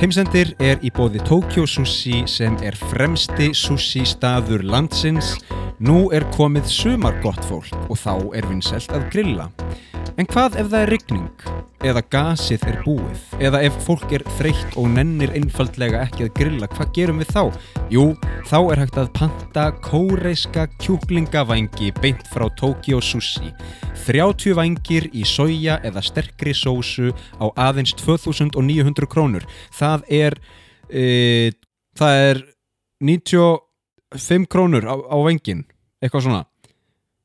Heimsendir 0.00 0.54
er 0.64 0.78
í 0.80 0.88
bóði 0.96 1.20
Tokyo 1.28 1.66
Sushi 1.68 2.22
sem 2.24 2.54
er 2.64 2.72
fremsti 2.88 3.50
sushi 3.52 4.00
staður 4.08 4.62
landsins. 4.64 5.34
Nú 5.76 6.06
er 6.16 6.24
komið 6.32 6.70
sumar 6.72 7.18
gott 7.20 7.44
fólk 7.44 7.76
og 7.82 8.00
þá 8.00 8.14
er 8.40 8.48
vinnselt 8.48 8.94
að 8.96 9.04
grilla. 9.12 9.50
En 10.16 10.24
hvað 10.24 10.56
ef 10.62 10.72
það 10.72 10.86
er 10.86 10.92
rigning? 10.94 11.28
Eða 11.80 12.02
gasið 12.12 12.64
er 12.68 12.74
búið? 12.84 13.20
Eða 13.40 13.62
ef 13.64 13.76
fólk 13.86 14.10
er 14.12 14.20
þreytt 14.36 14.74
og 14.76 14.90
nennir 14.92 15.30
einfaldlega 15.32 16.02
ekki 16.04 16.26
að 16.26 16.34
grilla, 16.36 16.66
hvað 16.68 16.90
gerum 16.98 17.22
við 17.22 17.30
þá? 17.32 17.44
Jú, 17.94 18.02
þá 18.50 18.56
er 18.58 18.82
hægt 18.82 18.98
að 19.00 19.08
panta 19.16 19.64
kóreiska 19.86 20.66
kjúklingavængi 20.82 21.88
beint 22.02 22.26
frá 22.28 22.44
Tokyo 22.60 23.00
Sushi. 23.00 23.54
30 24.04 24.58
vængir 24.58 25.08
í 25.16 25.24
soja 25.24 25.78
eða 25.80 26.04
sterkri 26.04 26.52
sósu 26.52 27.14
á 27.40 27.48
aðeins 27.70 27.96
2900 27.96 29.08
krónur. 29.08 29.48
Það 29.72 30.04
er, 30.20 30.36
e, 30.92 31.56
það 31.96 32.22
er 32.28 32.44
95 33.00 34.52
krónur 34.52 34.84
á, 34.84 35.00
á 35.00 35.16
vængin, 35.24 35.64
eitthvað 36.04 36.28
svona. 36.28 36.44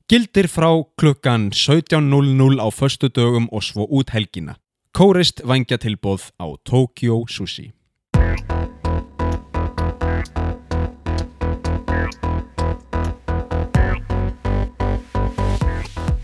Gildir 0.05 0.45
frá 0.45 0.69
klukkan 1.01 1.49
17.00 1.49 2.61
á 2.61 2.69
förstu 2.69 3.09
dögum 3.09 3.49
og 3.51 3.63
svo 3.63 3.87
út 3.89 4.09
helgina. 4.13 4.53
Kórist 4.93 5.41
vangja 5.41 5.77
tilbóð 5.81 6.29
á 6.37 6.45
Tokyo 6.61 7.25
Sushi. 7.25 7.74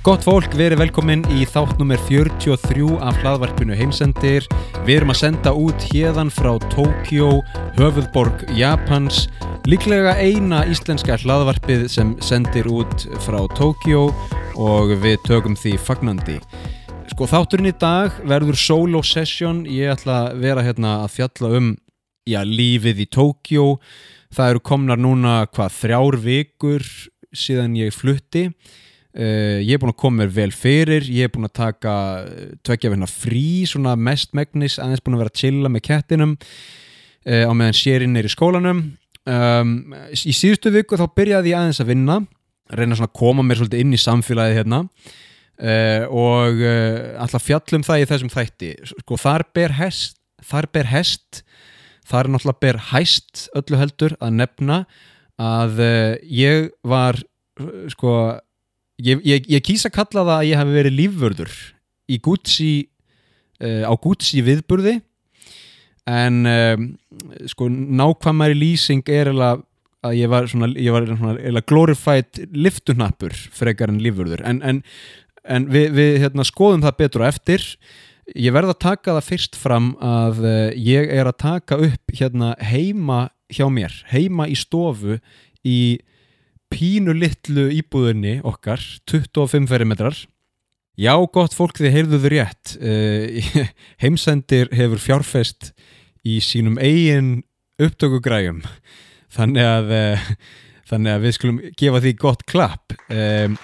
Gott 0.02 0.24
fólk, 0.26 0.56
verið 0.58 0.80
velkomin 0.82 1.22
í 1.30 1.44
þátt 1.46 1.76
nummer 1.78 2.00
43 2.08 2.96
af 3.06 3.20
hlaðvarpinu 3.22 3.76
heimsendir. 3.78 4.48
Við 4.82 4.96
erum 4.96 5.14
að 5.14 5.20
senda 5.20 5.54
út 5.54 5.86
hérðan 5.92 6.32
frá 6.34 6.56
Tokyo, 6.74 7.28
höfuðborg 7.78 8.48
Japans. 8.58 9.28
Líklega 9.70 10.16
eina 10.18 10.64
íslenska 10.74 11.20
hlaðvarpið 11.22 11.86
sem 11.94 12.16
sendir 12.18 12.66
út 12.74 13.06
frá 13.28 13.46
Tokyo 13.54 14.08
og 14.58 14.96
við 15.06 15.22
tökum 15.30 15.54
því 15.54 15.78
fagnandi. 15.86 16.42
Sko 17.14 17.30
þátturinn 17.30 17.70
í 17.70 17.78
dag 17.78 18.18
verður 18.26 18.58
solo 18.58 19.06
session. 19.06 19.68
Ég 19.70 19.94
ætla 19.94 20.32
að 20.32 20.46
vera 20.48 20.66
hérna 20.66 20.98
að 21.06 21.18
fjalla 21.20 21.56
um 21.62 21.74
já, 22.26 22.42
lífið 22.42 23.06
í 23.06 23.12
Tokyo. 23.22 23.76
Það 24.34 24.56
eru 24.56 24.68
komnar 24.74 24.98
núna 24.98 25.42
hvað 25.46 25.76
þrjár 25.84 26.24
vikur 26.26 26.94
síðan 27.38 27.78
ég 27.78 27.94
flutti. 27.94 28.50
Uh, 29.12 29.60
ég 29.60 29.76
er 29.76 29.80
búin 29.82 29.92
að 29.92 30.00
koma 30.00 30.22
mér 30.22 30.30
vel 30.32 30.54
fyrir 30.56 31.04
ég 31.12 31.28
er 31.28 31.32
búin 31.34 31.44
að 31.44 31.58
taka 31.58 31.94
tvekja 32.64 32.94
verna 32.94 33.10
frí, 33.12 33.68
svona 33.68 33.98
mest 34.00 34.30
megnis 34.38 34.78
aðeins 34.80 35.02
búin 35.04 35.18
að 35.18 35.24
vera 35.26 35.32
að 35.34 35.40
chilla 35.42 35.72
með 35.74 35.82
kettinum 35.84 36.36
uh, 36.38 37.44
á 37.44 37.52
meðan 37.52 37.76
sérinn 37.76 38.16
er 38.16 38.30
í 38.30 38.32
skólanum. 38.32 38.80
Um, 39.28 39.74
í 40.16 40.32
síðustu 40.32 40.72
viku 40.72 40.96
þá 40.96 41.10
byrjaði 41.12 41.52
ég 41.52 41.60
aðeins 41.60 41.82
að 41.84 41.92
vinna 41.92 42.16
reyna 42.72 42.96
svona 42.96 43.10
að 43.10 43.18
koma 43.20 43.44
mér 43.44 43.60
svolítið 43.60 43.84
inn 43.84 43.98
í 43.98 44.00
samfélagið 44.00 44.60
hérna. 44.62 44.80
Uh, 45.60 46.06
og 46.08 46.62
alltaf 47.22 47.44
fjallum 47.44 47.84
það 47.84 48.06
í 48.06 48.08
þessum 48.14 48.32
þætti. 48.32 48.70
Sko 48.94 49.18
þar 49.20 49.44
ber 49.52 49.76
hest 49.76 50.16
þar 50.48 50.70
ber 50.72 50.88
hest 50.90 51.42
þar 52.08 52.32
náttúrulega 52.32 52.64
ber 52.64 52.80
hæst 52.94 53.44
öllu 53.60 53.82
heldur 53.82 54.16
að 54.24 54.40
nefna 54.40 54.80
að 55.36 55.84
ég 56.32 56.72
var 56.88 57.20
sko 57.92 58.16
Ég, 59.02 59.22
ég, 59.26 59.48
ég 59.50 59.64
kýsa 59.66 59.90
að 59.90 59.98
kalla 59.98 60.26
það 60.26 60.36
að 60.36 60.48
ég 60.50 60.60
hef 60.62 60.74
verið 60.76 60.98
lífvörður 61.00 61.56
Gucci 62.22 62.74
uh, 63.64 63.88
á 63.88 63.94
Gucci 63.96 64.44
viðburði. 64.46 65.00
En 66.10 66.46
um, 66.50 66.88
sko 67.48 67.70
nákvæmari 67.70 68.58
lýsing 68.58 69.08
er 69.14 69.32
að 69.32 69.66
ég 70.18 70.32
var 70.32 70.48
svona, 70.50 70.72
ég 70.74 70.94
var 70.94 71.06
svona 71.08 71.64
glorified 71.70 72.42
liftunappur 72.52 73.36
frekar 73.54 73.94
en 73.94 74.02
lífvörður. 74.02 74.42
En, 74.50 74.62
en, 74.66 74.82
en 75.46 75.68
við, 75.72 75.92
við 75.98 76.18
hérna, 76.26 76.46
skoðum 76.48 76.84
það 76.84 76.98
betur 77.04 77.24
og 77.24 77.30
eftir. 77.30 77.68
Ég 78.34 78.56
verða 78.56 78.76
að 78.76 78.84
taka 78.88 79.16
það 79.20 79.30
fyrst 79.30 79.60
fram 79.60 79.92
að 80.04 80.42
uh, 80.44 80.56
ég 80.76 81.12
er 81.14 81.30
að 81.30 81.40
taka 81.46 81.80
upp 81.90 82.16
hérna 82.18 82.56
heima 82.60 83.30
hjá 83.52 83.68
mér 83.72 83.94
heima 84.12 84.48
í 84.48 84.56
stofu 84.56 85.18
í 85.68 86.00
pínu 86.72 87.16
litlu 87.18 87.68
íbúðinni 87.76 88.40
okkar 88.48 88.82
25 89.12 89.70
ferrimetrar 89.70 90.18
já 91.00 91.14
gott 91.34 91.56
fólk 91.56 91.80
þið 91.80 91.96
heyrðuðu 91.96 92.32
rétt. 92.34 92.76
Uh, 92.80 93.54
heimsendir 94.04 94.72
hefur 94.76 95.02
fjárfest 95.02 95.72
í 96.28 96.40
sínum 96.44 96.78
eigin 96.82 97.40
upptökugræjum. 97.82 98.62
Þannig 99.32 99.68
að 99.68 99.96
uh, 99.96 100.28
þannig 100.92 101.16
að 101.16 101.26
við 101.26 101.38
skulum 101.38 101.62
gefa 101.80 102.04
því 102.04 102.14
gott 102.20 102.46
klapp. 102.50 102.96
Um, 103.08 103.58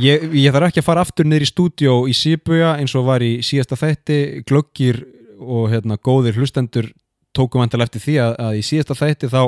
ég, 0.00 0.28
ég 0.38 0.54
þarf 0.54 0.70
ekki 0.70 0.82
að 0.82 0.88
fara 0.88 1.04
aftur 1.04 1.28
niður 1.28 1.46
í 1.46 1.50
stúdjó 1.50 1.96
í 2.10 2.16
Sibuja 2.16 2.76
eins 2.78 2.94
og 2.98 3.08
var 3.10 3.24
í 3.24 3.38
síðasta 3.46 3.78
þætti 3.80 4.20
glöggir 4.48 5.02
og 5.40 5.70
hérna 5.72 5.96
góðir 5.96 6.38
hlustendur 6.38 6.90
tókum 7.36 7.62
vandal 7.62 7.84
eftir 7.84 8.02
því 8.04 8.18
að, 8.24 8.36
að 8.46 8.58
í 8.58 8.66
síðasta 8.66 8.98
þætti 8.98 9.30
þá 9.32 9.42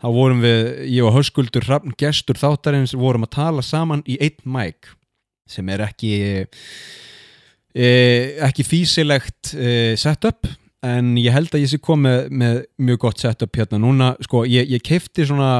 þá 0.00 0.08
vorum 0.14 0.40
við, 0.44 0.62
ég 0.94 1.04
og 1.06 1.16
Höskuldur 1.18 1.66
Hrafn 1.66 1.92
gestur 2.00 2.38
þáttarins, 2.40 2.96
vorum 2.96 3.26
að 3.26 3.34
tala 3.36 3.64
saman 3.64 4.04
í 4.08 4.16
einn 4.22 4.40
mæk 4.48 4.94
sem 5.50 5.68
er 5.72 5.84
ekki 5.84 6.14
e, 7.74 7.88
ekki 8.46 8.64
físilegt 8.66 9.52
e, 9.54 9.96
setup 10.00 10.48
en 10.86 11.12
ég 11.20 11.34
held 11.34 11.52
að 11.52 11.64
ég 11.66 11.72
sé 11.74 11.80
komið 11.84 12.30
með 12.32 12.62
mjög 12.80 13.02
gott 13.02 13.20
setup 13.20 13.58
hérna 13.60 13.80
núna, 13.82 14.14
sko, 14.24 14.46
ég, 14.48 14.70
ég 14.72 14.84
keifti 14.84 15.26
svona 15.28 15.52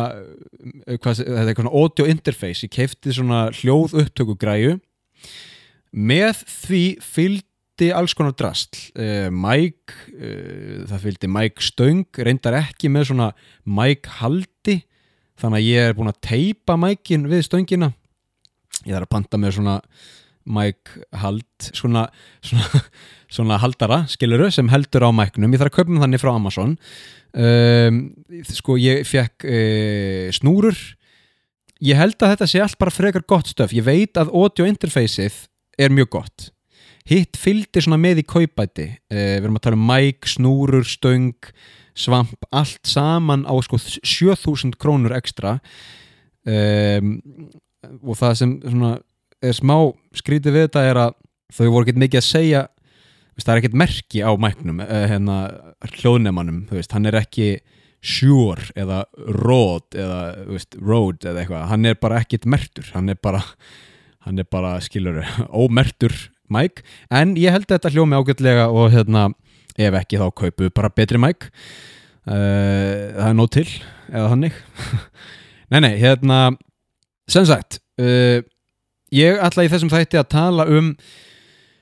e, 0.86 0.96
hvað, 0.96 1.20
þetta 1.20 1.42
er 1.42 1.52
eitthvað 1.52 1.74
audio 1.82 2.08
interface, 2.08 2.64
ég 2.64 2.72
keifti 2.72 3.12
svona 3.18 3.48
hljóð 3.60 3.98
upptöku 4.06 4.38
græu 4.40 4.78
með 5.90 6.44
því 6.46 6.84
fylg 7.02 7.44
fylgdi 7.80 7.94
alls 7.96 8.12
konar 8.14 8.34
drastl 8.36 8.80
uh, 9.00 9.30
Mike, 9.32 9.94
uh, 10.12 10.84
það 10.90 11.04
fylgdi 11.06 11.28
Mike 11.32 11.64
Stöng, 11.64 12.04
reyndar 12.20 12.58
ekki 12.58 12.90
með 12.92 13.10
svona 13.10 13.30
Mike 13.64 14.18
haldi 14.20 14.82
þannig 15.40 15.56
að 15.62 15.68
ég 15.70 15.88
er 15.88 15.96
búin 15.96 16.12
að 16.12 16.20
teipa 16.20 16.76
Mikein 16.76 17.24
við 17.30 17.46
stöngina. 17.46 17.94
Ég 18.84 18.92
þarf 18.92 19.06
að 19.06 19.14
panta 19.14 19.40
með 19.40 19.56
svona 19.56 19.78
Mike 20.50 21.06
hald 21.22 21.70
svona, 21.72 22.04
svona, 22.44 22.82
svona 23.32 23.60
haldara, 23.62 24.02
skiluru, 24.12 24.50
sem 24.52 24.68
heldur 24.68 25.08
á 25.08 25.10
Mike'num, 25.16 25.52
ég 25.54 25.62
þarf 25.62 25.72
að 25.72 25.78
köpum 25.78 26.04
þannig 26.04 26.20
frá 26.20 26.34
Amazon. 26.34 26.76
Um, 27.32 28.04
sko 28.52 28.76
ég 28.80 29.06
fekk 29.08 29.48
uh, 29.48 30.28
snúrur. 30.36 30.76
Ég 31.80 31.96
held 31.96 32.20
að 32.20 32.34
þetta 32.34 32.52
sé 32.52 32.60
allt 32.60 32.80
bara 32.80 32.92
frekar 32.92 33.24
gott 33.24 33.48
stöf, 33.48 33.72
ég 33.72 33.86
veit 33.86 34.20
að 34.20 34.34
audio 34.36 34.68
interfaceið 34.68 35.46
er 35.80 35.94
mjög 35.96 36.18
gott 36.20 36.50
hitt 37.10 37.38
fylgdi 37.40 37.82
svona 37.82 37.98
með 38.00 38.22
í 38.22 38.26
kaupæti 38.30 38.86
eh, 39.10 39.36
við 39.38 39.44
erum 39.44 39.58
að 39.58 39.66
tala 39.66 39.78
um 39.78 39.86
mæk, 39.90 40.28
snúrur, 40.30 40.86
stöng 40.86 41.52
svamp, 41.98 42.46
allt 42.54 42.86
saman 42.86 43.44
á 43.44 43.54
sko 43.64 43.80
7000 43.80 44.76
krónur 44.80 45.14
ekstra. 45.16 45.58
Um, 46.48 47.18
og 48.00 48.16
það 48.16 48.36
sem 48.38 48.52
svona 48.62 48.92
er 49.44 49.56
smá 49.56 49.74
skrítið 50.16 50.56
við 50.56 50.66
þetta 50.68 50.84
er 50.88 51.00
að 51.02 51.16
þau 51.52 51.66
voru 51.66 51.84
ekkert 51.84 52.00
mikið 52.00 52.20
að 52.20 52.28
segja 52.28 52.62
það 53.40 53.52
er 53.52 53.60
ekkert 53.60 53.76
merki 53.80 54.20
á 54.20 54.30
mæknum 54.36 54.82
eh, 54.84 55.04
hérna 55.08 55.36
hljóðnemannum, 55.96 56.64
hann 56.68 57.08
er 57.08 57.16
ekki 57.20 57.46
sure 58.04 58.68
eða 58.78 59.02
road 59.16 59.96
eða 59.96 60.20
veist, 60.48 60.76
road 60.76 61.24
eða 61.24 61.42
eitthvað. 61.42 61.64
Hann 61.70 61.88
er 61.88 61.96
bara 62.00 62.20
ekkert 62.20 62.48
mertur 62.48 62.90
hann 62.94 63.12
er 63.12 63.16
bara, 63.20 63.40
hann 64.26 64.40
er 64.40 64.48
bara 64.48 64.74
skilur, 64.84 65.22
ómertur 65.48 66.16
mæk 66.52 66.82
en 67.14 67.36
ég 67.40 67.54
held 67.54 67.68
þetta 67.70 67.92
hljómi 67.94 68.18
ágætlega 68.18 68.68
og 68.72 68.90
hérna, 68.94 69.30
ef 69.78 69.96
ekki 70.02 70.20
þá 70.20 70.28
kaupu 70.42 70.70
bara 70.74 70.92
betri 70.92 71.20
mæk 71.20 71.48
uh, 71.48 72.34
það 73.16 73.26
er 73.28 73.36
nót 73.38 73.54
til 73.56 73.66
eða 74.10 74.30
hannig 74.34 74.56
nei 75.72 75.80
nei, 75.86 75.94
hérna 76.00 76.40
sem 77.30 77.46
sagt 77.48 77.80
uh, 78.02 78.40
ég 79.14 79.42
ætla 79.42 79.66
í 79.66 79.72
þessum 79.72 79.92
þætti 79.92 80.20
að 80.20 80.32
tala 80.34 80.66
um 80.70 80.94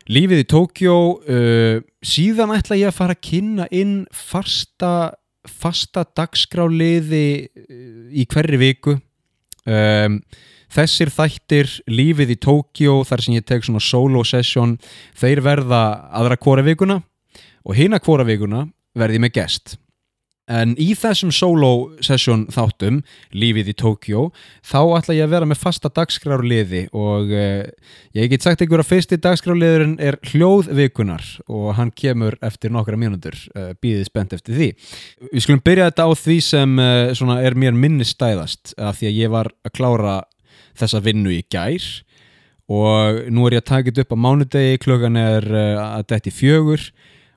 lífið 0.08 0.44
í 0.44 0.48
Tókjó 0.48 0.98
uh, 1.20 1.80
síðan 2.04 2.54
ætla 2.56 2.80
ég 2.80 2.92
að 2.92 2.98
fara 3.00 3.16
að 3.16 3.24
kynna 3.28 3.68
inn 3.74 3.96
fasta, 4.14 5.14
fasta 5.44 6.06
dagskráliði 6.16 7.26
í 8.08 8.24
hverri 8.28 8.60
viku. 8.60 8.96
Um 9.68 10.22
Þessir 10.72 11.12
þættir, 11.12 11.70
lífið 11.88 12.34
í 12.34 12.38
Tókjó, 12.44 13.00
þar 13.08 13.24
sem 13.24 13.38
ég 13.38 13.46
tek 13.48 13.64
svona 13.64 13.82
solo 13.82 14.24
session, 14.26 14.76
þeir 15.16 15.42
verða 15.46 15.82
aðra 16.12 16.36
kvora 16.40 16.64
vikuna 16.66 17.00
og 17.64 17.76
hina 17.76 18.00
kvora 18.00 18.26
vikuna 18.28 18.66
verði 18.98 19.22
með 19.22 19.36
gest. 19.40 19.78
En 20.48 20.72
í 20.80 20.94
þessum 20.96 21.30
solo 21.34 21.70
session 22.04 22.46
þáttum, 22.52 23.02
lífið 23.36 23.68
í 23.68 23.74
Tókjó, 23.76 24.22
þá 24.64 24.78
ætla 24.96 25.16
ég 25.18 25.26
að 25.26 25.34
vera 25.34 25.48
með 25.50 25.60
fasta 25.60 25.90
dagskrárliði 25.92 26.86
og 26.96 27.28
uh, 27.36 27.68
ég 28.16 28.32
get 28.32 28.46
sagt 28.46 28.64
ykkur 28.64 28.80
að 28.80 28.88
fyrsti 28.88 29.18
dagskrárliðurinn 29.20 29.98
er 30.00 30.16
hljóðvikunar 30.30 31.26
og 31.52 31.74
hann 31.76 31.92
kemur 31.92 32.38
eftir 32.44 32.72
nokkra 32.72 32.96
mínútur, 32.96 33.36
uh, 33.52 33.74
býðið 33.76 34.08
spennt 34.08 34.32
eftir 34.38 34.56
því. 34.56 34.70
Við 35.34 35.44
skulum 35.44 35.64
byrja 35.68 35.90
þetta 35.90 36.08
á 36.08 36.10
því 36.24 36.38
sem 36.48 36.80
uh, 36.80 37.36
er 37.36 37.58
mér 37.60 37.76
minnistæðast 37.76 38.72
af 38.80 39.02
því 39.02 39.12
að 39.12 39.20
ég 39.20 39.36
var 39.36 39.52
að 39.68 39.76
klára 39.76 40.16
þessa 40.80 41.02
vinnu 41.04 41.32
í 41.34 41.42
gær. 41.50 41.86
Og 42.68 43.22
nú 43.32 43.46
er 43.48 43.56
ég 43.56 43.64
að 43.64 43.70
taka 43.70 43.88
þetta 43.88 44.04
upp 44.04 44.14
á 44.14 44.24
mánudegi, 44.24 44.80
klokkan 44.82 45.16
er 45.20 45.46
að 45.48 46.06
detti 46.12 46.32
fjögur. 46.34 46.82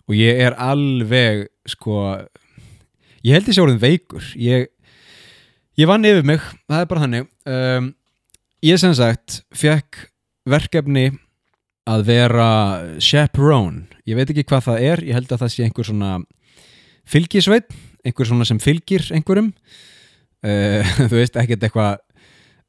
Og 0.10 0.18
ég 0.18 0.42
er 0.44 0.58
alveg 0.60 1.46
sko 1.70 2.02
ég 3.24 3.38
held 3.38 3.48
þessi 3.48 3.64
orðin 3.64 3.82
veikur. 3.82 4.28
Ég, 4.36 4.68
ég 5.80 5.90
vann 5.90 6.08
yfir 6.08 6.28
mig 6.28 6.42
það 6.68 6.84
er 6.84 6.90
bara 6.90 7.04
þannig. 7.06 7.30
Um, 7.48 7.92
ég 8.66 8.82
sem 8.82 8.96
sagt 8.98 9.42
fekk 9.56 10.08
verkefni 10.50 11.12
að 11.90 12.06
vera 12.10 12.50
chaperone. 13.02 13.88
Ég 14.10 14.18
veit 14.18 14.30
ekki 14.34 14.46
hvað 14.50 14.68
það 14.68 14.90
er, 14.90 15.06
ég 15.08 15.18
held 15.18 15.32
að 15.32 15.46
það 15.46 15.54
sé 15.54 15.66
einhver 15.66 15.88
svona 15.88 16.12
fylgisveit 17.10 17.72
einhver 18.06 18.28
svona 18.28 18.48
sem 18.48 18.60
fylgir 18.62 19.08
einhverjum. 19.16 19.52
Uh, 20.42 20.82
þú 21.10 21.20
veist, 21.20 21.38
ekkert 21.38 21.68
eitthvað 21.68 22.00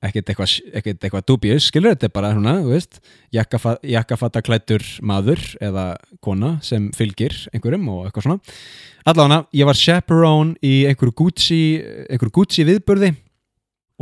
ekkert 0.03 0.33
eitthvað 0.33 0.55
eitthva 1.03 1.23
dubious, 1.27 1.69
skilur 1.71 1.95
þetta 1.95 2.11
bara 2.15 2.33
svona, 2.35 2.57
þú 2.65 2.73
veist, 2.75 2.99
jakkafatta 3.33 4.43
klættur 4.45 4.87
maður 5.07 5.43
eða 5.63 5.85
kona 6.25 6.57
sem 6.65 6.91
fylgir 6.97 7.37
einhverjum 7.53 7.87
og 7.93 8.09
eitthvað 8.09 8.27
svona. 8.27 8.57
Allavega, 9.07 9.45
ég 9.59 9.69
var 9.69 9.79
chaperone 9.79 10.59
í 10.63 10.75
einhverju 10.91 11.15
Gucci, 11.23 11.61
einhverju 12.09 12.35
Gucci 12.41 12.67
viðburði 12.67 13.13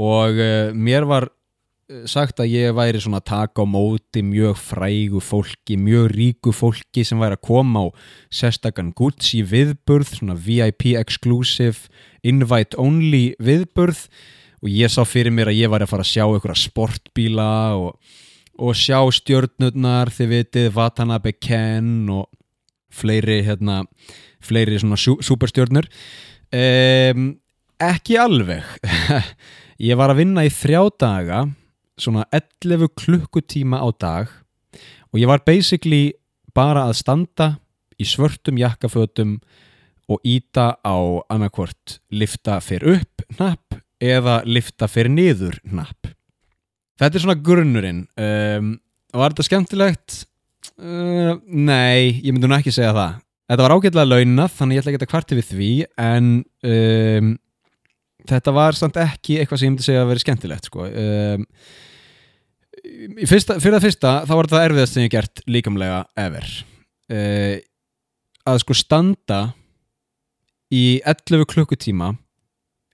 og 0.01 0.41
uh, 0.41 0.73
mér 0.73 1.05
var 1.09 1.29
eh, 1.91 2.07
sagt 2.09 2.41
að 2.41 2.55
ég 2.55 2.75
væri 2.77 3.01
svona 3.03 3.21
að 3.21 3.29
taka 3.35 3.65
á 3.65 3.67
móti 3.69 4.25
mjög 4.25 4.57
frægu 4.71 5.21
fólki, 5.21 5.77
mjög 5.77 6.13
ríku 6.17 6.57
fólki 6.57 7.05
sem 7.05 7.21
væri 7.21 7.37
að 7.37 7.45
koma 7.45 7.85
á 7.85 7.87
sérstakann 8.33 8.95
Gucci 8.97 9.45
viðburð, 9.45 10.17
svona 10.17 10.39
VIP 10.41 10.95
exclusive, 10.97 11.93
invite 12.25 12.81
only 12.81 13.35
viðburð. 13.37 14.07
og 14.09 14.40
ég 14.69 14.93
sá 14.93 15.05
fyrir 15.09 15.33
mér 15.33 15.49
að 15.49 15.61
ég 15.63 15.71
var 15.73 15.81
að 15.81 15.93
fara 15.93 16.05
að 16.05 16.11
sjá 16.11 16.25
einhverja 16.27 16.65
sportbíla 16.67 17.53
og, 17.81 17.95
og 18.61 18.77
sjá 18.77 18.99
stjórnurnar, 19.17 20.13
þið 20.13 20.35
vitið 20.35 20.69
Watanabe 20.77 21.33
Ken 21.39 22.11
og 22.13 22.29
fleiri 22.93 23.41
hérna, 23.47 23.85
fleiri 24.45 24.81
svona 24.83 24.99
superstjórnur 24.99 25.89
um, 26.53 27.31
ekki 27.81 28.19
alveg. 28.21 28.67
Ég 29.89 29.97
var 29.97 30.13
að 30.13 30.21
vinna 30.21 30.45
í 30.45 30.53
þrjá 30.53 30.83
daga 31.01 31.45
svona 32.01 32.27
11 32.35 32.91
klukkutíma 33.01 33.81
á 33.81 33.89
dag. 33.97 34.29
Og 35.11 35.19
ég 35.21 35.29
var 35.29 35.43
basically 35.47 36.13
bara 36.55 36.85
að 36.87 36.99
standa 37.01 37.49
í 38.01 38.07
svörtum 38.07 38.61
jakkafötum 38.61 39.39
og 40.11 40.21
íta 40.27 40.75
á 40.85 40.97
annarkvort 41.33 41.99
lifta 42.13 42.59
fyrir 42.63 43.01
upp 43.01 43.25
napp 43.41 43.81
eða 44.01 44.41
lifta 44.49 44.89
fyrir 44.91 45.13
niður 45.13 45.59
napp. 45.69 46.11
Þetta 47.01 47.17
er 47.17 47.25
svona 47.25 47.41
grunnurinn. 47.41 48.05
Um, 48.21 48.75
var 49.17 49.33
þetta 49.33 49.47
skemmtilegt? 49.49 50.23
Uh, 50.81 51.37
nei, 51.45 52.21
ég 52.21 52.33
myndi 52.33 52.49
nú 52.49 52.57
ekki 52.57 52.73
segja 52.75 52.93
það. 52.97 53.21
Þetta 53.51 53.67
var 53.67 53.75
ágætlega 53.75 54.09
launað, 54.09 54.53
þannig 54.59 54.77
ég 54.77 54.83
ætla 54.83 54.93
ekki 54.93 55.03
að 55.03 55.11
kvarti 55.11 55.39
við 55.39 55.49
því, 55.51 55.71
en 55.99 56.27
um, 56.71 57.31
þetta 58.31 58.55
var 58.55 58.79
samt 58.79 59.01
ekki 59.03 59.41
eitthvað 59.41 59.61
sem 59.61 59.67
ég 59.67 59.73
myndi 59.75 59.87
segja 59.87 60.05
að 60.05 60.13
vera 60.13 60.23
skemmtilegt. 60.23 60.69
Sko. 60.71 60.87
Um, 60.87 61.47
fyrsta, 63.25 63.57
fyrir 63.59 63.77
það 63.77 63.87
fyrsta, 63.89 64.13
þá 64.29 64.35
var 64.37 64.51
þetta 64.51 64.63
erfiðast 64.69 64.97
sem 64.97 65.07
ég 65.07 65.15
gert 65.17 65.43
líkamlega 65.51 66.05
ever. 66.21 66.53
Uh, 67.11 67.57
að 68.47 68.63
sko 68.63 68.77
standa 68.79 69.41
í 70.71 71.01
11 71.03 71.49
klukkutíma 71.51 72.13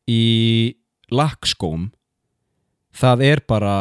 í 0.08 0.22
lakkskóm 1.12 1.90
það 2.96 3.24
er 3.26 3.42
bara 3.48 3.76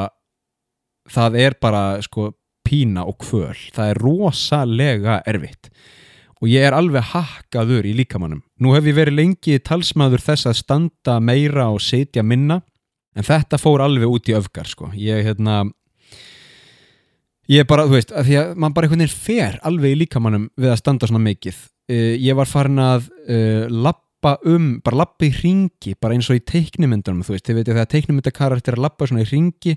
það 1.12 1.38
er 1.42 1.56
bara 1.62 1.84
sko 2.04 2.32
pína 2.66 3.06
og 3.06 3.20
kvöl, 3.22 3.58
það 3.76 3.92
er 3.92 4.02
rosalega 4.02 5.20
erfitt. 5.30 5.70
Og 6.42 6.50
ég 6.50 6.66
er 6.66 6.76
alveg 6.76 7.12
hakkaður 7.14 7.86
í 7.88 7.94
líkamannum 8.02 8.42
nú 8.62 8.74
hef 8.76 8.88
ég 8.90 8.98
verið 8.98 9.20
lengi 9.20 9.60
talsmaður 9.64 10.24
þess 10.26 10.50
að 10.50 10.60
standa 10.60 11.20
meira 11.24 11.70
og 11.72 11.82
setja 11.84 12.26
minna 12.26 12.60
en 13.16 13.26
þetta 13.26 13.60
fór 13.62 13.86
alveg 13.86 14.12
út 14.12 14.30
í 14.30 14.36
öfgar 14.36 14.68
sko, 14.68 14.90
ég 15.00 15.24
hérna 15.26 15.64
ég 17.52 17.64
er 17.64 17.70
bara, 17.70 17.86
þú 17.88 17.96
veist, 17.96 18.12
að 18.12 18.28
því 18.28 18.38
að 18.42 18.52
mann 18.58 18.76
bara 18.76 18.88
einhvern 18.88 19.06
veginn 19.06 19.24
fer 19.28 19.60
alveg 19.70 19.96
í 19.96 20.00
líkamannum 20.04 20.50
við 20.58 20.74
að 20.74 20.82
standa 20.82 21.10
svona 21.10 21.24
mikið. 21.24 21.62
Uh, 21.86 22.14
ég 22.18 22.38
var 22.38 22.50
farin 22.50 22.82
að 22.82 23.10
uh, 23.30 23.66
lapp 23.70 24.05
lappa 24.26 24.40
um, 24.50 24.80
bara 24.82 25.04
lappa 25.04 25.28
í 25.28 25.32
ringi 25.34 25.94
bara 26.02 26.16
eins 26.16 26.30
og 26.32 26.40
í 26.40 26.44
teiknumyndunum, 26.46 27.24
þú 27.26 27.36
veist 27.36 27.46
þið 27.46 27.60
veitir 27.60 27.76
þegar 27.76 27.92
teiknumyndakarakter 27.92 28.78
að 28.78 28.86
lappa 28.86 29.08
svona 29.08 29.24
í 29.24 29.30
ringi 29.30 29.76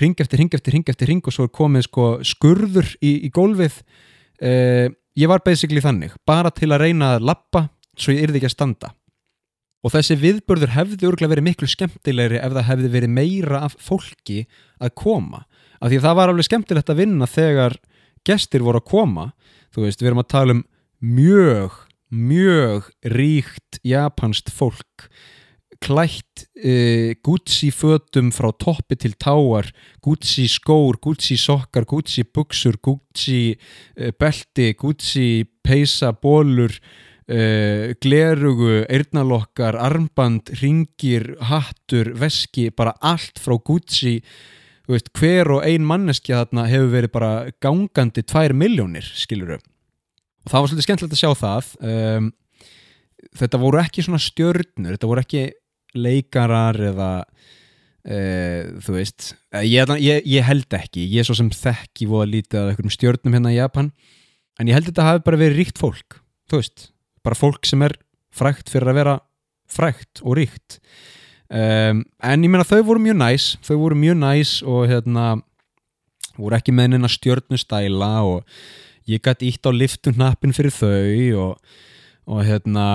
ring 0.00 0.20
eftir 0.20 0.40
ring 0.40 0.52
eftir 0.52 0.76
ring 0.76 0.84
eftir 0.88 1.08
ring 1.08 1.22
og 1.24 1.32
svo 1.32 1.46
er 1.46 1.54
komið 1.56 1.86
sko 1.86 2.06
skurður 2.26 2.92
í, 3.00 3.26
í 3.26 3.30
gólfið. 3.32 3.80
Eh, 4.40 4.92
ég 5.16 5.30
var 5.30 5.44
basically 5.44 5.80
þannig 5.80 6.16
bara 6.28 6.52
til 6.52 6.70
að 6.72 6.84
reyna 6.84 7.14
að 7.16 7.28
lappa 7.30 7.66
svo 7.96 8.12
ég 8.12 8.26
yrði 8.26 8.42
ekki 8.42 8.50
að 8.50 8.56
standa. 8.56 8.92
Og 9.84 9.94
þessi 9.94 10.18
viðbörður 10.18 10.74
hefði 10.74 11.08
örgulega 11.08 11.32
verið 11.36 11.46
miklu 11.46 11.68
skemmtilegri 11.70 12.40
ef 12.42 12.52
það 12.52 12.68
hefði 12.70 12.92
verið 12.92 13.16
meira 13.16 13.64
af 13.64 13.76
fólki 13.80 14.44
að 14.82 14.96
koma. 14.98 15.44
Af 15.80 15.92
því 15.92 16.00
að 16.00 16.08
það 16.08 16.16
var 16.18 16.32
alveg 16.32 16.48
skemmtilegt 16.48 16.90
að 16.90 17.00
vinna 17.00 17.28
þegar 17.30 17.76
gestir 18.26 18.64
voru 18.66 18.82
að 18.82 18.90
koma. 18.90 19.30
Þú 19.72 19.86
veist, 19.86 20.02
við 20.02 20.10
erum 20.10 20.24
að 20.24 20.32
tala 20.32 20.56
um 20.56 20.64
mjög 21.06 21.85
mjög 22.10 22.90
ríkt 23.02 23.80
japanst 23.86 24.50
fólk 24.54 25.08
klætt 25.82 26.46
uh, 26.64 27.12
Gucci 27.24 27.70
fötum 27.74 28.30
frá 28.34 28.50
toppi 28.56 28.96
til 28.96 29.16
táar 29.20 29.68
Gucci 30.04 30.46
skór, 30.50 30.98
Gucci 31.02 31.36
sokkar 31.40 31.86
Gucci 31.88 32.24
buksur, 32.24 32.78
Gucci 32.82 33.56
uh, 33.56 34.12
belti, 34.18 34.72
Gucci 34.78 35.44
peisa, 35.64 36.12
bólur 36.12 36.72
uh, 36.72 37.92
glerugu, 38.00 38.84
eirnalokkar 38.88 39.78
armband, 39.78 40.54
ringir 40.62 41.34
hattur, 41.50 42.14
veski, 42.16 42.70
bara 42.70 42.96
allt 43.00 43.40
frá 43.42 43.58
Gucci. 43.58 44.20
Veist, 44.86 45.10
hver 45.18 45.50
og 45.50 45.64
ein 45.66 45.82
manneskja 45.82 46.44
þarna 46.44 46.68
hefur 46.70 46.92
verið 46.92 47.14
bara 47.16 47.32
gangandi 47.62 48.22
tvær 48.22 48.54
miljónir, 48.54 49.06
skiluru 49.18 49.58
og 50.46 50.52
það 50.52 50.62
var 50.62 50.70
svolítið 50.70 50.86
skemmtilegt 50.86 51.16
að 51.16 51.22
sjá 51.22 51.30
það 51.42 51.70
um, 51.92 52.32
þetta 53.42 53.62
voru 53.62 53.82
ekki 53.82 54.06
svona 54.06 54.22
stjörnur 54.22 54.94
þetta 54.94 55.10
voru 55.10 55.24
ekki 55.24 55.44
leikarar 55.96 56.78
eða 56.92 57.10
uh, 57.26 58.62
þú 58.84 58.96
veist 58.96 59.32
eh, 59.52 59.66
ég, 59.66 59.96
ég, 60.02 60.28
ég 60.36 60.46
held 60.46 60.78
ekki, 60.78 61.08
ég 61.10 61.24
er 61.24 61.28
svo 61.28 61.36
sem 61.38 61.50
þekki 61.52 62.08
voða 62.10 62.30
lítið 62.36 62.60
af 62.62 62.70
einhverjum 62.72 62.96
stjörnum 62.96 63.36
hérna 63.36 63.54
í 63.54 63.58
Japan 63.58 63.90
en 64.60 64.70
ég 64.70 64.78
held 64.78 64.90
þetta 64.92 65.10
hafi 65.10 65.26
bara 65.26 65.40
verið 65.42 65.64
ríkt 65.64 65.82
fólk 65.82 66.20
þú 66.50 66.60
veist, 66.62 66.90
bara 67.26 67.38
fólk 67.38 67.66
sem 67.66 67.82
er 67.82 67.96
frækt 68.36 68.70
fyrir 68.70 68.92
að 68.92 69.00
vera 69.00 69.16
frækt 69.66 70.22
og 70.22 70.36
ríkt. 70.38 70.78
Um, 71.46 72.02
en 72.22 72.42
ég 72.42 72.50
meina 72.50 72.66
þau 72.66 72.82
voru 72.88 73.02
mjög 73.02 73.18
næs 73.20 73.44
þau 73.62 73.76
voru 73.84 73.98
mjög 73.98 74.16
næs 74.18 74.56
og 74.66 74.88
hérna 74.90 75.26
voru 76.34 76.56
ekki 76.58 76.74
með 76.74 76.96
hennar 76.96 77.12
stjörnustæla 77.12 78.10
og 78.26 78.64
ég 79.10 79.22
gæti 79.22 79.50
ítt 79.52 79.66
á 79.66 79.70
liftunnappin 79.74 80.54
fyrir 80.56 80.74
þau 80.74 81.44
og, 81.44 81.78
og 82.26 82.42
hérna 82.46 82.86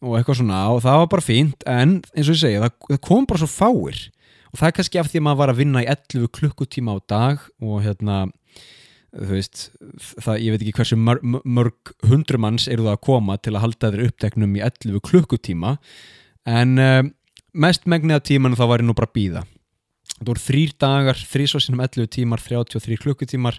og 0.00 0.16
eitthvað 0.16 0.40
svona 0.40 0.62
og 0.72 0.82
það 0.84 1.02
var 1.02 1.10
bara 1.12 1.26
fínt 1.26 1.66
en 1.68 1.98
eins 2.14 2.28
og 2.28 2.36
ég 2.36 2.42
segja, 2.42 2.64
það, 2.64 2.76
það 2.88 3.02
kom 3.10 3.28
bara 3.28 3.42
svo 3.42 3.50
fáir. 3.52 4.02
Og 4.50 4.58
það 4.58 4.66
er 4.66 4.76
kannski 4.78 5.00
af 5.00 5.10
því 5.10 5.20
að 5.20 5.24
maður 5.26 5.40
var 5.40 5.52
að 5.52 5.60
vinna 5.60 5.82
í 5.84 5.90
11 5.92 6.30
klukkutíma 6.38 6.96
á 6.96 6.98
dag 7.12 7.44
og 7.62 7.84
hérna 7.84 8.16
þú 9.10 9.30
veist, 9.34 9.68
það, 10.22 10.40
ég 10.40 10.54
veit 10.54 10.64
ekki 10.64 10.74
hversu 10.78 10.98
mörg, 10.98 11.22
mörg 11.44 11.94
hundrumanns 12.06 12.66
eru 12.70 12.86
það 12.86 12.96
að 12.96 13.06
koma 13.06 13.36
til 13.42 13.54
að 13.56 13.64
halda 13.66 13.92
þeir 13.94 14.04
uppteknum 14.08 14.58
í 14.58 14.64
11 14.66 15.02
klukkutíma. 15.06 15.76
En 16.50 16.76
uh, 16.80 17.00
mest 17.52 17.86
megniða 17.90 18.22
tíman 18.26 18.58
þá 18.58 18.66
var 18.70 18.82
ég 18.82 18.88
nú 18.88 18.96
bara 18.96 19.10
að 19.10 19.18
býða 19.18 19.46
það 20.20 20.28
voru 20.28 20.44
þrýr 20.44 20.72
dagar, 20.80 21.20
þrýsvarsinum 21.30 21.82
11 21.84 22.10
tímar 22.16 22.42
33 22.44 22.98
klukkutímar 23.00 23.58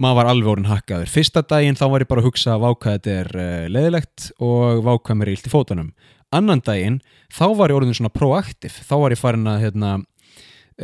maður 0.00 0.18
var 0.20 0.30
alveg 0.30 0.50
orðin 0.52 0.70
hakkaður. 0.70 1.12
Fyrsta 1.12 1.42
daginn 1.46 1.78
þá 1.78 1.86
var 1.92 2.04
ég 2.04 2.10
bara 2.10 2.22
að 2.24 2.28
hugsa 2.28 2.58
vákað 2.60 2.98
þetta 2.98 3.14
er 3.20 3.30
uh, 3.36 3.68
leiðilegt 3.72 4.28
og 4.44 4.82
vákað 4.86 5.20
mér 5.20 5.32
ílt 5.32 5.48
í 5.48 5.52
fótunum. 5.52 5.94
Annan 6.34 6.62
daginn 6.66 7.00
þá 7.32 7.46
var 7.56 7.72
ég 7.72 7.78
orðin 7.78 7.96
svona 7.96 8.12
proaktiv, 8.12 8.76
þá 8.84 8.94
var 9.02 9.14
ég 9.14 9.20
farin 9.20 9.48
að 9.50 9.62
hérna, 9.64 9.92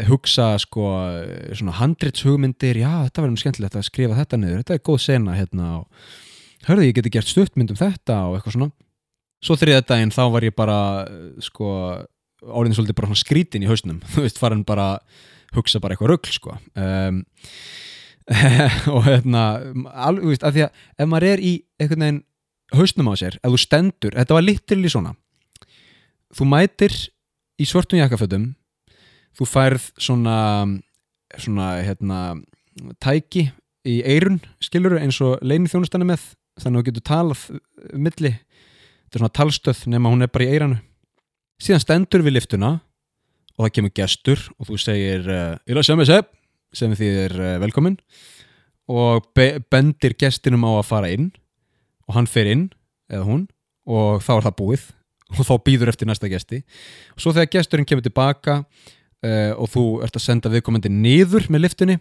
hugsa 0.09 0.55
sko 0.63 0.87
svona 1.53 1.75
handritshugmyndir, 1.77 2.79
já 2.81 2.93
þetta 3.09 3.25
verður 3.25 3.43
skemmtilegt 3.43 3.77
að 3.77 3.89
skrifa 3.89 4.17
þetta 4.17 4.39
niður, 4.41 4.63
þetta 4.63 4.77
er 4.79 4.87
góð 4.89 5.03
sena 5.05 5.35
hérna 5.37 5.67
og 5.83 6.15
hörðu 6.69 6.87
ég 6.87 6.97
geti 6.97 7.13
gert 7.13 7.29
stuttmynd 7.29 7.75
um 7.75 7.81
þetta 7.81 8.17
og 8.31 8.39
eitthvað 8.39 8.57
svona. 8.57 8.71
Svo 9.43 9.59
þriða 9.59 9.85
daginn 9.91 10.15
þá 10.15 10.23
var 10.33 10.47
ég 10.47 10.57
bara 10.57 10.79
sko, 11.43 11.69
orðin 12.47 12.77
svolítið 12.79 12.99
bara 13.03 13.19
skrítin 13.19 13.67
í 13.67 13.71
hausnum, 13.71 14.01
þú 14.15 14.25
veist, 14.25 14.41
farin 14.41 14.65
bara 14.65 14.95
hugsa 15.57 15.83
bara 15.83 15.97
eitthvað 15.97 16.15
rugl 16.15 16.33
sko. 16.33 16.57
Um, 16.79 17.25
og 18.95 19.03
hérna 19.07 19.45
alveg, 19.93 20.23
þú 20.23 20.31
veist, 20.31 20.47
af 20.47 20.55
því 20.55 20.67
að 20.67 20.85
ef 20.99 21.11
maður 21.11 21.29
er 21.33 21.43
í 21.43 21.53
einhvern 21.81 22.07
veginn 22.07 22.23
hausnum 22.73 23.11
á 23.11 23.15
sér, 23.19 23.37
ef 23.43 23.53
þú 23.53 23.61
stendur 23.61 24.17
þetta 24.17 24.39
var 24.39 24.47
litil 24.47 24.81
í 24.81 24.93
svona. 24.93 25.15
Þú 26.33 26.49
mætir 26.49 26.95
í 27.61 27.67
svörtum 27.69 28.01
jakkafötum 28.01 28.53
þú 29.39 29.49
færð 29.49 29.89
svona 30.01 30.37
svona 31.41 31.69
hérna 31.87 32.21
tæki 33.03 33.49
í 33.89 33.99
eirun 34.05 34.41
skilur 34.63 34.99
eins 35.01 35.19
og 35.25 35.41
leini 35.45 35.71
þjónustanna 35.71 36.07
með 36.09 36.25
þannig 36.61 36.79
að 36.79 36.81
þú 36.81 36.87
getur 36.89 37.07
talað 37.09 37.45
milli 37.93 38.33
þetta 38.33 39.17
er 39.17 39.23
svona 39.23 39.37
talstöð 39.39 39.85
nema 39.93 40.13
hún 40.13 40.25
er 40.25 40.33
bara 40.33 40.47
í 40.47 40.53
eiranu 40.53 40.79
síðan 41.63 41.85
stendur 41.85 42.25
við 42.27 42.37
liftuna 42.37 42.75
og 43.57 43.65
það 43.65 43.75
kemur 43.79 43.95
gestur 43.97 44.45
og 44.59 44.69
þú 44.69 44.79
segir 44.81 45.27
ég 45.29 45.73
laði 45.73 45.89
sjá 45.89 45.97
mig 45.99 46.11
sepp 46.11 46.33
sem 46.77 46.95
því 46.97 47.11
er 47.27 47.37
velkomin. 47.63 47.99
Og 48.93 49.25
be 49.37 49.61
bendir 49.71 50.17
gestinum 50.19 50.67
á 50.67 50.81
að 50.81 50.89
fara 50.89 51.13
inn 51.13 51.31
og 52.09 52.17
hann 52.17 52.29
fer 52.31 52.51
inn 52.51 52.67
eða 53.13 53.27
hún 53.29 53.45
og 53.89 54.23
þá 54.25 54.33
er 54.37 54.47
það 54.49 54.59
búið 54.59 54.89
og 55.37 55.47
þá 55.49 55.55
býður 55.67 55.93
eftir 55.93 56.11
næsta 56.11 56.31
gesti. 56.31 56.63
Og 57.17 57.23
svo 57.25 57.35
þegar 57.35 57.53
gesturinn 57.57 57.89
kemur 57.89 58.05
tilbaka 58.05 58.63
uh, 58.63 59.53
og 59.57 59.71
þú 59.73 59.87
ert 60.07 60.19
að 60.19 60.27
senda 60.27 60.53
viðkomandi 60.53 60.93
niður 60.93 61.49
með 61.53 61.67
liftunni 61.67 61.99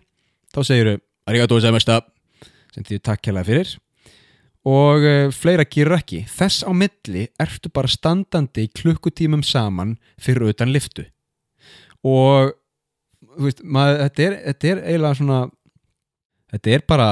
þá 0.52 0.62
segir 0.68 0.92
þau 0.92 1.00
arigato 1.32 1.62
semesta 1.64 2.02
sem 2.74 2.86
því 2.88 3.00
takk 3.04 3.24
kærlega 3.28 3.48
fyrir. 3.48 3.72
Og 4.68 5.08
uh, 5.08 5.32
fleira 5.34 5.66
gerur 5.66 5.98
ekki. 5.98 6.26
Þess 6.30 6.68
á 6.68 6.72
milli 6.76 7.30
ertu 7.42 7.72
bara 7.74 7.90
standandi 7.90 8.68
klukkutímum 8.78 9.46
saman 9.48 9.98
fyrir 10.22 10.52
utan 10.52 10.74
liftu 10.74 11.08
og 12.02 12.56
veist, 13.40 13.64
maður, 13.64 14.04
þetta, 14.06 14.24
er, 14.28 14.38
þetta 14.50 14.72
er 14.72 14.84
eiginlega 14.86 15.20
svona 15.20 15.42
þetta 16.52 16.74
er 16.76 16.86
bara 16.88 17.10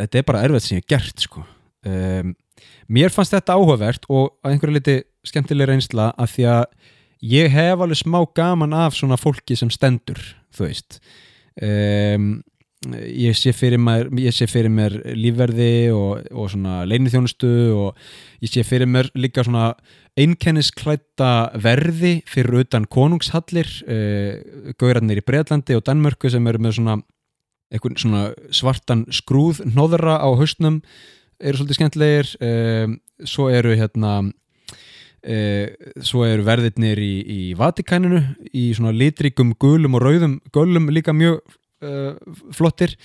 þetta 0.00 0.20
er 0.20 0.26
bara 0.30 0.42
erfitt 0.46 0.66
sem 0.66 0.80
ég 0.80 0.88
gert 0.90 1.24
sko. 1.24 1.44
Um, 1.84 2.34
mér 2.92 3.12
fannst 3.12 3.34
þetta 3.34 3.56
áhugavert 3.56 4.08
og 4.12 4.34
einhverju 4.46 4.78
liti 4.78 4.96
skemmtileg 5.24 5.70
reynsla 5.70 6.10
að 6.20 6.34
því 6.34 6.48
að 6.52 6.64
ég 7.34 7.52
hef 7.52 7.84
alveg 7.84 8.00
smá 8.00 8.18
gaman 8.36 8.76
af 8.76 8.96
svona 8.98 9.20
fólki 9.20 9.56
sem 9.56 9.72
stendur 9.72 10.20
þú 10.54 10.68
veist. 10.68 11.00
Um, 11.60 12.42
ég 12.92 13.36
sé 13.36 13.52
fyrir 13.56 13.80
mér, 13.80 14.10
mér 14.12 14.96
lífverði 15.16 15.90
og, 15.94 16.26
og 16.32 16.50
svona 16.52 16.82
leinithjónustu 16.88 17.50
og 17.74 18.44
ég 18.44 18.52
sé 18.52 18.64
fyrir 18.66 18.90
mér 18.90 19.10
líka 19.16 19.44
svona 19.46 19.72
einkennisklætta 20.20 21.56
verði 21.62 22.20
fyrir 22.30 22.62
utan 22.62 22.86
konungshallir 22.86 23.70
uh, 23.88 24.72
gaurarnir 24.78 25.22
í 25.22 25.26
Breitlandi 25.26 25.76
og 25.78 25.84
Danmörku 25.88 26.30
sem 26.30 26.46
eru 26.46 26.62
með 26.62 26.78
svona, 26.78 26.98
svona 27.98 28.28
svartan 28.54 29.06
skrúð 29.14 29.64
nóðra 29.74 30.20
á 30.22 30.28
hausnum 30.38 30.82
eru 31.42 31.58
svolítið 31.58 31.80
skemmtilegir 31.80 32.32
um, 32.38 32.96
svo 33.26 33.48
eru 33.50 33.74
hérna 33.74 34.14
uh, 34.22 35.66
svo 35.98 36.24
eru 36.28 36.46
verðirnir 36.46 37.02
í, 37.02 37.14
í 37.24 37.40
Vatikæninu 37.58 38.22
í 38.52 38.70
svona 38.76 38.94
litrikum 38.94 39.54
gulum 39.58 39.98
og 39.98 40.06
rauðum 40.06 40.38
gulum 40.54 40.92
líka 40.94 41.16
mjög 41.16 41.42
uh, 41.84 42.38
flottir. 42.56 42.96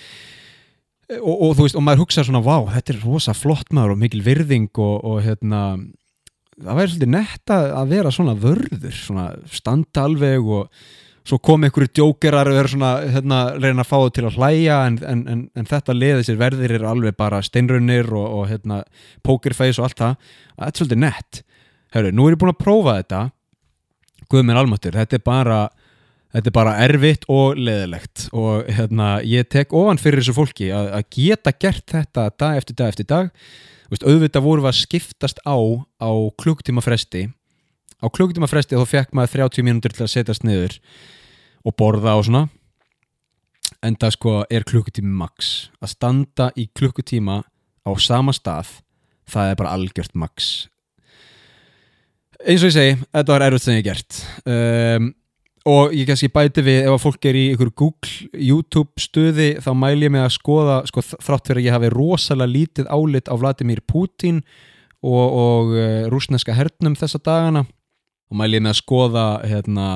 Og, 1.20 1.34
og 1.34 1.56
þú 1.58 1.66
veist, 1.66 1.78
og 1.78 1.86
maður 1.86 2.04
hugsa 2.04 2.26
svona 2.26 2.44
vá, 2.46 2.58
þetta 2.76 2.94
er 2.94 3.02
rosa 3.02 3.34
flott 3.34 3.72
maður 3.74 3.96
og 3.96 4.02
mikil 4.04 4.22
virðing 4.26 4.70
og, 4.78 4.96
og 5.10 5.24
hérna 5.26 5.64
það 6.60 6.80
væri 6.80 6.92
svolítið 6.92 7.14
netta 7.14 7.60
að 7.80 7.94
vera 7.94 8.12
svona 8.14 8.36
vörður, 8.40 8.96
svona 8.96 9.28
standa 9.50 10.04
alveg 10.06 10.50
og 10.60 10.84
svo 11.30 11.38
kom 11.46 11.66
einhverju 11.66 11.92
djókerar 11.94 12.50
og 12.50 12.58
er 12.58 12.70
svona, 12.72 12.92
hérna, 13.14 13.40
reyna 13.60 13.84
að 13.84 13.90
fá 13.90 13.96
það 13.98 14.14
til 14.16 14.26
að 14.26 14.38
hlæja 14.40 14.78
en, 14.88 15.00
en, 15.12 15.26
en, 15.34 15.44
en 15.60 15.70
þetta 15.70 15.96
leði 15.96 16.26
sér 16.26 16.40
verðir 16.40 16.76
er 16.80 16.88
alveg 16.90 17.18
bara 17.20 17.42
steinrunir 17.46 18.10
og, 18.10 18.26
og 18.40 18.48
hérna, 18.50 18.82
pokerface 19.26 19.82
og 19.82 19.90
allt 19.90 20.00
það. 20.00 20.32
Þetta 20.56 20.72
er 20.72 20.82
svolítið 20.82 21.04
nett. 21.04 21.42
Hörru, 21.96 22.14
nú 22.16 22.26
er 22.26 22.36
ég 22.36 22.42
búin 22.42 22.54
að 22.54 22.64
prófa 22.64 22.96
þetta. 23.02 23.22
Guð 24.30 24.46
minn 24.46 24.62
almatur, 24.62 24.98
þetta 24.98 25.18
er 25.20 25.26
bara 25.26 25.60
þetta 26.34 26.52
er 26.52 26.56
bara 26.56 26.78
erfitt 26.86 27.26
og 27.32 27.58
leðilegt 27.58 28.28
og 28.38 28.70
hérna, 28.70 29.18
ég 29.26 29.50
tek 29.50 29.74
ofan 29.74 30.02
fyrir 30.02 30.22
þessu 30.22 30.38
fólki 30.38 30.70
að, 30.76 30.92
að 31.00 31.10
geta 31.16 31.56
gert 31.56 31.86
þetta 31.96 32.30
dag 32.38 32.62
eftir 32.62 32.80
dag 32.80 32.94
eftir 32.94 33.10
dag. 33.10 33.34
Vist, 33.90 34.06
auðvitað 34.06 34.46
voru 34.46 34.64
við 34.64 34.70
að 34.70 34.82
skiptast 34.84 35.42
á 35.42 35.58
á 35.98 36.12
klukktíma 36.38 36.84
fresti 36.86 37.30
á 38.00 38.08
klukktíma 38.08 38.48
fresti 38.50 38.80
þá 38.80 38.88
fekk 38.88 39.16
maður 39.16 39.50
30 39.50 39.68
mínútur 39.68 39.96
til 39.96 40.06
að 40.06 40.14
setjast 40.14 40.46
niður 40.48 40.78
og 41.68 41.76
borða 41.80 42.16
og 42.20 42.26
svona. 42.28 42.48
En 43.86 43.96
það 44.00 44.16
sko 44.16 44.34
er 44.52 44.66
klukkutími 44.68 45.12
max. 45.22 45.70
Að 45.80 45.94
standa 45.94 46.50
í 46.60 46.68
klukkutíma 46.76 47.42
á 47.44 47.92
sama 48.00 48.34
stað 48.36 48.80
það 49.30 49.52
er 49.52 49.60
bara 49.60 49.76
algjört 49.76 50.16
max. 50.20 50.68
Eins 52.40 52.64
og 52.64 52.72
ég 52.72 52.76
segi 52.76 52.98
þetta 53.04 53.36
var 53.36 53.48
erfitt 53.48 53.66
sem 53.66 53.80
ég 53.80 53.88
gert. 53.88 54.22
Um, 54.48 55.12
og 55.68 55.94
ég 55.96 56.08
kannski 56.08 56.30
bæti 56.32 56.64
við 56.64 56.86
ef 56.86 56.94
að 56.94 57.02
fólk 57.04 57.26
er 57.28 57.38
í 57.38 57.46
ykkur 57.54 57.72
Google, 57.76 58.30
YouTube 58.34 59.02
stuði 59.02 59.50
þá 59.64 59.72
mæl 59.76 59.98
ég 60.06 60.14
mig 60.14 60.24
að 60.24 60.36
skoða 60.38 60.78
sko, 60.88 61.04
þrátt 61.04 61.50
fyrir 61.50 61.62
að 61.62 61.68
ég 61.68 61.76
hafi 61.76 61.92
rosalega 61.94 62.54
lítið 62.54 62.92
álit 62.94 63.28
á 63.28 63.36
Vladimir 63.36 63.82
Putin 63.84 64.40
og, 65.04 65.26
og 65.26 65.76
uh, 65.76 66.08
rúsneska 66.12 66.56
hernum 66.56 66.96
þessa 67.00 67.20
dagana 67.24 67.66
og 67.66 68.40
mæl 68.40 68.56
ég 68.56 68.64
mig 68.64 68.76
að 68.76 68.82
skoða 68.84 69.28
hérna 69.44 69.90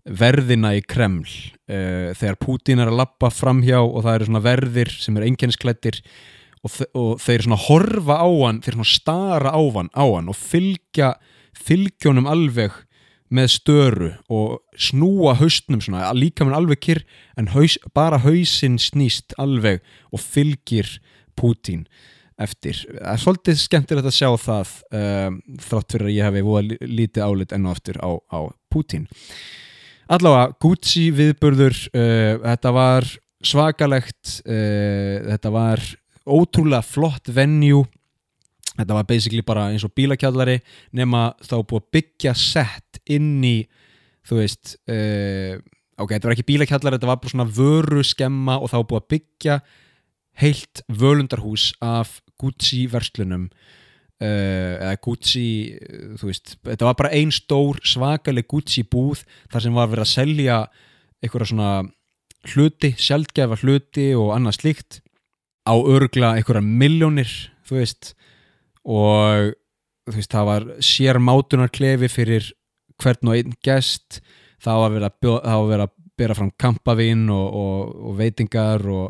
verðina 0.00 0.72
í 0.78 0.82
Kreml. 0.88 1.28
Uh, 1.68 2.10
þegar 2.16 2.40
Putin 2.40 2.80
er 2.80 2.90
að 2.90 3.00
lappa 3.02 3.28
framhjá 3.32 3.82
og 3.82 4.04
það 4.06 4.14
eru 4.14 4.30
svona 4.30 4.44
verðir 4.46 4.92
sem 4.96 5.16
eru 5.18 5.28
einkennisklættir 5.28 6.00
og, 6.64 6.78
og 6.96 7.10
þeir 7.20 7.44
svona 7.44 7.60
horfa 7.66 8.20
á 8.24 8.28
hann, 8.28 8.62
þeir 8.64 8.78
svona 8.78 8.94
stara 8.94 9.52
á 9.52 9.60
hann, 9.76 9.92
á 9.92 10.04
hann 10.08 10.32
og 10.32 10.38
fylgja 10.40 11.14
fylgjónum 11.60 12.28
alveg 12.30 12.72
með 13.30 13.52
störu 13.54 14.10
og 14.32 14.60
snúa 14.74 15.36
haustnum 15.38 15.82
svona, 15.84 16.10
líka 16.16 16.46
með 16.46 16.58
alveg 16.58 16.82
kyrr 16.82 17.02
en 17.38 17.52
haus, 17.54 17.78
bara 17.94 18.20
hausinn 18.24 18.78
snýst 18.82 19.36
alveg 19.38 19.84
og 20.10 20.22
fylgir 20.22 20.98
Putin 21.38 21.86
eftir. 22.40 22.82
Það 22.90 23.14
er 23.14 23.22
svolítið 23.22 23.58
skemmtilegt 23.60 24.10
að 24.10 24.16
sjá 24.16 24.30
það 24.40 24.76
um, 24.98 25.40
þrátt 25.62 25.96
fyrir 25.96 26.10
að 26.10 26.14
ég 26.16 26.28
hefi 26.28 26.86
lítið 26.90 27.26
álit 27.26 27.56
enn 27.56 27.68
og 27.68 27.76
aftur 27.76 28.00
á, 28.02 28.10
á 28.18 28.40
Putin 28.72 29.06
allavega 30.10 30.50
Gucci 30.62 31.08
viðburður 31.14 31.76
uh, 31.94 32.40
þetta 32.42 32.74
var 32.74 33.06
svakalegt 33.46 34.40
uh, 34.44 35.16
þetta 35.30 35.54
var 35.54 35.82
ótrúlega 36.26 36.82
flott 36.84 37.30
venue 37.34 37.86
þetta 38.76 38.96
var 38.96 39.06
basically 39.08 39.44
bara 39.46 39.68
eins 39.70 39.84
og 39.86 39.94
bílakjallari 39.96 40.60
nema 40.96 41.30
þá 41.44 41.60
búið 41.60 41.82
að 41.82 41.90
byggja 41.96 42.34
sett 42.38 42.89
inn 43.16 43.44
í 43.46 43.56
þú 44.28 44.40
veist 44.40 44.74
uh, 44.90 45.58
ok, 46.00 46.14
þetta 46.14 46.28
var 46.28 46.36
ekki 46.36 46.48
bílakjallari 46.52 46.98
þetta 46.98 47.10
var 47.10 47.20
bara 47.22 47.34
svona 47.34 47.50
vöru 47.60 48.04
skemma 48.06 48.58
og 48.60 48.72
þá 48.72 48.78
búið 48.80 49.02
að 49.02 49.10
byggja 49.16 49.60
heilt 50.40 50.82
völundarhús 50.88 51.70
af 51.84 52.18
Gucci 52.40 52.86
verslunum 52.90 53.50
Uh, 54.20 54.76
eða 54.76 54.96
Gucci 55.00 55.42
þú 56.20 56.26
veist, 56.28 56.50
þetta 56.60 56.84
var 56.84 56.96
bara 56.98 57.10
einn 57.16 57.30
stór 57.32 57.78
svakaleg 57.88 58.44
Gucci 58.52 58.82
búð 58.84 59.22
þar 59.48 59.62
sem 59.64 59.78
var 59.78 59.88
verið 59.88 60.04
að 60.04 60.10
selja 60.10 60.56
einhverja 61.24 61.48
svona 61.48 61.70
hluti, 62.52 62.90
sjaldgæfa 63.00 63.56
hluti 63.62 64.10
og 64.12 64.34
annað 64.34 64.58
slíkt 64.58 64.98
á 65.64 65.72
örgla 65.72 66.34
einhverja 66.36 66.60
milljónir 66.60 67.32
þú 67.64 67.78
veist 67.78 68.12
og 68.84 69.56
þú 70.10 70.16
veist, 70.18 70.36
það 70.36 70.48
var 70.50 70.68
sér 70.84 71.20
mátunarklefi 71.24 72.12
fyrir 72.12 72.52
hvern 73.00 73.32
og 73.32 73.38
einn 73.38 73.56
gest 73.64 74.20
verið 74.60 75.08
að, 75.08 75.14
verið 75.70 75.86
að 75.86 75.94
bera 76.20 76.36
fram 76.36 76.50
kampavinn 76.60 77.28
og, 77.32 77.46
og, 77.56 77.96
og 78.10 78.20
veitingar 78.20 78.84
og 78.92 79.08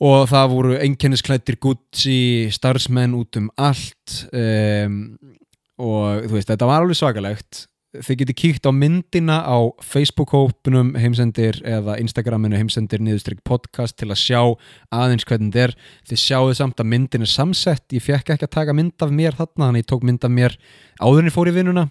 og 0.00 0.28
það 0.30 0.52
voru 0.54 0.76
einkennisklættir 0.80 1.58
Gucci 1.60 2.48
starfsmenn 2.54 3.16
út 3.18 3.36
um 3.36 3.50
allt 3.60 4.22
um, 4.32 5.02
og 5.80 6.24
þú 6.24 6.36
veist, 6.36 6.48
þetta 6.48 6.68
var 6.68 6.82
alveg 6.84 6.98
svakalegt. 6.98 7.66
Þið 7.90 8.18
geti 8.20 8.34
kíkt 8.38 8.66
á 8.68 8.72
myndina 8.72 9.40
á 9.42 9.58
Facebook-hópunum 9.82 10.92
heimsendir 11.00 11.58
eða 11.66 11.96
Instagraminu 11.98 12.54
heimsendir 12.54 13.02
niðurstrykk 13.02 13.40
podcast 13.42 13.96
til 13.98 14.12
að 14.12 14.20
sjá 14.22 14.40
aðeins 14.94 15.26
hvernig 15.26 15.50
þetta 15.50 15.64
er. 15.64 15.74
Þið 16.06 16.22
sjáðu 16.22 16.58
samt 16.60 16.80
að 16.84 16.90
myndin 16.92 17.26
er 17.26 17.32
samsett. 17.32 17.88
Ég 17.96 18.04
fekk 18.04 18.36
ekki 18.36 18.46
að 18.46 18.54
taka 18.60 18.76
mynd 18.76 19.02
af 19.02 19.10
mér 19.10 19.34
þarna 19.40 19.66
þannig 19.66 19.82
ég 19.82 19.90
tók 19.90 20.06
mynd 20.06 20.28
af 20.28 20.36
mér 20.36 20.56
áðurinn 21.02 21.34
fór 21.34 21.50
í 21.50 21.56
vinnuna 21.56 21.88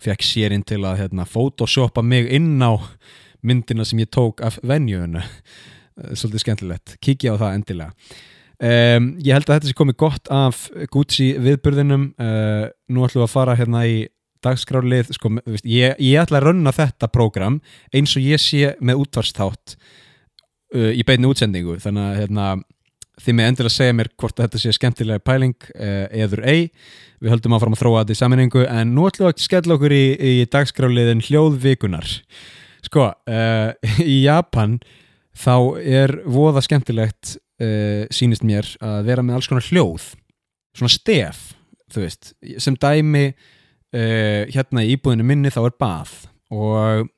fekk 0.00 0.24
sérinn 0.24 0.64
til 0.66 0.82
að 0.88 1.04
hérna, 1.04 1.28
photoshoppa 1.28 2.02
mig 2.02 2.30
inn 2.32 2.56
á 2.62 2.76
myndina 3.42 3.84
sem 3.88 4.02
ég 4.02 4.10
tók 4.12 4.42
af 4.44 4.58
venjöunu 4.66 5.22
Eh, 6.00 6.14
svolítið 6.16 6.44
skemmtilegt, 6.44 6.96
kikið 7.04 7.36
á 7.36 7.40
það 7.40 7.56
endilega. 7.58 8.16
Um, 8.60 9.06
ég 9.24 9.32
held 9.32 9.48
að 9.48 9.54
þetta 9.54 9.70
sé 9.70 9.76
komið 9.78 9.96
gott 10.02 10.30
af 10.36 10.66
Gucci 10.92 11.30
viðburðinum. 11.40 12.10
Uh, 12.20 12.66
nú 12.92 13.06
ætlum 13.06 13.22
við 13.22 13.26
að 13.26 13.32
fara 13.32 13.54
hérna 13.56 13.86
í 13.88 14.02
dagskrálið, 14.44 15.14
sko, 15.16 15.30
veist, 15.46 15.64
ég, 15.68 15.96
ég 15.96 16.20
ætla 16.20 16.40
að 16.40 16.46
runna 16.50 16.72
þetta 16.76 17.08
prógram 17.12 17.58
eins 17.96 18.12
og 18.16 18.24
ég 18.24 18.40
sé 18.40 18.74
með 18.84 19.00
útvarsþátt 19.06 19.76
uh, 19.76 20.92
í 20.92 21.04
beinu 21.08 21.32
útsendingu. 21.32 21.78
Þannig 21.80 22.04
að 22.04 22.20
hérna, 22.20 22.46
þið 23.20 23.36
með 23.36 23.50
endilega 23.50 23.74
segja 23.74 23.96
mér 23.96 24.10
hvort 24.20 24.40
þetta 24.40 24.60
sé 24.60 24.72
skemmtilega 24.74 25.22
pæling 25.24 25.56
uh, 25.74 26.06
eður 26.08 26.44
ei, 26.48 26.70
við 27.20 27.34
höldum 27.34 27.56
að 27.56 27.64
fara 27.64 27.76
að 27.76 27.82
þróa 27.82 28.00
þetta 28.02 28.16
í 28.16 28.20
saminningu 28.20 28.64
en 28.64 28.94
nú 28.96 29.04
ætlum 29.08 29.28
við 29.28 29.34
að 29.34 29.44
skella 29.44 29.76
okkur 29.76 29.94
í, 29.94 30.04
í 30.16 30.32
dagskráliðin 30.50 31.22
hljóðvikunar 31.26 32.10
sko, 32.86 33.10
uh, 33.12 33.92
í 34.14 34.16
Japan 34.24 34.78
þá 35.36 35.54
er 35.80 36.16
voða 36.28 36.62
skemmtilegt 36.64 37.36
uh, 37.36 38.04
sínist 38.12 38.44
mér 38.46 38.68
að 38.84 39.10
vera 39.10 39.24
með 39.24 39.38
alls 39.38 39.50
konar 39.50 39.66
hljóð. 39.68 40.10
Svona 40.76 40.92
stef, 40.92 41.40
þú 41.90 42.04
veist. 42.04 42.32
Sem 42.62 42.76
dæmi 42.78 43.30
uh, 43.30 44.46
hérna 44.50 44.84
í 44.86 44.94
íbúðinu 44.94 45.26
minni 45.26 45.52
þá 45.52 45.64
er 45.64 45.76
bað. 45.80 46.14
Og 46.54 47.10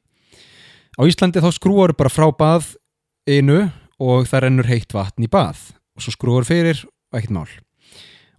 á 0.99 1.03
Íslandi 1.09 1.43
þá 1.43 1.51
skrúar 1.57 1.95
bara 1.97 2.13
frá 2.13 2.29
bað 2.37 2.75
einu 3.29 3.65
og 4.03 4.27
það 4.29 4.45
rennur 4.47 4.69
heitt 4.69 4.93
vatn 4.97 5.25
í 5.25 5.31
bað 5.31 5.71
og 5.97 6.05
svo 6.05 6.15
skrúar 6.15 6.47
fyrir 6.49 6.83
og 6.85 7.19
ekkert 7.19 7.37
mál. 7.37 7.53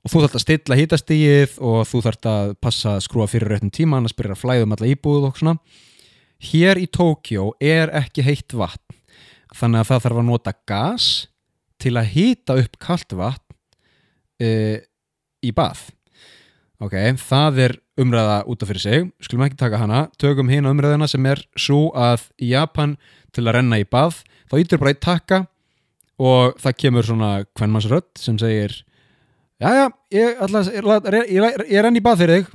Og 0.03 0.12
þú 0.12 0.24
þarft 0.24 0.38
að 0.38 0.43
stilla 0.43 0.77
hitastígið 0.79 1.60
og 1.63 1.86
þú 1.88 2.01
þarft 2.03 2.27
að 2.27 2.53
passa 2.63 2.98
að 2.98 3.05
skrúa 3.05 3.27
fyrir 3.31 3.53
réttum 3.53 3.72
tíma 3.72 4.00
annars 4.00 4.15
byrjar 4.17 4.36
að 4.36 4.41
flæðum 4.41 4.75
alla 4.75 4.89
íbúð 4.91 5.27
og 5.29 5.38
svona. 5.39 5.55
Hér 6.43 6.81
í 6.81 6.89
Tókjó 6.91 7.53
er 7.63 7.93
ekki 7.95 8.25
heitt 8.25 8.55
vatn 8.57 8.98
þannig 9.53 9.83
að 9.83 9.89
það 9.91 10.03
þarf 10.03 10.19
að 10.19 10.27
nota 10.27 10.53
gas 10.67 11.07
til 11.79 11.93
að 12.00 12.10
hýta 12.15 12.57
upp 12.60 12.79
kallt 12.81 13.15
vatn 13.15 13.55
uh, 14.43 14.77
í 15.43 15.51
bað. 15.55 15.86
Ok, 16.83 16.98
það 17.22 17.60
er 17.63 17.77
umræða 18.01 18.38
út 18.50 18.63
af 18.65 18.72
fyrir 18.72 18.83
sig, 18.83 19.10
skulum 19.24 19.45
ekki 19.45 19.60
taka 19.62 19.79
hana. 19.79 20.07
Tökum 20.19 20.50
hinn 20.51 20.67
umræðina 20.67 21.07
sem 21.07 21.24
er 21.29 21.39
svo 21.55 21.93
að 21.95 22.25
í 22.41 22.51
Japan 22.51 22.98
til 23.31 23.45
að 23.45 23.60
renna 23.60 23.79
í 23.79 23.88
bað 23.88 24.24
þá 24.51 24.57
ítur 24.60 24.81
bara 24.81 24.91
eitt 24.91 25.03
taka 25.05 25.43
og 26.24 26.58
það 26.62 26.80
kemur 26.80 27.08
svona 27.08 27.32
kvennmannsrödd 27.51 28.12
sem 28.22 28.38
segir 28.39 28.75
já, 29.60 29.89
ég, 30.13 30.38
ég, 30.39 31.34
ég, 31.34 31.80
renn 31.84 32.00
í 32.00 32.03
bað 32.03 32.22
fyrir 32.24 32.42
þig. 32.42 32.53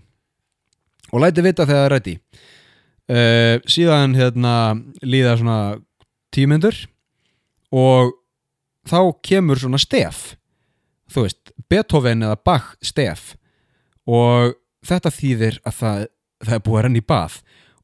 Og 1.08 1.22
læti 1.22 1.40
vita 1.44 1.64
þegar 1.64 1.78
það 1.78 1.86
er 1.86 1.92
rætti 1.94 2.14
uh, 3.08 3.56
síðan 3.68 4.16
hérna 4.18 4.54
líða 5.02 5.36
svona 5.40 5.58
tíu 6.34 6.48
myndur 6.50 6.76
og 7.74 8.14
þá 8.88 9.00
kemur 9.24 9.60
svona 9.60 9.80
stef. 9.80 10.34
Þú 11.08 11.24
veist, 11.24 11.52
Beethoven 11.68 12.24
eða 12.24 12.38
Bach 12.44 12.74
stef. 12.84 13.34
Og 14.08 14.54
þetta 14.84 15.12
þýðir 15.12 15.58
að 15.68 15.78
það, 15.80 16.04
það 16.44 16.56
er 16.56 16.62
búið 16.64 16.78
að 16.78 16.86
renna 16.86 17.00
í 17.00 17.08
bað. 17.08 17.38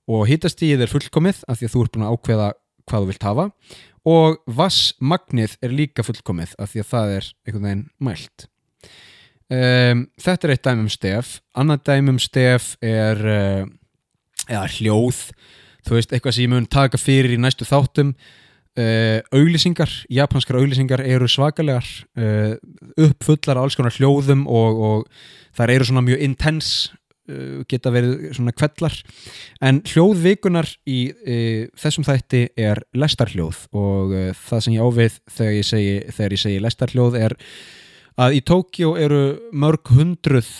Og 0.04 0.26
hittastíð 0.28 0.84
er 0.84 0.92
fullkomið 0.92 1.42
af 1.48 1.58
því 1.58 1.68
að 1.68 1.74
þú 1.74 1.84
ert 1.84 1.94
búin 1.94 2.06
að 2.06 2.16
ákveða 2.16 2.48
hvað 2.88 3.04
þú 3.04 3.10
vilt 3.12 3.26
hafa. 3.28 3.46
Og 4.04 4.40
vassmagnið 4.58 5.56
er 5.64 5.72
líka 5.72 6.04
fullkomið 6.04 6.52
af 6.60 6.72
því 6.72 6.82
að 6.82 6.90
það 6.90 7.14
er 7.14 7.30
einhvern 7.46 7.68
veginn 7.68 7.86
mælt. 8.04 8.46
Um, 9.52 10.06
þetta 10.20 10.46
er 10.46 10.54
eitt 10.54 10.64
dæmum 10.64 10.92
stef. 10.92 11.38
Annað 11.56 11.84
dæmum 11.88 12.20
stef 12.22 12.74
er 12.84 13.20
uh, 13.24 13.66
eða 14.48 14.64
hljóð. 14.76 15.20
Þú 15.84 15.98
veist, 15.98 16.12
eitthvað 16.12 16.36
sem 16.36 16.46
ég 16.46 16.52
mun 16.52 16.68
taka 16.70 17.00
fyrir 17.00 17.34
í 17.34 17.40
næstu 17.40 17.66
þáttum. 17.68 18.14
Uh, 18.74 19.20
auglýsingar, 19.30 19.92
japanskar 20.10 20.58
auglýsingar 20.58 21.04
eru 21.06 21.28
svakalegar 21.30 21.86
uh, 22.18 22.56
uppfullar 22.98 23.60
alls 23.60 23.76
konar 23.78 23.94
hljóðum 23.94 24.48
og, 24.50 24.80
og 24.88 25.54
þar 25.54 25.76
eru 25.76 25.86
svona 25.86 26.02
mjög 26.02 26.24
intens 26.26 26.70
uh, 26.90 27.03
geta 27.70 27.92
verið 27.94 28.34
svona 28.36 28.52
kvellar. 28.56 28.96
En 29.64 29.80
hljóðvikunar 29.88 30.68
í 30.90 30.98
þessum 31.80 32.04
þætti 32.06 32.42
er 32.60 32.82
lestarhljóð 32.96 33.62
og 33.76 34.12
það 34.42 34.64
sem 34.66 34.76
ég 34.76 34.84
ávið 34.84 35.16
þegar 35.38 35.56
ég 35.56 35.68
segi, 35.68 35.96
þegar 36.12 36.36
ég 36.36 36.42
segi 36.44 36.60
lestarhljóð 36.64 37.18
er 37.22 37.36
að 38.20 38.36
í 38.36 38.42
Tókjó 38.46 38.92
eru 39.00 39.22
mörg 39.56 39.90
hundruð 39.96 40.50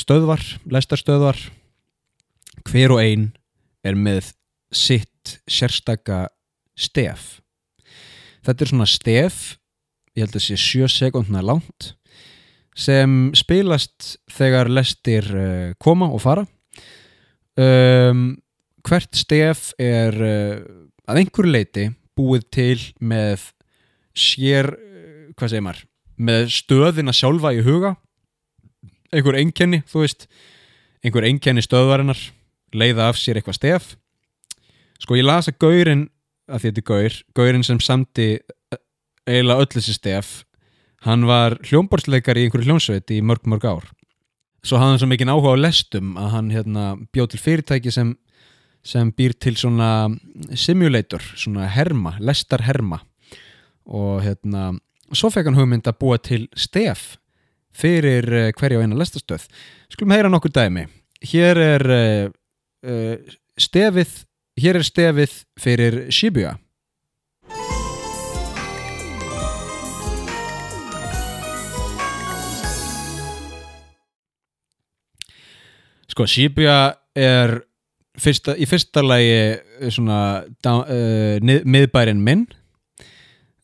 stöðvar, 0.00 0.42
lestarstöðvar. 0.66 1.38
Hver 2.66 2.96
og 2.96 3.00
ein 3.00 3.30
er 3.86 3.96
með 3.96 4.34
sitt 4.74 5.38
sérstaka 5.48 6.26
stef. 6.76 7.38
Þetta 8.44 8.64
er 8.64 8.70
svona 8.72 8.88
stef 8.88 9.40
ég 10.16 10.26
held 10.26 10.36
að 10.36 10.44
sé 10.44 10.58
7 10.58 10.90
sekundna 10.90 11.42
langt 11.44 11.94
sem 12.76 13.30
spilast 13.36 14.16
þegar 14.30 14.70
lestir 14.72 15.26
uh, 15.34 15.72
koma 15.82 16.10
og 16.10 16.22
fara. 16.22 16.46
Um, 17.60 18.38
hvert 18.86 19.16
stef 19.18 19.72
er 19.80 20.16
uh, 20.16 20.60
að 21.10 21.22
einhverju 21.22 21.50
leiti 21.50 21.88
búið 22.16 22.46
til 22.54 22.78
með 23.02 23.50
sér, 24.16 24.70
uh, 24.74 25.32
hvað 25.34 25.52
segir 25.54 25.66
maður 25.66 25.86
með 26.20 26.50
stöðina 26.52 27.14
sjálfa 27.16 27.54
í 27.56 27.64
huga. 27.64 27.94
Einhver 29.10 29.40
einkenni, 29.40 29.80
þú 29.90 30.04
veist 30.04 30.28
einhver 31.02 31.26
einkenni 31.26 31.64
stöðvarinnar 31.64 32.20
leiða 32.76 33.08
af 33.10 33.18
sér 33.18 33.40
eitthvað 33.40 33.58
stef. 33.58 33.90
Sko 35.00 35.16
ég 35.16 35.26
las 35.26 35.48
að 35.48 35.58
gaurin 35.64 36.04
að 36.50 36.66
þetta 36.66 36.80
er 36.80 36.86
Gaur 36.90 37.18
Gaurin 37.38 37.66
sem 37.66 37.80
samti 37.82 38.28
eh, 38.36 38.80
eiginlega 39.28 39.64
öll 39.64 39.72
þessi 39.74 39.96
stef 39.96 40.32
hann 41.06 41.26
var 41.28 41.56
hljómborðsleikar 41.66 42.38
í 42.38 42.46
einhverju 42.46 42.68
hljómsveit 42.68 43.12
í 43.14 43.20
mörg 43.24 43.46
mörg 43.48 43.66
ár. 43.68 43.86
Svo 44.60 44.80
hafði 44.80 44.92
hann 44.92 45.00
svo 45.00 45.08
mikið 45.10 45.32
áhuga 45.32 45.54
á 45.56 45.62
lestum 45.62 46.16
að 46.20 46.32
hann 46.34 46.50
hérna, 46.52 46.84
bjóð 47.14 47.32
til 47.32 47.40
fyrirtæki 47.40 47.92
sem, 47.94 48.12
sem 48.84 49.12
býr 49.16 49.34
til 49.40 49.56
svona 49.56 50.10
simulator, 50.52 51.24
svona 51.36 51.68
herma 51.72 52.16
lestar 52.20 52.66
herma 52.68 53.00
og 53.90 54.20
hérna 54.22 54.70
svo 55.16 55.30
fekk 55.32 55.48
hann 55.48 55.58
hugmynd 55.58 55.88
að 55.88 55.98
búa 55.98 56.20
til 56.22 56.46
stef 56.54 57.14
fyrir 57.74 58.26
uh, 58.28 58.48
hverja 58.58 58.80
og 58.80 58.84
eina 58.84 58.98
lestastöð. 58.98 59.46
Skulum 59.90 60.12
heyra 60.12 60.30
nokkur 60.30 60.52
dæmi. 60.52 60.84
Hér 61.30 61.58
er 61.62 61.86
uh, 61.90 63.30
stefið 63.60 64.18
Hér 64.60 64.76
er 64.80 64.84
stefið 64.84 65.36
fyrir 65.60 65.94
Shibuya. 66.12 66.56
Sko, 76.20 76.26
Shibuya 76.28 76.98
er 77.16 77.54
fyrsta, 78.20 78.52
í 78.60 78.66
fyrsta 78.68 79.00
lagi 79.00 79.88
svona 79.88 80.42
uh, 80.68 81.38
miðbærin 81.40 82.20
minn. 82.20 82.42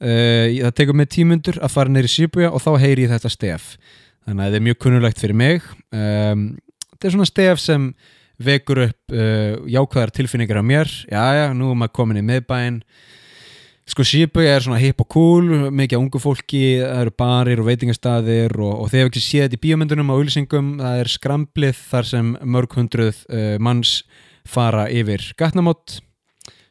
Uh, 0.01 0.49
það 0.63 0.73
tekur 0.79 0.97
mig 0.97 1.11
tímundur 1.13 1.59
að 1.61 1.75
fara 1.75 1.93
neyri 1.93 2.09
Shibuya 2.09 2.49
og 2.49 2.65
þá 2.65 2.71
heyri 2.81 3.05
ég 3.05 3.13
þetta 3.13 3.33
stef. 3.35 3.67
Þannig 4.25 4.41
að 4.41 4.49
það 4.49 4.57
er 4.57 4.65
mjög 4.71 4.79
kunnulegt 4.87 5.21
fyrir 5.21 5.37
mig. 5.37 5.69
Um, 5.93 6.47
þetta 6.95 7.11
er 7.11 7.15
svona 7.19 7.29
stef 7.29 7.61
sem 7.61 7.85
vekur 8.49 8.81
upp 8.87 9.13
uh, 9.13 9.61
jákvæðar 9.77 10.17
tilfinningar 10.17 10.61
á 10.61 10.65
mér 10.65 10.97
já 11.13 11.25
já, 11.37 11.47
nú 11.53 11.75
er 11.75 11.81
maður 11.83 11.97
komin 12.01 12.23
í 12.23 12.25
miðbæinn 12.25 12.81
sko 13.87 14.05
Shibuya 14.07 14.57
er 14.57 14.65
svona 14.65 14.81
hip 14.83 15.01
og 15.03 15.09
cool 15.15 15.51
mikið 15.71 15.99
á 15.99 16.03
ungu 16.03 16.21
fólki, 16.23 16.63
það 16.83 17.03
eru 17.05 17.15
barir 17.23 17.63
og 17.63 17.69
veitingastæðir 17.69 18.57
og, 18.59 18.73
og 18.83 18.91
þeir 18.91 19.05
hefur 19.05 19.13
ekki 19.13 19.25
séð 19.25 19.45
þetta 19.47 19.59
í 19.59 19.63
bíomöndunum 19.67 20.11
á 20.11 20.17
auðlýsingum, 20.17 20.73
það 20.83 21.03
er 21.03 21.13
skramblið 21.13 21.83
þar 21.93 22.09
sem 22.11 22.33
mörg 22.57 22.79
hundruð 22.79 23.21
uh, 23.31 23.53
manns 23.63 24.01
fara 24.47 24.89
yfir 24.91 25.31
gatnamót 25.39 26.01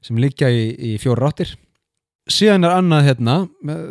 sem 0.06 0.20
líka 0.22 0.52
í, 0.52 0.68
í 0.76 0.92
fjóra 1.02 1.28
ráttir 1.28 1.56
síðan 2.32 2.68
er 2.68 2.76
annað 2.76 3.10
hérna 3.10 3.40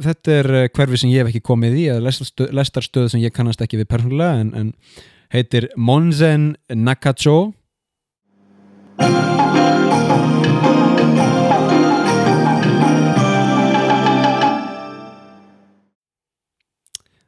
þetta 0.04 0.38
er 0.38 0.50
uh, 0.52 0.68
hverfi 0.74 1.00
sem 1.00 1.12
ég 1.14 1.24
hef 1.24 1.32
ekki 1.32 1.44
komið 1.48 1.80
í 1.80 1.88
eða 1.94 2.14
lestarstöð 2.60 3.10
sem 3.12 3.24
ég 3.24 3.34
kannast 3.34 3.62
ekki 3.64 3.80
við 3.80 3.90
persónulega 3.92 4.44
en, 4.44 4.54
en 4.58 4.72
heitir 5.34 5.70
Monzen 5.76 6.52
Nakacho 6.68 7.54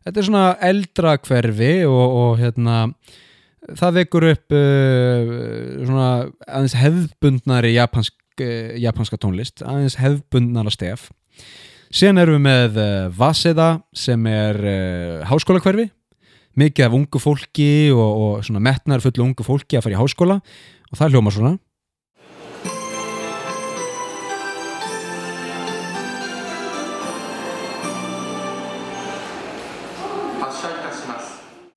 Þetta 0.06 0.20
er 0.22 0.26
svona 0.28 0.48
eldra 0.62 1.16
hverfi 1.18 1.72
og, 1.88 2.04
og 2.20 2.36
hérna 2.38 2.76
það 3.74 3.96
vekur 4.00 4.28
upp 4.30 4.54
uh, 4.54 5.32
svona 5.82 6.10
aðeins 6.46 6.76
hefðbundnari 6.78 7.72
japansk, 7.74 8.14
uh, 8.38 8.76
japanska 8.78 9.18
tónlist 9.18 9.64
aðeins 9.66 9.98
hefðbundnara 9.98 10.70
stef. 10.70 11.08
Síðan 11.90 12.22
erum 12.22 12.38
við 12.38 12.44
með 12.46 12.78
uh, 12.78 12.92
Vaseda 13.18 13.68
sem 13.96 14.30
er 14.30 14.60
uh, 14.62 15.26
háskóla 15.26 15.62
hverfi 15.64 15.88
mikið 16.56 16.86
af 16.86 16.96
ungu 16.96 17.20
fólki 17.20 17.70
og, 17.90 18.06
og 18.06 18.46
svona 18.46 18.62
metnar 18.62 19.02
fullu 19.02 19.26
ungu 19.26 19.44
fólki 19.44 19.76
að 19.76 19.88
fara 19.88 19.98
í 19.98 20.00
háskóla 20.00 20.38
og 20.38 21.00
það 21.00 21.16
hljóma 21.16 21.34
svona 21.34 21.56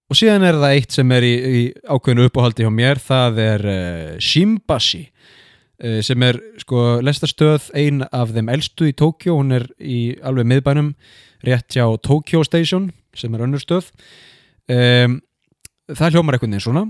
og 0.10 0.17
síðan 0.17 0.45
er 0.48 0.58
það 0.58 0.76
eitt 0.76 0.98
sem 0.98 1.13
er 1.13 1.26
í, 1.26 1.34
í 1.38 1.62
ákveðinu 1.86 2.28
uppáhaldi 2.30 2.65
hjá 2.65 2.74
mér 2.74 3.02
það 3.04 3.41
er 3.45 3.65
uh, 3.69 4.12
Shimbashi 4.22 5.04
uh, 5.06 6.00
sem 6.06 6.26
er 6.26 6.41
sko 6.62 7.00
lestarstöð 7.06 7.69
ein 7.78 8.04
af 8.10 8.34
þeim 8.36 8.52
eldstu 8.56 8.89
í 8.89 8.95
Tókjó 8.98 9.38
hún 9.39 9.54
er 9.60 9.69
í 9.78 10.17
alveg 10.26 10.50
miðbænum 10.50 10.93
rétt 11.45 11.78
hjá 11.78 11.86
Tokyo 12.04 12.43
Station 12.43 12.89
sem 13.17 13.34
er 13.34 13.45
önnur 13.45 13.62
stöð. 13.62 13.89
Um, 14.69 15.19
það 15.89 16.17
hljómar 16.17 16.38
eitthvað 16.38 16.52
neins 16.54 16.65
svona 16.67 16.86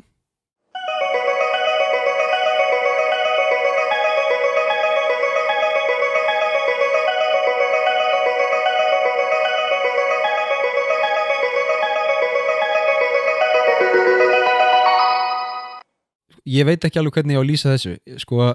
ég 16.49 16.67
veit 16.67 16.85
ekki 16.85 16.99
alveg 17.01 17.19
hvernig 17.19 17.35
ég 17.35 17.41
á 17.41 17.43
að 17.43 17.49
lýsa 17.49 17.73
þessu. 17.73 17.95
Sko, 18.23 18.49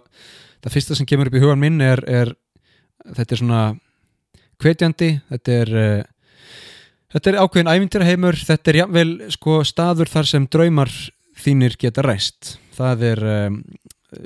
það 0.64 0.76
fyrsta 0.76 0.98
sem 0.98 1.08
kemur 1.08 1.30
upp 1.30 1.38
í 1.38 1.42
hugan 1.42 1.62
minn 1.62 1.80
er, 1.84 2.02
er 2.08 2.34
þetta 3.12 3.36
er 3.36 3.42
svona 3.42 3.62
hvetjandi 4.62 5.10
þetta 5.32 5.56
er 5.62 5.72
uh, 5.74 6.04
þetta 7.14 7.30
er 7.30 7.40
ákveðin 7.42 7.72
ævintýraheimur 7.74 8.38
þetta 8.46 8.72
er 8.72 8.80
jável 8.82 9.10
sko 9.34 9.58
staður 9.66 10.12
þar 10.12 10.30
sem 10.30 10.46
draumar 10.50 10.94
þínir 11.44 11.76
geta 11.80 12.04
ræst. 12.04 12.56
Það 12.74 13.04
er 13.10 13.26
um, 13.32 13.60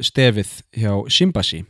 stefið 0.05 0.53
hjá 0.77 0.93
Shimbashi 1.11 1.65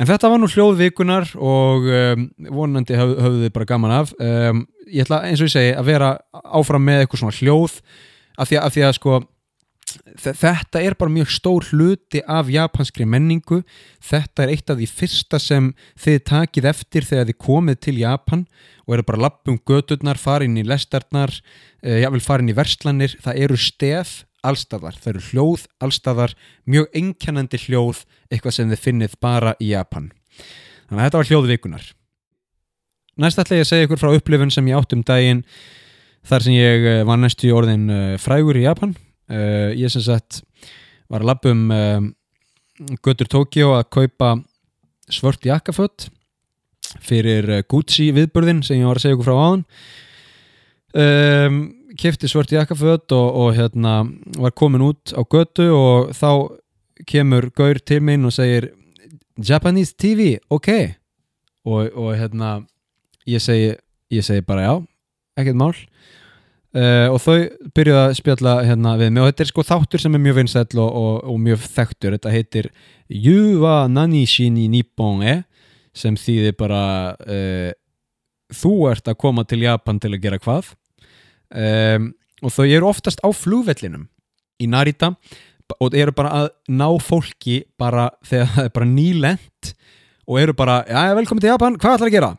en 0.00 0.08
þetta 0.08 0.30
var 0.32 0.40
nú 0.40 0.48
hljóðvikunar 0.48 1.34
og 1.36 1.88
um, 1.92 2.28
vonandi 2.56 2.96
höf, 2.96 3.16
höfðu 3.20 3.42
þið 3.44 3.52
bara 3.56 3.68
gaman 3.68 3.96
af. 3.98 4.14
Um, 4.16 4.62
ég 4.88 5.04
ætla 5.04 5.24
eins 5.28 5.42
og 5.42 5.50
ég 5.50 5.54
segi 5.56 5.74
að 5.76 5.90
vera 5.90 6.14
áfram 6.32 6.86
með 6.86 7.02
eitthvað 7.02 7.24
svona 7.24 7.36
hljóð 7.36 7.76
af 8.40 8.48
því 8.48 8.56
að, 8.56 8.64
af 8.64 8.74
því 8.76 8.86
að 8.86 8.96
sko 8.96 9.18
þetta 10.18 10.82
er 10.82 10.96
bara 10.98 11.12
mjög 11.12 11.30
stór 11.34 11.66
hluti 11.70 12.22
af 12.28 12.50
japanskri 12.52 13.06
menningu. 13.08 13.60
Þetta 14.04 14.44
er 14.44 14.54
eitt 14.54 14.72
af 14.72 14.80
því 14.80 14.88
fyrsta 14.90 15.40
sem 15.42 15.70
þið 16.00 16.18
takið 16.30 16.70
eftir 16.72 17.06
þegar 17.08 17.30
þið 17.30 17.38
komið 17.46 17.78
til 17.86 17.96
Japan 18.00 18.46
og 18.86 18.96
eru 18.96 19.06
bara 19.10 19.22
lappum 19.26 19.60
gödurnar, 19.68 20.18
farin 20.18 20.58
í 20.58 20.66
lestarnar 20.66 21.32
eh, 21.82 22.00
jável 22.04 22.22
farin 22.24 22.50
í 22.50 22.56
verslanir. 22.56 23.14
Það 23.22 23.44
eru 23.46 23.60
stef 23.60 24.24
allstæðar 24.40 24.96
það 24.96 25.14
eru 25.14 25.24
hljóð 25.28 25.68
allstæðar 25.84 26.36
mjög 26.64 26.92
einkennandi 26.96 27.60
hljóð 27.66 28.06
eitthvað 28.32 28.56
sem 28.56 28.70
þið 28.72 28.84
finnið 28.88 29.16
bara 29.20 29.54
í 29.60 29.74
Japan. 29.74 30.12
Þannig 30.88 31.00
að 31.00 31.06
þetta 31.06 31.20
var 31.20 31.30
hljóðvikunar 31.32 31.90
næst 33.20 33.40
ætla 33.40 33.58
ég 33.58 33.66
að 33.66 33.70
segja 33.70 33.86
ykkur 33.88 34.00
frá 34.00 34.14
upplifun 34.16 34.52
sem 34.54 34.68
ég 34.70 34.78
átt 34.78 34.94
um 34.96 35.04
daginn 35.06 35.44
þar 36.26 36.44
sem 36.46 36.56
ég 36.56 36.88
eh, 36.88 37.02
var 37.08 37.20
næstu 37.20 37.48
í 37.48 37.54
orðin 37.54 37.88
eh, 37.92 38.16
frægur 38.20 38.58
í 38.60 38.66
Japan 38.66 38.94
Uh, 39.30 39.70
ég 39.78 39.92
sem 39.92 40.02
sagt 40.02 40.42
var 41.10 41.22
að 41.22 41.30
lappa 41.30 41.52
um 41.52 41.66
uh, 41.70 42.06
Götur 43.04 43.28
Tókjó 43.30 43.74
að 43.76 43.90
kaupa 43.94 44.32
svört 45.10 45.46
jakkafött 45.46 46.08
fyrir 47.04 47.46
uh, 47.50 47.60
Gucci 47.70 48.10
viðbörðin 48.16 48.64
sem 48.66 48.80
ég 48.80 48.88
var 48.88 48.98
að 48.98 49.04
segja 49.04 49.18
ykkur 49.18 49.28
frá 49.28 49.36
áðan. 49.38 49.66
Um, 50.90 51.60
kefti 52.00 52.30
svört 52.30 52.50
jakkafött 52.54 53.14
og, 53.14 53.28
og 53.44 53.54
hérna 53.54 54.00
var 54.40 54.54
komin 54.58 54.88
út 54.88 55.14
á 55.14 55.22
götu 55.22 55.68
og 55.76 56.10
þá 56.16 56.30
kemur 57.06 57.50
Gaur 57.54 57.78
til 57.78 58.02
minn 58.02 58.26
og 58.26 58.34
segir 58.34 58.72
Japanese 59.38 59.94
TV, 59.96 60.34
ok. 60.50 60.68
Og, 61.70 61.92
og 61.94 62.14
hérna 62.18 62.58
ég 63.28 63.42
segi, 63.42 63.76
ég 64.10 64.26
segi 64.26 64.42
bara 64.46 64.66
já 64.66 64.74
ekkert 65.40 65.58
mál 65.60 65.74
Uh, 66.70 67.10
og 67.10 67.18
þau 67.18 67.36
byrjuði 67.74 67.98
að 67.98 68.16
spjalla 68.20 68.52
hérna 68.62 68.94
við 69.00 69.08
mig. 69.10 69.22
Og 69.24 69.30
þetta 69.32 69.42
er 69.42 69.50
sko 69.50 69.64
þáttur 69.66 70.02
sem 70.04 70.14
er 70.14 70.22
mjög 70.22 70.36
vinsæll 70.38 70.78
og, 70.78 70.90
og, 71.00 71.14
og 71.32 71.40
mjög 71.42 71.64
þekktur. 71.66 72.14
Þetta 72.14 72.34
heitir 72.34 72.70
Yuwa 73.10 73.74
Nanishin 73.90 74.58
í 74.60 74.68
Nippon-e 74.70 75.40
sem 75.96 76.14
þýðir 76.14 76.54
bara 76.60 76.84
uh, 77.26 77.72
þú 78.54 78.74
ert 78.92 79.10
að 79.10 79.18
koma 79.18 79.44
til 79.48 79.64
Japan 79.64 79.98
til 80.02 80.14
að 80.14 80.22
gera 80.22 80.38
hvað. 80.42 80.72
Um, 81.50 82.12
og 82.40 82.54
þau 82.54 82.66
eru 82.68 82.88
oftast 82.88 83.22
á 83.26 83.28
flúvellinum 83.34 84.06
í 84.62 84.68
Narita 84.70 85.14
og 85.80 85.94
eru 85.98 86.14
bara 86.14 86.30
að 86.38 86.48
ná 86.70 86.86
fólki 87.02 87.64
bara 87.78 88.08
þegar 88.26 88.54
það 88.54 88.68
er 88.68 88.72
bara 88.76 88.90
nýlend 88.90 89.72
og 90.30 90.38
eru 90.38 90.54
bara, 90.54 90.80
já 90.86 91.14
velkomin 91.18 91.42
til 91.42 91.50
Japan, 91.50 91.76
hvað 91.78 91.96
ætlar 91.96 92.10
að 92.10 92.14
gera? 92.14 92.30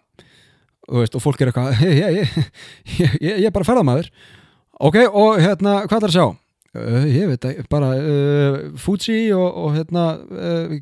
Veist, 0.99 1.15
og 1.15 1.23
fólk 1.23 1.41
er 1.41 1.51
eitthvað 1.51 1.81
ég, 1.87 2.21
ég, 2.21 2.37
ég, 2.99 3.17
ég 3.23 3.47
er 3.49 3.55
bara 3.55 3.67
ferðamæður 3.67 4.11
ok, 4.81 4.97
og 5.07 5.41
hérna, 5.41 5.81
hvað 5.85 5.97
er 5.97 6.03
það 6.03 6.09
að 6.09 6.15
sjá? 6.17 6.27
Uh, 6.71 7.05
ég 7.11 7.27
veit 7.27 7.45
ekki, 7.49 7.65
bara 7.71 7.89
uh, 7.99 8.59
Fuji 8.79 9.25
og, 9.35 9.47
og 9.59 9.73
hérna 9.75 10.05
uh, 10.23 10.77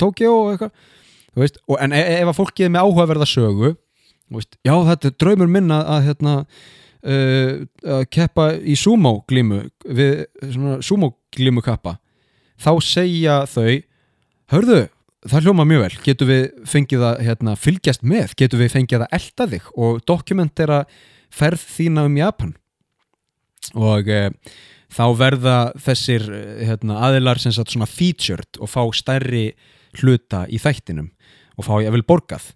Tokyo 0.00 0.30
og 0.38 0.54
eitthvað 0.54 1.58
og, 1.68 1.74
en 1.84 1.96
ef, 1.96 2.12
ef 2.22 2.30
að 2.30 2.38
fólkið 2.38 2.68
er 2.68 2.72
með 2.72 2.86
áhugaverða 2.86 3.28
sögu 3.28 3.74
veist, 4.32 4.56
já, 4.64 4.72
þetta 4.88 5.10
er 5.10 5.18
draumur 5.20 5.52
minna 5.52 5.82
að 5.96 6.08
hérna 6.08 6.38
að 7.04 8.06
keppa 8.08 8.46
í 8.64 8.72
sumo 8.80 9.18
glímu 9.28 9.58
við 9.84 10.22
svona 10.40 10.78
sumo 10.80 11.10
glímu 11.36 11.60
kappa 11.60 11.98
þá 12.56 12.70
segja 12.80 13.34
þau 13.44 13.82
hörðu, 14.54 14.78
það 15.30 15.48
hljóma 15.48 15.66
mjög 15.68 15.82
vel, 15.84 15.96
getur 16.04 16.30
við 16.30 16.44
fengið 16.68 17.06
að 17.08 17.22
hérna, 17.28 17.56
fylgjast 17.60 18.04
með, 18.06 18.36
getur 18.40 18.60
við 18.60 18.72
fengið 18.74 19.04
að 19.04 19.16
elda 19.18 19.48
þig? 19.54 19.68
Og 19.80 20.00
dokumentera 20.08 20.84
ferð 21.34 21.66
þína 21.74 22.06
um 22.08 22.18
Japan. 22.18 22.54
Og 23.80 24.10
e, 24.12 24.22
þá 24.92 25.04
verða 25.18 25.58
þessir 25.80 26.26
hérna, 26.60 27.00
aðilar 27.08 27.40
sem 27.42 27.54
sagt 27.54 27.74
svona 27.74 27.88
featured 27.90 28.60
og 28.60 28.70
fá 28.70 28.82
stærri 28.94 29.46
hluta 30.00 30.44
í 30.50 30.60
þættinum 30.60 31.12
og 31.54 31.66
fá 31.66 31.78
ég 31.84 31.94
vel 31.94 32.04
borgað. 32.06 32.50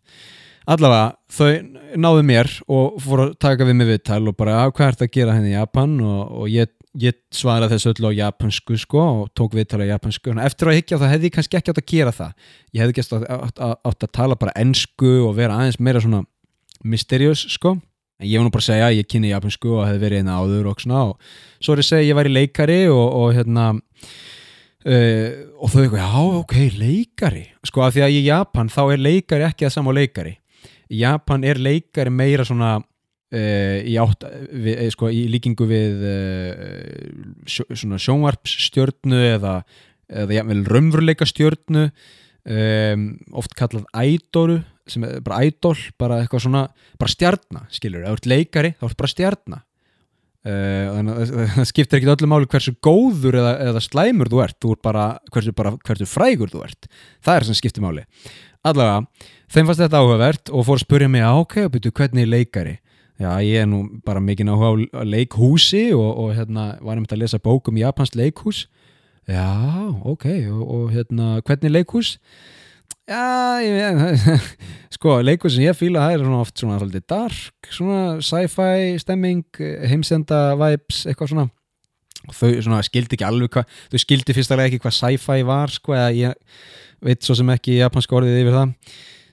Allavega 0.68 1.14
þau 1.32 1.96
náðu 1.96 2.24
mér 2.28 2.50
og 2.68 2.98
fóru 3.00 3.30
að 3.30 3.38
taka 3.40 3.64
við 3.64 3.78
mig 3.78 3.88
viðtal 3.88 4.24
og 4.28 4.36
bara 4.36 4.66
hvað 4.68 4.84
er 4.84 4.98
þetta 4.98 5.06
að 5.06 5.14
gera 5.14 5.36
henni 5.36 5.54
hérna 5.54 5.56
í 5.56 5.62
Japan? 5.62 5.94
Og, 6.04 6.20
og 6.42 6.50
ég 6.52 6.74
ég 6.96 7.18
svaraði 7.34 7.76
þessu 7.76 7.92
öllu 7.92 8.10
á 8.10 8.18
japansku 8.22 8.78
sko 8.80 9.02
og 9.02 9.28
tók 9.36 9.56
viðtala 9.58 9.84
á 9.84 9.92
japansku 9.92 10.32
eftir 10.44 10.70
að 10.70 10.78
higgja 10.78 11.00
þá 11.00 11.06
hefði 11.12 11.28
ég 11.28 11.34
kannski 11.36 11.58
ekki 11.58 11.72
átt 11.72 11.82
að 11.82 11.90
gera 11.92 12.14
það. 12.14 12.32
Ég 12.72 12.82
hefði 12.82 12.94
ekki 12.94 13.04
átt 13.04 13.60
að, 13.60 13.76
að 13.90 14.08
tala 14.16 14.38
bara 14.40 14.56
ennsku 14.56 15.12
og 15.26 15.36
vera 15.36 15.58
aðeins 15.58 15.78
meira 15.80 16.02
svona 16.04 16.24
mysterious 16.84 17.44
sko. 17.52 17.76
En 18.18 18.26
ég 18.26 18.40
var 18.40 18.48
nú 18.48 18.54
bara 18.54 18.64
að 18.64 18.70
segja 18.72 18.88
að 18.88 18.96
ég 18.98 19.10
kynni 19.12 19.30
japansku 19.30 19.76
og 19.76 19.86
hefði 19.86 20.02
verið 20.02 20.22
einna 20.22 20.40
áður 20.40 20.72
og 20.72 20.82
svona 20.82 21.04
og 21.12 21.30
svo 21.62 21.74
er 21.74 21.82
ég 21.82 21.86
að 21.86 21.90
segja 21.92 22.02
að 22.02 22.08
ég 22.08 22.18
væri 22.18 22.34
leikari 22.34 22.80
og, 22.90 23.06
og 23.20 23.28
hérna 23.36 23.68
uh, 23.68 25.30
og 25.58 25.70
þau 25.70 25.80
eitthvað, 25.84 26.02
já 26.02 26.24
ok, 26.40 26.56
leikari. 26.80 27.46
Sko 27.68 27.84
af 27.86 27.94
því 27.94 28.06
að 28.08 28.16
í 28.16 28.26
Japan 28.26 28.72
þá 28.72 28.82
er 28.86 29.04
leikari 29.04 29.46
ekki 29.46 29.68
að 29.68 29.74
sama 29.76 29.94
leikari. 29.94 30.34
Í 30.88 31.02
Japan 31.04 31.44
er 31.44 31.60
leikari 31.62 32.10
meira 32.10 32.46
svona 32.48 32.78
Uh, 33.28 33.84
í, 33.84 33.98
átt, 34.00 34.24
við, 34.48 34.72
eh, 34.72 34.88
sko, 34.94 35.10
í 35.12 35.26
líkingu 35.28 35.66
við 35.68 36.04
uh, 36.08 37.42
sjó, 37.44 37.66
sjónvarpsstjörnu 37.76 39.18
eða, 39.34 39.58
eða 40.08 40.38
jafnvel 40.38 40.62
raunveruleika 40.64 41.28
stjörnu 41.28 41.90
um, 42.48 43.04
oft 43.36 43.52
kallað 43.58 43.84
ædóru 43.92 44.62
sem 44.88 45.04
er 45.04 45.20
bara 45.26 45.42
ædól 45.44 45.76
bara 46.00 46.22
eitthvað 46.22 46.46
svona, 46.46 46.64
bara 46.96 47.12
stjarnar 47.12 47.68
skilur, 47.68 48.06
ef 48.06 48.14
þú 48.14 48.16
ert 48.16 48.30
leikari 48.32 48.72
þá 48.78 48.88
ert 48.88 49.00
bara 49.04 49.12
stjarnar 49.12 49.62
uh, 50.48 50.88
þannig 50.94 51.20
að 51.20 51.54
það 51.58 51.70
skiptir 51.74 52.00
ekki 52.00 52.10
öllu 52.14 52.32
máli 52.32 52.50
hversu 52.56 52.76
góður 52.88 53.40
eða, 53.42 53.54
eða 53.68 53.84
slæmur 53.84 54.32
þú 54.32 54.42
ert, 54.44 54.60
þú 54.62 54.74
ert 54.74 54.84
bara 54.88 55.06
hversu, 55.34 55.56
bara 55.60 55.76
hversu 55.84 56.08
frægur 56.08 56.52
þú 56.56 56.64
ert. 56.64 56.92
Það 57.20 57.36
er 57.36 57.48
sem 57.48 57.60
skiptir 57.60 57.84
máli. 57.84 58.08
Allavega, 58.66 59.04
þeim 59.52 59.68
fannst 59.68 59.84
þetta 59.84 60.02
áhugavert 60.02 60.50
og 60.50 60.64
fór 60.66 60.80
að 60.80 60.86
spurja 60.88 61.12
mig, 61.12 61.24
ok, 61.28 61.60
betur 61.76 61.98
hvernig 62.00 62.24
er 62.24 62.32
leikari 62.32 62.78
Já, 63.18 63.32
ég 63.42 63.64
er 63.64 63.66
nú 63.66 63.82
bara 64.06 64.20
mikið 64.22 64.46
náhuga 64.46 64.68
á 64.94 65.02
leikhúsi 65.02 65.88
og, 65.90 66.06
og 66.22 66.28
hérna 66.36 66.68
var 66.78 67.00
um 67.00 67.06
þetta 67.06 67.16
að 67.16 67.22
lesa 67.24 67.40
bók 67.42 67.70
um 67.70 67.80
Japans 67.80 68.14
leikhús. 68.14 68.68
Já, 69.26 69.48
ok, 70.06 70.26
og, 70.54 70.62
og 70.62 70.84
hérna 70.94 71.40
hvernig 71.42 71.74
leikhús? 71.74 72.12
Já, 73.10 73.58
ég, 73.64 73.98
sko, 74.94 75.18
leikhús 75.26 75.56
sem 75.56 75.66
ég 75.66 75.74
fýla 75.74 76.06
það 76.06 76.14
er 76.14 76.24
svona 76.24 76.40
oft 76.44 76.62
svona 76.62 76.78
alltaf 76.78 77.08
dark, 77.10 77.70
svona 77.74 78.00
sci-fi 78.22 78.94
stemming, 79.02 79.62
heimsenda 79.90 80.54
vibes, 80.60 81.02
eitthvað 81.10 81.34
svona. 81.34 81.48
Þau 82.28 82.48
svona 82.62 82.80
skildi 82.86 83.18
ekki 83.18 83.26
alveg 83.26 83.50
hvað, 83.56 83.76
þau 83.90 84.02
skildi 84.04 84.36
fyrst 84.36 84.54
alveg 84.54 84.70
ekki 84.70 84.84
hvað 84.86 84.98
sci-fi 85.00 85.42
var, 85.48 85.74
sko, 85.74 85.98
eða 85.98 86.14
ég 86.14 86.58
veit 87.02 87.26
svo 87.26 87.34
sem 87.38 87.50
ekki 87.50 87.80
japansk 87.80 88.14
orðið 88.14 88.42
yfir 88.44 88.58
það 88.60 88.74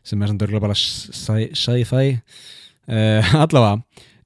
sem 0.05 0.21
er 0.21 0.29
svona 0.29 0.41
dörgla 0.41 0.61
bara 0.61 0.75
sci-fi 0.77 2.05
uh, 2.89 3.35
allavega 3.43 3.81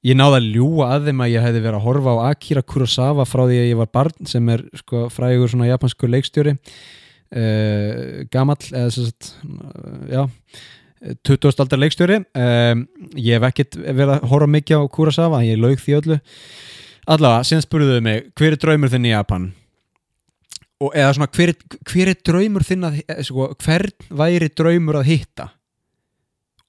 ég 0.09 0.15
náði 0.15 0.37
að 0.39 0.49
ljúa 0.55 0.85
að 0.95 1.09
þeim 1.09 1.21
að 1.25 1.31
ég 1.33 1.43
hefði 1.43 1.61
verið 1.65 1.77
að 1.81 1.85
horfa 1.89 2.13
á 2.15 2.17
Akira 2.31 2.61
Kurosawa 2.63 3.25
frá 3.27 3.43
því 3.49 3.57
að 3.59 3.69
ég 3.73 3.79
var 3.81 3.89
barn 3.99 4.29
sem 4.31 4.51
er 4.53 4.63
sko, 4.79 5.05
frægur 5.11 5.51
svona 5.51 5.67
japansku 5.67 6.07
leikstjóri 6.07 6.53
uh, 6.55 8.25
gamall 8.31 8.61
eða 8.71 8.91
svo 8.95 9.07
að 9.09 10.13
já 10.13 10.23
20. 10.99 11.53
aldar 11.63 11.79
leikstjóri. 11.79 12.17
Um, 12.35 12.81
ég 13.15 13.37
hef 13.37 13.45
ekkert 13.47 13.77
verið 13.79 14.09
að 14.17 14.25
horfa 14.33 14.49
mikið 14.51 14.81
á 14.83 14.91
Kurosawa 14.91 15.37
ég 15.47 15.59
laug 15.61 15.79
því 15.79 15.93
öllu. 15.95 16.17
Allavega, 17.09 17.45
síðan 17.47 17.63
spurðuðu 17.63 18.01
mig 18.03 18.25
hver 18.35 18.55
er 18.57 18.59
draumur 18.59 18.91
þinn 18.91 19.07
í 19.07 19.13
Japan? 19.13 19.45
Og 20.83 20.91
eða 20.99 21.13
svona 21.15 21.29
hver, 21.35 21.53
er- 21.53 21.79
hver 21.87 22.11
er 22.11 22.19
draumur 22.27 22.65
þinn 22.67 22.83
að 22.89 22.99
eh, 23.05 23.21
sko, 23.27 23.47
hvern 23.63 23.95
væri 24.19 24.51
draumur 24.59 24.99
að 24.99 25.07
hitta? 25.13 25.47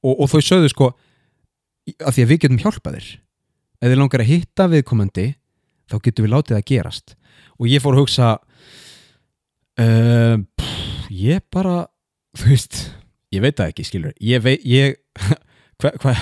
Og, 0.01 0.15
og 0.15 0.31
þau 0.31 0.41
sögðu 0.47 0.71
sko 0.73 0.93
að 2.01 2.15
því 2.17 2.23
að 2.25 2.31
við 2.33 2.41
getum 2.45 2.61
hjálpað 2.63 2.97
þér. 2.99 3.09
Ef 3.81 3.89
þið 3.93 3.99
langar 4.03 4.23
að 4.25 4.31
hitta 4.31 4.67
viðkomandi 4.75 5.27
þá 5.91 5.97
getum 6.05 6.27
við 6.27 6.33
látið 6.35 6.59
að 6.59 6.67
gerast. 6.71 7.15
Og 7.61 7.69
ég 7.71 7.83
fór 7.83 7.97
að 7.97 8.03
hugsa 8.05 8.29
uh, 9.81 10.37
pff, 10.61 11.07
ég 11.13 11.43
bara 11.53 11.77
þú 12.39 12.51
veist, 12.53 12.81
ég 13.35 13.43
veit 13.45 13.57
það 13.59 13.73
ekki 13.73 13.87
skilur, 13.89 14.15
ég 14.23 14.43
veit 14.45 14.65
hva, 15.81 15.93
hva, 16.03 16.15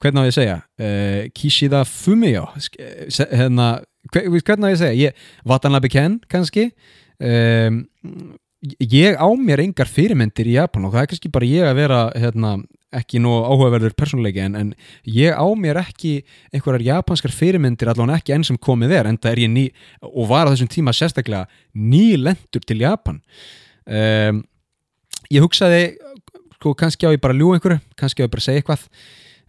hvernig 0.00 0.22
á 0.22 0.26
ég 0.28 0.32
að 0.32 0.38
segja? 0.38 0.56
Uh, 0.80 1.20
Kishida 1.36 1.82
Fumio 1.88 2.46
sk- 2.62 2.80
eh, 2.80 3.06
se- 3.12 3.28
hérna, 3.32 3.70
hver, 4.12 4.28
hvernig 4.38 4.68
á 4.68 4.70
ég 4.72 4.78
að 4.78 4.82
segja? 4.84 4.96
Ég, 5.10 5.22
Watanabe 5.48 5.90
Ken 5.92 6.18
kannski. 6.30 6.70
Um, 7.16 7.82
ég 8.78 9.16
á 9.18 9.28
mér 9.36 9.62
engar 9.64 9.88
fyrirmyndir 9.90 10.48
í 10.48 10.56
Japan 10.56 10.86
og 10.86 10.94
það 10.94 11.02
er 11.02 11.10
kannski 11.10 11.30
bara 11.32 11.48
ég 11.48 11.66
að 11.68 11.78
vera 11.80 12.00
hérna, 12.16 12.52
ekki 12.96 13.20
nú 13.22 13.32
áhugaverður 13.44 13.96
persónuleiki 13.98 14.42
en, 14.44 14.56
en 14.56 14.70
ég 15.10 15.34
á 15.34 15.46
mér 15.58 15.80
ekki 15.82 16.20
einhverjar 16.54 16.86
japanskar 16.86 17.34
fyrirmyndir 17.34 17.90
allavega 17.90 18.20
ekki 18.20 18.36
enn 18.36 18.46
sem 18.46 18.58
komið 18.58 18.94
er 19.00 19.10
en 19.10 19.18
það 19.18 19.32
er 19.32 19.42
ég 19.44 19.52
ný 19.52 19.64
og 20.06 20.30
var 20.30 20.48
á 20.48 20.52
þessum 20.52 20.70
tíma 20.72 20.94
sérstaklega 20.96 21.46
nýlendur 21.74 22.64
til 22.64 22.80
Japan. 22.84 23.20
Um, 23.86 24.42
ég 25.32 25.44
hugsaði 25.44 25.96
sko, 26.56 26.74
kannski 26.78 27.10
á 27.10 27.14
ég 27.14 27.22
bara 27.22 27.36
ljú 27.36 27.52
einhverju 27.54 27.82
kannski 27.98 28.24
á 28.24 28.26
ég 28.26 28.32
bara 28.32 28.46
segja 28.46 28.62
eitthvað. 28.62 28.88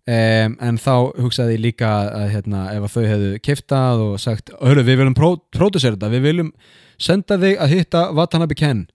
Um, 0.07 0.57
en 0.63 0.77
þá 0.79 0.93
hugsaði 1.19 1.57
ég 1.57 1.65
líka 1.65 1.93
að 2.15 2.29
hérna, 2.35 2.67
ef 2.73 2.85
að 2.87 2.93
þau 2.93 3.07
hefðu 3.11 3.31
keftað 3.43 4.03
og 4.05 4.19
sagt 4.23 4.53
við 4.55 4.93
viljum 4.93 5.17
pró 5.17 5.33
pródusera 5.51 5.97
þetta, 5.97 6.11
við 6.13 6.29
viljum 6.29 6.53
senda 6.97 7.35
þig 7.41 7.59
að 7.61 7.73
hitta 7.75 8.05
Watanabe 8.15 8.55
Ken 8.57 8.85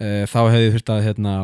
uh, 0.00 0.24
þá 0.30 0.40
hefði 0.54 0.72
þurft 0.76 0.92
að 0.94 1.04
hérna, 1.08 1.36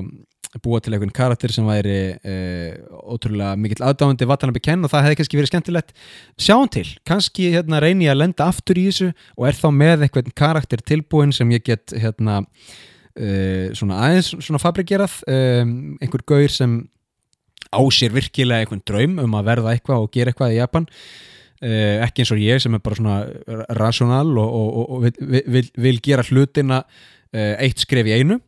búa 0.64 0.80
til 0.80 0.94
einhvern 0.94 1.12
karakter 1.14 1.52
sem 1.52 1.66
væri 1.68 1.98
uh, 2.16 2.98
ótrúlega 3.12 3.56
mikill 3.60 3.84
aðdáðandi 3.84 4.28
Watanabe 4.30 4.62
Ken 4.64 4.86
og 4.86 4.92
það 4.92 5.04
hefði 5.06 5.18
kannski 5.20 5.38
verið 5.38 5.50
skemmtilegt. 5.52 5.96
Sjáum 6.40 6.70
til, 6.72 6.86
kannski 7.08 7.50
hérna, 7.52 7.82
reyni 7.84 8.08
ég 8.08 8.14
að 8.14 8.22
lenda 8.22 8.48
aftur 8.48 8.80
í 8.80 8.86
þessu 8.88 9.10
og 9.36 9.48
er 9.50 9.58
þá 9.58 9.68
með 9.76 10.06
einhvern 10.06 10.36
karakter 10.38 10.84
tilbúin 10.88 11.34
sem 11.36 11.52
ég 11.52 11.66
get 11.68 11.92
hérna 11.92 12.40
uh, 12.42 13.66
svona 13.76 14.00
aðeins 14.06 14.32
svona 14.38 14.62
fabrikerað 14.62 15.18
um, 15.28 15.74
einhver 16.00 16.24
gaur 16.28 16.54
sem 16.54 16.80
á 17.68 17.80
sér 17.92 18.14
virkilega 18.14 18.64
einhvern 18.64 18.84
draum 18.86 19.18
um 19.26 19.36
að 19.36 19.50
verða 19.50 19.74
eitthvað 19.74 20.06
og 20.06 20.14
gera 20.14 20.32
eitthvað 20.32 20.54
í 20.54 20.62
Japan. 20.62 20.88
Uh, 21.58 21.98
ekki 22.06 22.22
eins 22.22 22.32
og 22.32 22.40
ég 22.40 22.62
sem 22.62 22.74
er 22.76 22.82
bara 22.82 22.96
svona 22.96 23.18
rational 23.76 24.30
og, 24.38 24.48
og, 24.48 24.68
og, 24.68 24.90
og 24.94 25.06
vil, 25.08 25.40
vil, 25.50 25.70
vil 25.76 26.02
gera 26.04 26.24
hlutina 26.24 26.84
eitt 27.36 27.82
skref 27.84 28.06
í 28.08 28.14
einu. 28.18 28.38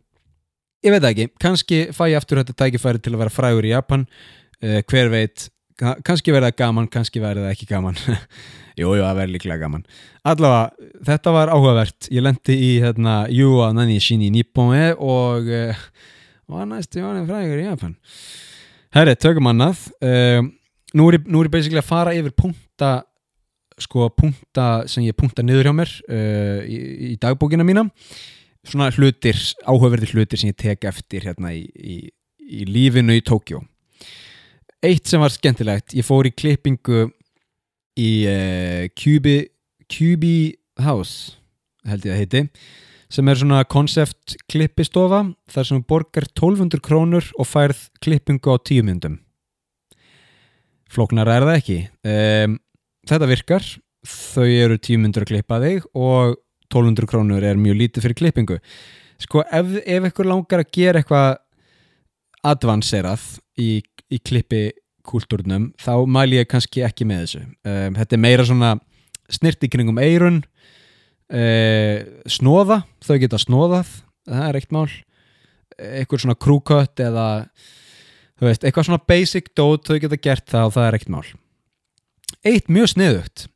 Ég 0.80 0.94
veit 0.94 1.04
ekki, 1.10 1.26
kannski 1.42 1.78
fæ 1.92 2.06
ég 2.08 2.16
aftur 2.20 2.40
þetta 2.40 2.54
tækifæri 2.56 3.02
til 3.04 3.12
að 3.12 3.20
vera 3.24 3.32
frægur 3.34 3.66
í 3.68 3.72
Japan. 3.74 4.06
Uh, 4.60 4.78
hver 4.88 5.10
veit, 5.12 5.48
ka- 5.80 5.98
kannski 6.04 6.32
verða 6.32 6.50
gaman 6.56 6.88
kannski 6.88 7.20
verða 7.20 7.50
ekki 7.52 7.68
gaman. 7.68 7.98
Jú, 8.80 8.94
jú, 8.96 9.02
það 9.04 9.18
verður 9.18 9.34
líklega 9.34 9.60
gaman. 9.60 9.82
Allavega, 10.24 10.88
þetta 11.04 11.32
var 11.34 11.50
áhugavert. 11.52 12.08
Ég 12.14 12.24
lendi 12.24 12.54
í 12.56 12.70
hérna 12.80 13.16
Yua 13.28 13.66
Nani 13.76 13.98
Shini 14.00 14.30
Nippon 14.32 14.72
og 14.96 15.50
uh, 15.52 15.82
var 16.48 16.68
næstu 16.70 17.02
orðin 17.04 17.28
frægur 17.28 17.60
í 17.60 17.66
Japan. 17.66 17.92
Herri, 18.96 19.18
tökum 19.20 19.50
annað. 19.52 19.82
Nú, 20.96 21.04
er 21.12 21.20
nú 21.28 21.42
er 21.42 21.50
ég 21.50 21.52
basically 21.52 21.78
að 21.82 21.90
fara 21.90 22.14
yfir 22.16 22.32
punkta 22.34 22.94
sko 23.80 24.08
punkta 24.16 24.64
sem 24.90 25.04
ég 25.06 25.14
punkta 25.16 25.44
niður 25.44 25.68
hjá 25.68 25.74
mér 25.76 25.92
í, 26.66 26.78
í 27.12 27.18
dagbókina 27.20 27.64
mína 27.64 27.84
svona 28.66 28.90
hlutir, 28.92 29.38
áhugaverðir 29.64 30.14
hlutir 30.14 30.40
sem 30.40 30.52
ég 30.52 30.58
tek 30.60 30.84
eftir 30.88 31.24
hérna 31.28 31.54
í, 31.56 31.64
í, 31.64 31.98
í 32.40 32.66
lífinu 32.68 33.16
í 33.16 33.24
Tókjó 33.24 33.62
eitt 34.84 35.08
sem 35.08 35.20
var 35.20 35.32
skemmtilegt, 35.32 35.94
ég 35.96 36.06
fór 36.06 36.28
í 36.28 36.34
klippingu 36.34 37.08
í 38.00 38.10
uh, 38.28 38.84
Cubi, 38.96 39.42
Cubi 39.90 40.36
House 40.80 41.36
held 41.88 42.06
ég 42.06 42.14
að 42.14 42.22
heiti 42.22 42.44
sem 43.10 43.28
er 43.28 43.40
svona 43.40 43.64
konsept 43.66 44.36
klippistofa 44.50 45.24
þar 45.50 45.66
sem 45.66 45.82
borgar 45.82 46.28
1200 46.30 46.82
krónur 46.84 47.26
og 47.36 47.48
færð 47.48 47.88
klippingu 48.04 48.54
á 48.54 48.56
10 48.56 48.86
myndum. 48.86 49.16
Flóknara 50.90 51.34
er 51.38 51.46
það 51.48 51.58
ekki. 51.58 51.78
Um, 52.06 52.54
þetta 53.10 53.28
virkar. 53.30 53.66
Þau 54.06 54.46
eru 54.46 54.78
10 54.78 55.02
myndur 55.02 55.26
að 55.26 55.32
klippa 55.32 55.58
þig 55.62 55.88
og 55.90 56.38
1200 56.70 57.10
krónur 57.10 57.44
er 57.44 57.60
mjög 57.60 57.80
lítið 57.82 58.06
fyrir 58.06 58.18
klippingu. 58.22 58.58
Sko 59.20 59.44
ef, 59.44 59.72
ef 59.84 60.10
ykkur 60.10 60.28
langar 60.30 60.62
að 60.64 60.70
gera 60.74 61.02
eitthvað 61.02 61.40
advanserað 62.46 63.24
í, 63.60 63.80
í 64.08 64.20
klippi 64.24 64.70
kúltúrnum 65.06 65.70
þá 65.80 65.92
mæli 66.08 66.40
ég 66.40 66.48
kannski 66.48 66.84
ekki 66.86 67.06
með 67.08 67.24
þessu. 67.24 67.42
Um, 67.66 67.98
þetta 67.98 68.16
er 68.16 68.22
meira 68.22 68.46
svona 68.48 68.76
snirt 69.30 69.66
í 69.66 69.70
kringum 69.72 70.00
eirun 70.02 70.40
uh, 71.34 71.98
snóða, 72.30 72.82
þau 73.04 73.16
geta 73.22 73.40
snóðað 73.40 73.92
það 74.28 74.48
er 74.48 74.58
eitt 74.60 74.74
mál. 74.74 74.88
Eitthvað 75.80 76.24
svona 76.24 76.40
krúkött 76.40 77.00
eða 77.02 77.26
þú 78.40 78.48
veist, 78.48 78.64
eitthvað 78.64 78.88
svona 78.88 79.06
basic 79.08 79.52
dót 79.56 79.88
þau 79.88 80.00
geta 80.02 80.20
gert 80.20 80.46
það 80.50 80.68
og 80.68 80.76
það 80.76 80.88
er 80.88 80.98
eitt 80.98 81.12
mál. 81.12 81.24
Eitt 82.46 82.70
mjög 82.72 82.94
sniðugt. 82.94 83.48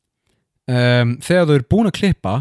Um, 0.64 1.16
þegar 1.24 1.48
þau 1.48 1.57
eru 1.59 1.70
búin 1.70 1.90
að 1.90 1.98
klippa 1.98 2.35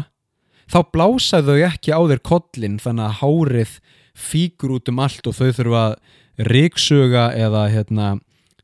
þá 0.74 0.80
blása 0.90 1.38
þau 1.46 1.60
ekki 1.68 1.94
á 1.94 2.00
þeir 2.02 2.20
kollin 2.26 2.80
þannig 2.82 3.06
að 3.06 3.18
hárið 3.20 3.74
fíkur 4.18 4.74
út 4.74 4.90
um 4.90 5.02
allt 5.04 5.28
og 5.30 5.36
þau 5.36 5.50
þurfa 5.54 5.82
að 5.84 6.48
ríksuga 6.50 7.28
eða 7.38 7.62
hérna 7.70 8.08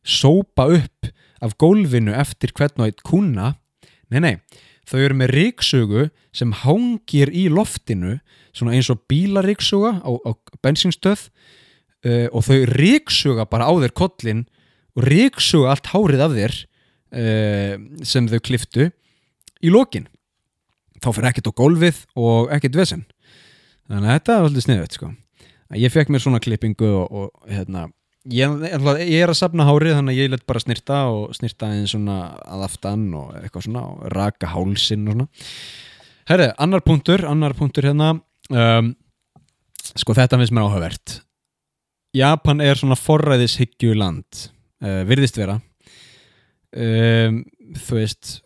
sópa 0.03 0.67
upp 0.75 1.11
af 1.41 1.55
gólfinu 1.61 2.15
eftir 2.19 2.51
hvern 2.57 2.83
og 2.83 2.91
eitt 2.91 3.05
kuna 3.07 3.55
nei 4.11 4.19
nei, 4.25 4.35
þau 4.91 4.99
eru 5.05 5.21
með 5.21 5.35
ríksugu 5.37 6.09
sem 6.35 6.51
hangir 6.65 7.31
í 7.31 7.47
loftinu 7.53 8.19
svona 8.51 8.75
eins 8.75 8.91
og 8.91 9.05
bílaríksuga 9.11 10.01
á, 10.03 10.11
á 10.11 10.31
bensinstöð 10.67 11.29
uh, 11.31 12.27
og 12.35 12.43
þau 12.43 12.59
ríksuga 12.75 13.47
bara 13.47 13.71
á 13.71 13.73
þeir 13.79 13.95
kollin 13.95 14.47
og 14.99 15.07
ríksuga 15.07 15.77
allt 15.77 15.93
hárið 15.95 16.27
af 16.27 16.35
þér 16.35 16.57
uh, 16.59 17.75
sem 18.03 18.27
þau 18.27 18.41
kliftu 18.43 18.91
í 19.63 19.71
lokin 19.71 20.11
þá 21.01 21.09
fyrir 21.11 21.31
ekkert 21.31 21.51
á 21.51 21.59
gólfið 21.61 22.03
og 22.21 22.53
ekkert 22.57 22.79
vesen. 22.81 23.07
Þannig 23.91 24.07
að 24.07 24.15
þetta 24.15 24.37
er 24.37 24.49
alltaf 24.49 24.67
sniðvett 24.67 24.99
sko. 24.99 25.15
ég 25.79 25.93
fekk 25.93 26.11
mér 26.11 26.23
svona 26.23 26.41
klippingu 26.43 26.87
og, 26.87 27.11
og 27.11 27.51
hérna 27.51 27.89
ég, 28.29 28.57
ég 29.07 29.23
er 29.23 29.33
að 29.33 29.39
sapna 29.39 29.67
hárið 29.69 29.97
þannig 29.97 30.17
að 30.17 30.21
ég 30.21 30.33
let 30.33 30.47
bara 30.49 30.63
snirta 30.63 30.99
og 31.13 31.37
snirta 31.37 31.71
einn 31.73 31.89
svona 31.89 32.19
að 32.45 32.67
aftan 32.67 33.07
og 33.17 33.33
eitthvað 33.41 33.67
svona 33.69 33.85
og 33.89 34.03
raka 34.15 34.51
hálsin 34.53 35.09
og 35.09 35.17
svona. 35.17 35.29
Herri, 36.31 36.51
annar 36.63 36.85
punktur, 36.87 37.25
annar 37.27 37.57
punktur 37.59 37.89
hérna. 37.89 38.13
Um, 38.51 38.93
sko 39.97 40.15
þetta 40.15 40.39
finnst 40.39 40.55
mér 40.55 40.69
áhugavert. 40.69 41.17
Japan 42.15 42.63
er 42.63 42.79
svona 42.79 42.99
forræðishyggju 42.99 43.97
land 43.99 44.47
uh, 44.85 45.03
virðist 45.09 45.39
vera. 45.39 45.59
Um, 46.71 47.43
þú 47.79 47.99
veist 47.99 48.37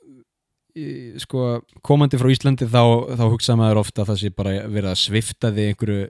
sko, 1.23 1.61
komandi 1.87 2.19
frá 2.19 2.31
Íslandi 2.33 2.67
þá, 2.67 2.83
þá 3.19 3.25
hugsa 3.31 3.57
maður 3.59 3.83
ofta 3.85 4.03
að 4.03 4.09
það 4.13 4.21
sé 4.23 4.31
bara 4.35 4.55
verið 4.67 4.91
að 4.91 5.03
svifta 5.03 5.51
því 5.55 5.67
einhverju, 5.71 6.07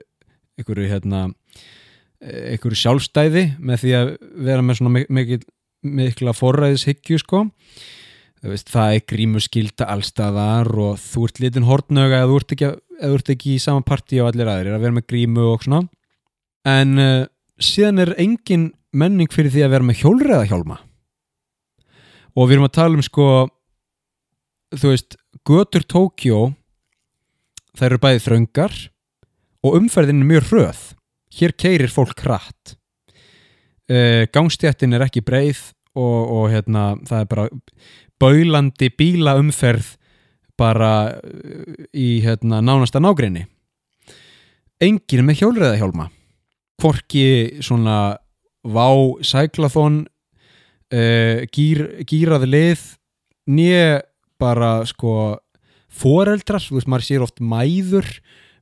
einhverju 0.59 0.87
hérna 0.89 1.19
eh, 2.21 2.55
einhverju 2.55 2.79
sjálfstæði 2.81 3.43
með 3.59 3.83
því 3.83 3.93
að 3.99 4.09
vera 4.47 4.65
með 4.65 4.79
svona 4.79 4.93
mik- 4.95 5.11
mikil, 5.13 5.39
mikla 5.85 6.33
forræðishyggju 6.33 7.21
sko. 7.21 7.43
Það 8.45 8.91
er 8.93 9.05
grímuskylda 9.09 9.87
allstaðar 9.89 10.67
og 10.77 10.99
þú 11.01 11.23
ert 11.25 11.39
litin 11.41 11.65
hortnöga 11.65 12.19
eða 12.19 12.29
þú 12.29 12.35
ert 12.41 12.51
ekki, 12.53 12.67
eða 12.99 13.09
þú 13.13 13.19
ert 13.19 13.31
ekki 13.33 13.53
í 13.55 13.61
sama 13.63 13.85
partí 13.85 14.19
og 14.21 14.27
allir 14.29 14.49
aðrir 14.51 14.75
að 14.75 14.83
vera 14.85 14.97
með 14.97 15.07
grímu 15.09 15.45
og 15.49 15.63
svona. 15.65 15.79
En 16.69 16.91
uh, 17.01 17.23
síðan 17.57 18.03
er 18.03 18.11
engin 18.21 18.67
menning 18.93 19.31
fyrir 19.33 19.49
því 19.53 19.63
að 19.65 19.73
vera 19.73 19.87
með 19.87 20.01
hjólreðahjálma 20.03 20.77
og 22.35 22.47
við 22.49 22.53
erum 22.57 22.67
að 22.67 22.75
tala 22.77 22.99
um 22.99 23.03
sko 23.05 23.25
þú 24.79 24.91
veist, 24.93 25.17
götur 25.47 25.85
Tókjó 25.87 26.41
þær 27.75 27.89
eru 27.91 28.01
bæði 28.03 28.23
þröngar 28.25 28.75
og 29.65 29.79
umferðin 29.79 30.23
er 30.23 30.29
mjög 30.29 30.51
hröð. 30.51 30.81
Hér 31.35 31.55
keirir 31.59 31.91
fólk 31.91 32.21
hratt. 32.23 32.75
Uh, 33.85 34.25
gangstjættin 34.33 34.95
er 34.97 35.03
ekki 35.05 35.21
breið 35.25 35.59
og, 35.95 36.31
og 36.37 36.45
hérna 36.49 36.95
það 37.05 37.19
er 37.19 37.27
bara 37.29 37.45
baulandi 38.21 38.89
bílaumferð 38.97 39.91
bara 40.57 40.93
uh, 41.19 41.75
í 41.93 42.21
hérna 42.25 42.63
nánasta 42.65 43.01
nágrinni 43.03 43.45
enginn 44.81 45.27
með 45.27 45.43
hjólreðahjálma 45.43 46.09
hvorki 46.81 47.61
svona 47.63 48.17
vá 48.65 48.89
sæklathon 49.21 50.03
uh, 50.03 51.45
gýr, 51.53 51.85
gýraði 52.09 52.51
lið 52.51 52.85
nýja 53.45 54.01
bara 54.45 54.71
sko 54.85 55.11
foreldrar, 55.95 56.61
þú 56.61 56.77
veist, 56.77 56.89
maður 56.91 57.07
sér 57.09 57.25
oft 57.25 57.41
mæður 57.41 58.07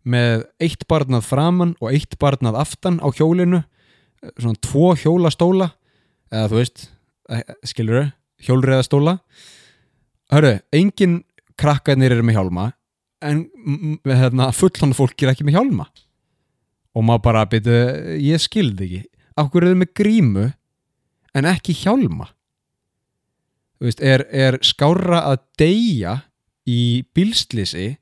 með 0.03 0.47
eitt 0.63 0.87
barnað 0.87 1.27
framann 1.27 1.77
og 1.79 1.91
eitt 1.91 2.17
barnað 2.21 2.59
aftan 2.63 2.99
á 3.03 3.07
hjólinu 3.11 3.63
svona 4.37 4.59
tvo 4.63 4.93
hjólastóla 4.99 5.73
eða 6.31 6.49
þú 6.51 6.59
veist, 6.59 6.85
skilur 7.67 7.99
þau 7.99 8.11
hjólriðastóla 8.43 9.17
Hörru, 10.33 10.55
engin 10.73 11.19
krakkarnir 11.59 12.15
eru 12.15 12.23
með 12.25 12.39
hjálma 12.39 12.71
en 13.23 13.43
hérna, 14.07 14.49
fullan 14.55 14.95
fólk 14.97 15.21
er 15.23 15.33
ekki 15.33 15.45
með 15.45 15.59
hjálma. 15.59 15.85
Og 16.93 17.05
maður 17.05 17.23
bara 17.27 17.43
byrju, 17.49 17.75
ég 18.21 18.41
skildi 18.41 18.87
ekki. 18.87 19.01
Hverju 19.37 19.69
eru 19.69 19.79
með 19.79 19.91
grímu 19.97 20.47
en 21.37 21.49
ekki 21.49 21.75
hjálma 21.77 22.29
veist, 23.89 24.01
er, 24.03 24.25
er 24.31 24.59
skára 24.65 25.25
að 25.31 25.43
deyja 25.59 26.17
í 26.69 27.03
bílslisi 27.15 27.93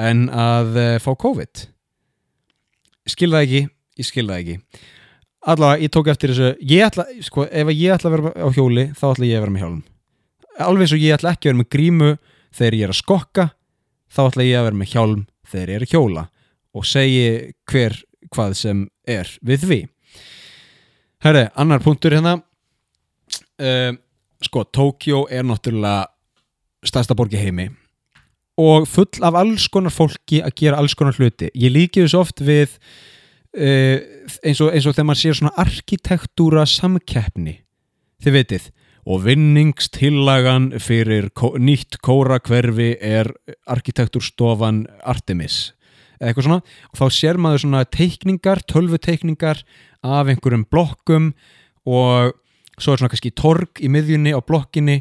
en 0.00 0.28
að 0.30 0.78
uh, 0.78 0.94
fá 1.02 1.12
COVID? 1.18 1.66
Skil 3.10 3.32
það 3.32 3.46
ekki 3.46 3.62
ég 4.00 4.08
skil 4.08 4.26
það 4.28 4.42
ekki. 4.42 4.56
Allavega, 5.50 5.84
ég 5.84 5.92
tók 5.94 6.10
eftir 6.12 6.34
þessu 6.34 6.50
ég 6.68 6.84
ætla, 6.84 7.06
sko, 7.24 7.46
ef 7.46 7.72
ég 7.72 7.94
ætla 7.94 8.10
að 8.10 8.16
vera 8.16 8.32
á 8.36 8.48
hjóli 8.56 8.84
þá 8.96 9.06
ætla 9.12 9.28
ég 9.28 9.38
að 9.38 9.44
vera 9.44 9.54
með 9.54 9.64
hjálm. 9.64 9.80
Alveg 10.60 10.84
eins 10.84 10.94
og 10.96 11.04
ég 11.04 11.16
ætla 11.16 11.32
ekki 11.34 11.48
að 11.48 11.52
vera 11.52 11.60
með 11.60 11.70
grímu 11.76 12.10
þegar 12.50 12.76
ég 12.76 12.84
er 12.84 12.92
að 12.92 13.00
skokka 13.00 13.46
þá 14.10 14.20
ætla 14.26 14.46
ég 14.46 14.60
að 14.60 14.68
vera 14.68 14.80
með 14.80 14.92
hjálm 14.94 15.24
þegar 15.50 15.72
ég 15.72 15.80
er 15.80 15.86
að 15.86 15.94
hjóla. 15.94 16.26
Og 16.76 16.86
segi 16.86 17.24
hver 17.70 17.96
hvað 18.30 18.54
sem 18.60 18.84
er 19.08 19.32
við 19.42 19.66
því. 19.66 19.80
Herri, 21.24 21.48
annar 21.58 21.82
punktur 21.84 22.14
hérna. 22.14 22.36
Uh, 23.60 23.96
sko, 24.44 24.64
Tókjó 24.64 25.26
er 25.30 25.46
náttúrulega 25.46 26.08
stærsta 26.86 27.16
borg 27.16 27.34
í 27.36 27.40
heimi 27.40 27.68
og 28.60 28.88
full 28.88 29.24
af 29.24 29.38
alls 29.40 29.68
konar 29.72 29.94
fólki 29.94 30.42
að 30.44 30.56
gera 30.58 30.80
alls 30.80 30.96
konar 30.98 31.16
hluti. 31.16 31.48
Ég 31.56 31.72
líki 31.72 32.02
þessu 32.04 32.20
oft 32.20 32.42
við 32.44 32.74
uh, 33.56 33.96
eins, 34.44 34.60
og, 34.60 34.68
eins 34.74 34.86
og 34.86 34.94
þegar 34.94 35.08
maður 35.08 35.22
sér 35.22 35.38
svona 35.38 35.56
arkitektúra 35.64 36.66
samkeppni 36.68 37.56
þið 38.20 38.36
vitið 38.36 38.70
og 39.10 39.22
vinningstillagan 39.24 40.74
fyrir 40.82 41.30
kó, 41.32 41.54
nýtt 41.56 41.96
kórakverfi 42.04 42.92
er 43.00 43.30
arkitektúrstofan 43.70 44.84
Artemis 45.08 45.70
eitthvað 46.20 46.46
svona. 46.46 46.60
Og 46.92 47.00
þá 47.00 47.16
sér 47.16 47.40
maður 47.40 47.62
svona 47.64 47.86
teikningar, 47.88 48.60
tölvuteikningar 48.68 49.62
af 50.04 50.28
einhverjum 50.28 50.66
blokkum 50.68 51.30
og 51.88 52.36
svo 52.80 52.94
er 52.94 53.02
svona 53.02 53.12
kannski 53.12 53.34
torg 53.36 53.82
í 53.82 53.90
miðjunni 53.92 54.32
á 54.34 54.40
blokkinni 54.40 55.00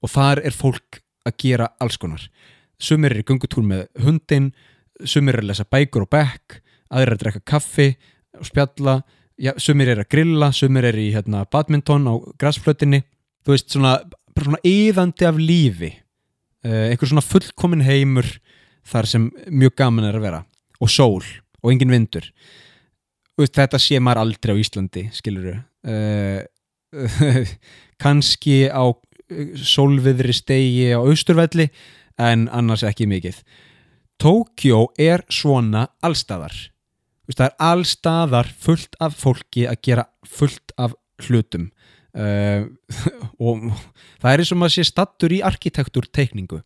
og 0.00 0.12
þar 0.12 0.42
er 0.44 0.56
fólk 0.56 1.00
að 1.28 1.36
gera 1.42 1.70
alls 1.80 1.98
konar. 2.00 2.22
Sumir 2.80 3.14
er 3.14 3.22
í 3.22 3.26
gungutúr 3.28 3.64
með 3.66 3.86
hundin 4.02 4.50
sumir 5.04 5.38
er 5.38 5.44
að 5.44 5.52
lesa 5.52 5.68
bækur 5.68 6.06
og 6.06 6.12
bekk 6.12 6.60
aðrir 6.90 7.12
er 7.12 7.16
að 7.16 7.22
drekka 7.24 7.42
kaffi 7.52 7.88
og 8.38 8.46
spjalla 8.48 9.00
ja, 9.40 9.54
sumir 9.60 9.90
er 9.92 10.02
að 10.02 10.10
grilla, 10.12 10.50
sumir 10.52 10.86
er 10.90 10.98
í 11.00 11.10
hérna, 11.14 11.46
badminton 11.50 12.08
á 12.10 12.14
græsflötinni 12.40 13.02
þú 13.44 13.54
veist 13.54 13.70
svona, 13.72 13.96
bara 14.34 14.48
svona 14.50 14.62
yðandi 14.66 15.28
af 15.28 15.40
lífi. 15.40 15.92
Uh, 16.60 16.90
einhver 16.90 17.08
svona 17.08 17.24
fullkomin 17.24 17.84
heimur 17.86 18.26
þar 18.90 19.08
sem 19.08 19.28
mjög 19.48 19.78
gaman 19.80 20.10
er 20.10 20.18
að 20.18 20.26
vera. 20.26 20.42
Og 20.80 20.92
sól 20.92 21.24
og 21.60 21.72
engin 21.72 21.92
vindur. 21.92 22.26
Veist, 23.40 23.56
þetta 23.56 23.80
sé 23.80 24.00
maður 24.02 24.26
aldrei 24.26 24.56
á 24.56 24.60
Íslandi 24.60 25.06
skilur 25.16 25.54
uh, 25.54 26.40
kannski 28.02 28.68
á 28.70 28.84
eh, 29.30 29.52
sólviðri 29.56 30.34
stegi 30.36 30.88
á 30.94 31.00
austurvelli 31.00 31.70
en 32.20 32.48
annars 32.52 32.84
ekki 32.86 33.08
mikið. 33.10 33.42
Tókjó 34.20 34.90
er 35.00 35.24
svona 35.32 35.88
veist, 36.04 37.38
það 37.38 37.46
er 37.46 37.54
allstaðar 37.70 38.50
fullt 38.60 38.98
af 39.00 39.14
fólki 39.16 39.64
að 39.70 39.80
gera 39.86 40.08
fullt 40.28 40.74
af 40.76 40.96
hlutum. 41.24 41.70
Uh, 42.10 42.66
og 43.46 43.70
það 44.18 44.32
er 44.32 44.42
eins 44.42 44.50
og 44.50 44.58
maður 44.58 44.74
sé 44.74 44.84
stattur 44.88 45.30
í 45.30 45.44
arkitektúrteikningu 45.46 46.58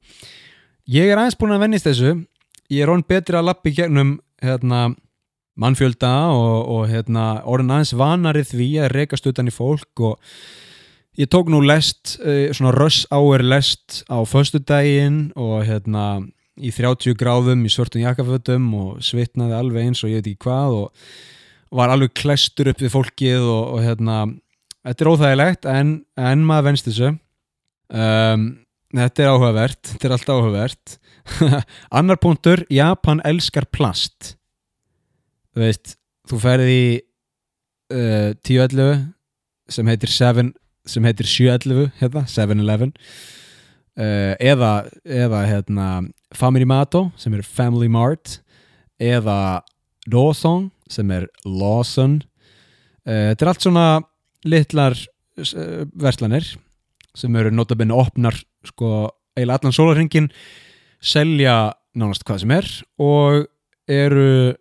ég 0.91 1.11
er 1.11 1.21
aðeins 1.21 1.39
búin 1.39 1.55
að 1.55 1.65
vennist 1.65 1.89
þessu. 1.89 2.15
Ég 2.73 2.85
er 2.85 2.93
orðin 2.93 3.09
betri 3.09 3.39
að 3.39 3.49
lappi 3.49 3.73
gegnum 3.77 4.17
hérna, 4.43 4.95
mannfjölda 5.61 6.13
og, 6.35 6.69
og 6.75 6.85
hérna, 6.91 7.25
orðin 7.47 7.75
aðeins 7.77 7.95
vanarið 7.99 8.53
því 8.53 8.69
að 8.83 8.95
rekast 8.95 9.29
utan 9.31 9.51
í 9.51 9.55
fólk 9.55 10.03
og 10.03 10.39
ég 11.21 11.31
tók 11.31 11.51
nú 11.53 11.61
lest 11.63 12.17
uh, 12.23 12.51
svona 12.55 12.75
rush 12.75 13.07
hour 13.15 13.45
lest 13.45 14.03
á 14.11 14.19
föstudaginn 14.27 15.29
og 15.39 15.63
hérna 15.69 16.25
í 16.55 16.71
30 16.75 17.17
gráðum 17.19 17.65
í 17.67 17.73
svörtum 17.73 18.03
jakkafötum 18.03 18.67
og 18.79 18.99
svitnaði 19.03 19.59
alveg 19.59 19.89
eins 19.89 20.03
og 20.05 20.13
ég 20.13 20.23
veit 20.23 20.33
ekki 20.33 20.47
hvað 20.47 20.79
og 20.81 21.09
var 21.75 21.91
alveg 21.91 22.15
klestur 22.15 22.71
upp 22.71 22.83
við 22.83 22.93
fólkið 22.95 23.47
og, 23.47 23.65
og 23.75 23.83
hérna 23.83 24.19
þetta 24.85 25.05
er 25.05 25.11
óþægilegt 25.11 25.67
en, 25.71 25.97
en 26.19 26.45
maður 26.47 26.69
venst 26.69 26.87
þessu. 26.87 27.15
Um, 27.95 28.47
þetta 28.95 29.25
er 29.25 29.33
áhugavert 29.35 29.91
þetta 29.91 30.09
er 30.09 30.17
allt 30.17 30.31
áhugavert. 30.31 30.97
Annar 31.99 32.19
punktur, 32.23 32.63
Japan 32.71 33.23
elskar 33.27 33.67
plast 33.71 34.35
þú 35.55 35.63
veist 35.63 35.97
þú 36.29 36.41
ferði 36.43 36.75
í 36.75 36.89
uh, 37.95 38.31
10.11 38.43 39.07
sem 39.73 39.89
heitir 39.89 40.13
7 40.13 40.51
sem 40.85 41.07
heitir 41.09 41.29
7.11 41.31 41.95
hérna, 42.01 42.25
7-11 42.29 42.91
uh, 42.91 44.35
eða, 44.43 44.73
eða 45.05 45.45
hérna, 45.49 45.89
Family 46.37 46.67
Mato 46.69 47.07
sem 47.21 47.35
er 47.37 47.47
Family 47.47 47.89
Mart 47.89 48.41
eða 49.01 49.63
Lawson 50.11 50.69
sem 50.91 51.09
er 51.15 51.27
Lawson. 51.49 52.19
Uh, 53.07 53.33
þetta 53.33 53.47
er 53.47 53.53
allt 53.53 53.65
svona 53.65 53.87
litlar 54.45 54.97
uh, 54.99 55.85
verslanir 55.95 56.51
sem 57.15 57.37
eru 57.39 57.53
notabenni 57.55 57.95
opnar 57.97 58.37
sko 58.67 59.09
eiginlega 59.35 59.61
allan 59.61 59.77
sólarhingin 59.77 60.29
selja 61.05 61.75
nánast 61.95 62.25
hvað 62.27 62.43
sem 62.43 62.55
er 62.55 62.69
og 63.03 63.47
eru 63.91 64.55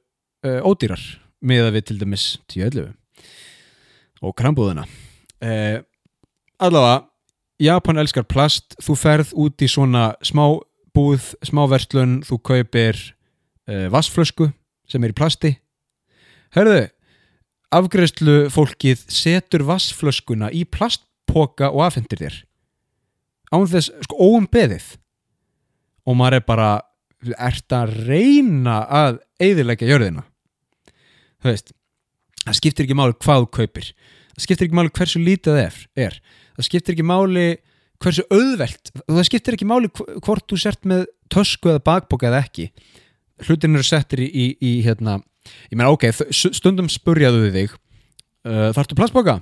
uh, 0.44 0.60
ódýrar 0.68 1.02
með 1.44 1.68
að 1.68 1.78
við 1.78 1.88
til 1.90 1.98
dæmis 2.02 2.28
10.11 2.52 2.94
og 4.24 4.36
krambúðina. 4.40 4.86
Uh, 5.44 5.82
allavega 6.64 7.04
Japan 7.64 8.02
elskar 8.02 8.26
plast. 8.28 8.76
Þú 8.84 8.96
ferð 9.00 9.34
út 9.40 9.64
í 9.64 9.70
svona 9.72 10.14
smá 10.26 10.46
búð, 10.96 11.34
smá 11.46 11.66
verslun 11.72 12.22
þú 12.28 12.40
kaupir 12.50 13.00
uh, 13.70 13.88
vassflösku 13.94 14.50
sem 14.90 15.04
er 15.04 15.14
í 15.14 15.18
plasti. 15.18 15.56
Hörðu 16.54 16.88
afgreðslu 17.74 18.50
fólkið 18.54 19.06
setur 19.10 19.64
vassflöskuna 19.66 20.52
í 20.54 20.64
plastpoka 20.70 21.72
og 21.74 21.88
afhendir 21.88 22.22
þér. 22.22 22.36
Án 23.54 23.66
þess, 23.70 23.94
sko, 24.06 24.18
óumbeðið. 24.18 24.86
Og 26.10 26.18
maður 26.20 26.40
er 26.40 26.46
bara 26.46 26.70
ert 27.38 27.74
að 27.74 27.96
reyna 28.10 28.84
að 28.92 29.20
eigðilegja 29.42 29.90
jörðina 29.94 30.26
veist 31.52 31.74
það 32.44 32.58
skiptir 32.60 32.88
ekki 32.88 32.98
máli 33.00 33.18
hvað 33.24 33.44
þú 33.44 33.50
kaupir. 33.60 33.92
Það 34.34 34.46
skiptir 34.48 34.68
ekki 34.68 34.78
máli 34.80 34.94
hversu 34.98 35.22
lítið 35.24 35.60
það 35.60 35.78
er, 36.08 36.18
það 36.58 36.68
skiptir 36.70 36.96
ekki 36.96 37.06
máli 37.08 37.46
hversu 38.04 38.26
auðvelt 38.34 38.92
það 39.06 39.28
skiptir 39.30 39.58
ekki 39.58 39.70
máli 39.70 39.92
hv- 39.94 40.18
hvort 40.26 40.46
þú 40.50 40.60
sért 40.60 40.90
með 40.90 41.06
tösku 41.32 41.72
eða 41.72 41.84
bakboka 41.86 42.28
eða 42.32 42.44
ekki. 42.44 42.68
Hlutin 43.48 43.76
eru 43.76 43.86
settir 43.86 44.22
í, 44.24 44.28
í, 44.30 44.46
í 44.62 44.74
hérna, 44.86 45.18
ég 45.72 45.78
meina 45.80 45.92
ok, 45.94 46.10
stundum 46.32 46.90
spurjaðu 46.92 47.50
þig 47.54 47.72
uh, 47.74 48.70
þarftu 48.76 48.98
plastboka? 49.00 49.40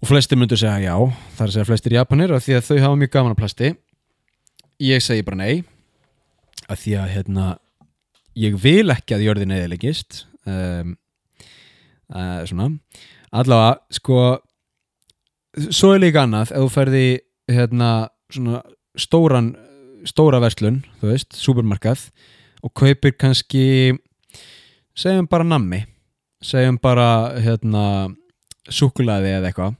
og 0.00 0.08
flestir 0.08 0.38
myndu 0.40 0.56
segja 0.56 0.80
já 0.80 0.94
það 1.36 1.42
er 1.44 1.50
að 1.50 1.54
segja 1.54 1.68
flestir 1.68 1.94
japanir 1.98 2.32
af 2.32 2.44
því 2.46 2.54
að 2.56 2.68
þau 2.70 2.78
hafa 2.86 2.98
mjög 3.02 3.10
gaman 3.12 3.34
af 3.34 3.40
plasti. 3.40 3.70
Ég 4.80 5.02
segi 5.04 5.24
bara 5.26 5.40
nei 5.42 5.58
af 6.72 6.80
því 6.80 6.94
að 7.02 7.10
hérna 7.16 7.46
ég 8.40 8.56
vil 8.60 8.88
ekki 8.92 9.16
að 9.16 9.26
jörðin 9.28 9.54
eðilegist 9.56 10.24
um, 10.48 10.94
uh, 12.14 12.40
svona. 12.48 12.70
Allavega 13.30 13.78
sko 13.94 14.20
svo 15.70 15.94
er 15.94 16.04
líka 16.04 16.24
annað 16.24 16.54
ef 16.54 16.62
þú 16.64 16.70
ferði 16.72 17.06
hérna 17.50 17.90
svona 18.30 18.62
stóran 18.98 19.52
stóra 20.08 20.40
verslun, 20.40 20.80
þú 21.00 21.10
veist, 21.10 21.34
supermarkað 21.36 22.06
og 22.64 22.72
kaupir 22.76 23.12
kannski 23.20 23.92
segjum 24.96 25.28
bara 25.30 25.46
nammi 25.46 25.82
segjum 26.44 26.78
bara 26.80 27.36
hérna 27.40 27.84
súkulaði 28.70 29.34
eða 29.36 29.50
eitthvað 29.50 29.76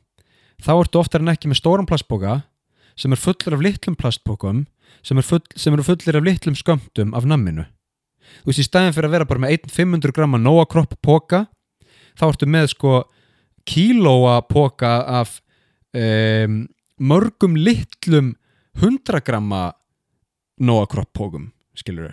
þá 0.60 0.72
ertu 0.74 1.00
oftar 1.00 1.24
en 1.24 1.32
ekki 1.32 1.50
með 1.50 1.60
stóran 1.62 1.88
plastboka 1.88 2.40
sem 2.98 3.12
er 3.14 3.20
fullur 3.20 3.56
af 3.56 3.64
litlum 3.64 3.96
plastbokum 3.96 4.64
sem, 5.00 5.16
er 5.16 5.24
full, 5.24 5.42
sem 5.56 5.72
eru 5.72 5.86
fullir 5.86 6.18
af 6.20 6.26
litlum 6.26 6.56
skömmtum 6.58 7.14
af 7.16 7.28
namminu 7.28 7.64
þú 8.42 8.50
veist, 8.50 8.62
í 8.62 8.66
staðin 8.66 8.96
fyrir 8.96 9.10
að 9.10 9.16
vera 9.18 9.30
bara 9.30 9.44
með 9.46 9.56
1 9.58 9.74
500 9.74 10.16
gramma 10.16 10.40
nóa 10.40 10.66
kropp 10.70 10.96
poka 11.04 11.44
þá 12.18 12.26
ertu 12.30 12.48
með 12.50 12.72
sko 12.74 12.94
kílóa 13.68 14.40
poka 14.48 14.92
af 15.20 15.38
um, 15.94 16.64
mörgum 17.00 17.56
litlum 17.56 18.34
100 18.78 19.24
gramma 19.26 19.70
Nóa 20.60 20.84
Kropp 20.86 21.14
pókum 21.16 21.50
skilur 21.78 22.12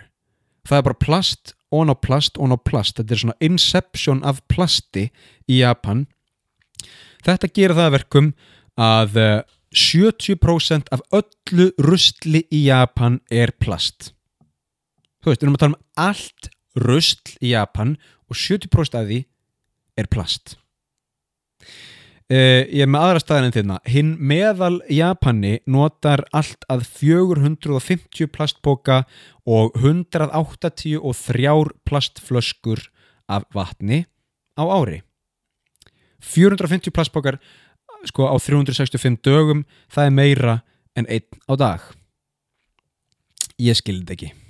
það 0.68 0.80
er 0.80 0.86
bara 0.86 1.00
plast, 1.00 1.54
on 1.72 1.92
á 1.92 1.96
plast, 1.96 2.36
on 2.40 2.52
á 2.52 2.58
plast. 2.60 2.98
Þetta 2.98 3.14
er 3.14 3.20
svona 3.22 3.38
inception 3.44 4.18
af 4.26 4.42
plasti 4.52 5.06
í 5.48 5.62
Japan. 5.62 6.06
Þetta 7.24 7.48
gerir 7.56 7.76
það 7.78 7.88
að 7.88 7.96
verkum 7.96 8.28
að 8.78 9.16
eh, 9.22 9.38
70% 9.72 10.92
af 10.92 11.04
öllu 11.12 11.70
rusli 11.84 12.44
í 12.52 12.66
Japan 12.68 13.18
er 13.32 13.52
plast 13.60 14.12
þú 15.22 15.32
veist, 15.32 15.42
við 15.42 15.46
erum 15.46 15.58
að 15.58 15.64
tala 15.64 15.74
um 15.76 16.08
allt 16.08 16.50
rusl 16.78 17.36
í 17.42 17.52
Japan 17.52 17.96
og 18.28 18.38
70% 18.38 18.98
af 18.98 19.06
því 19.08 19.20
er 19.98 20.08
plast. 20.10 20.56
Uh, 22.28 22.68
ég 22.68 22.82
er 22.84 22.90
með 22.92 23.06
aðra 23.06 23.20
staðin 23.22 23.46
en 23.48 23.54
þérna. 23.54 23.76
Hinn 23.88 24.10
meðal 24.20 24.82
Japani 24.92 25.54
notar 25.64 26.26
allt 26.36 26.66
að 26.68 26.84
450 27.00 28.28
plastboka 28.34 29.06
og 29.48 29.72
183 29.80 30.98
plastflöskur 31.88 32.84
af 33.32 33.46
vatni 33.56 34.04
á 34.60 34.64
ári. 34.68 35.00
450 36.20 36.92
plastbokar 36.92 37.38
sko 38.04 38.28
á 38.28 38.36
365 38.36 39.22
dögum 39.24 39.64
það 39.88 40.04
er 40.04 40.12
meira 40.12 40.58
en 40.92 41.08
einn 41.08 41.40
á 41.48 41.54
dag. 41.56 41.80
Ég 43.56 43.80
skildi 43.80 44.18
ekki 44.18 44.47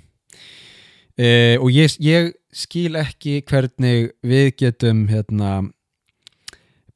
uh, 1.19 1.55
og 1.59 1.69
ég, 1.75 1.95
ég 2.03 2.31
skil 2.55 2.97
ekki 2.99 3.41
hvernig 3.47 4.13
við 4.25 4.53
getum 4.63 5.05
hérna 5.11 5.69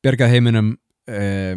bjargað 0.04 0.34
heiminum 0.34 0.74
uh, 1.12 1.56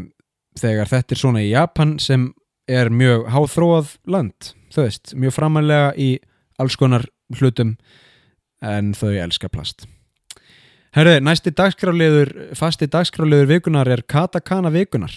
þegar 0.59 0.93
þetta 0.93 1.15
er 1.15 1.23
svona 1.23 1.45
í 1.45 1.53
Japan 1.53 1.97
sem 2.03 2.31
er 2.67 2.91
mjög 2.91 3.29
háþróað 3.31 3.93
land, 4.11 4.53
þú 4.75 4.87
veist, 4.87 5.15
mjög 5.15 5.37
framalega 5.37 5.93
í 5.95 6.17
alls 6.59 6.77
konar 6.79 7.07
hlutum 7.37 7.77
en 8.65 8.93
þau 8.97 9.13
elska 9.21 9.51
plast. 9.53 9.87
Herðu, 10.97 11.19
næsti 11.21 11.53
dagskráliður 11.53 12.31
fasti 12.57 12.89
dagskráliður 12.89 13.51
vikunar 13.51 13.89
er 13.93 14.03
katakana 14.09 14.71
vikunar 14.73 15.13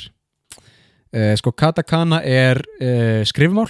uh, 1.16 1.36
sko 1.40 1.54
katakana 1.56 2.22
er 2.26 2.62
uh, 2.82 3.22
skrifmál 3.28 3.70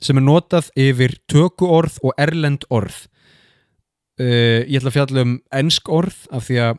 sem 0.00 0.18
er 0.18 0.24
notað 0.24 0.68
yfir 0.78 1.16
töku 1.30 1.66
orð 1.66 1.98
og 2.02 2.14
erlend 2.18 2.66
orð. 2.70 3.06
Ég 4.18 4.78
ætla 4.78 4.90
að 4.90 4.96
fjalla 4.96 5.22
um 5.22 5.34
ensk 5.54 5.88
orð 5.94 6.24
af 6.34 6.48
því 6.48 6.56
að 6.64 6.78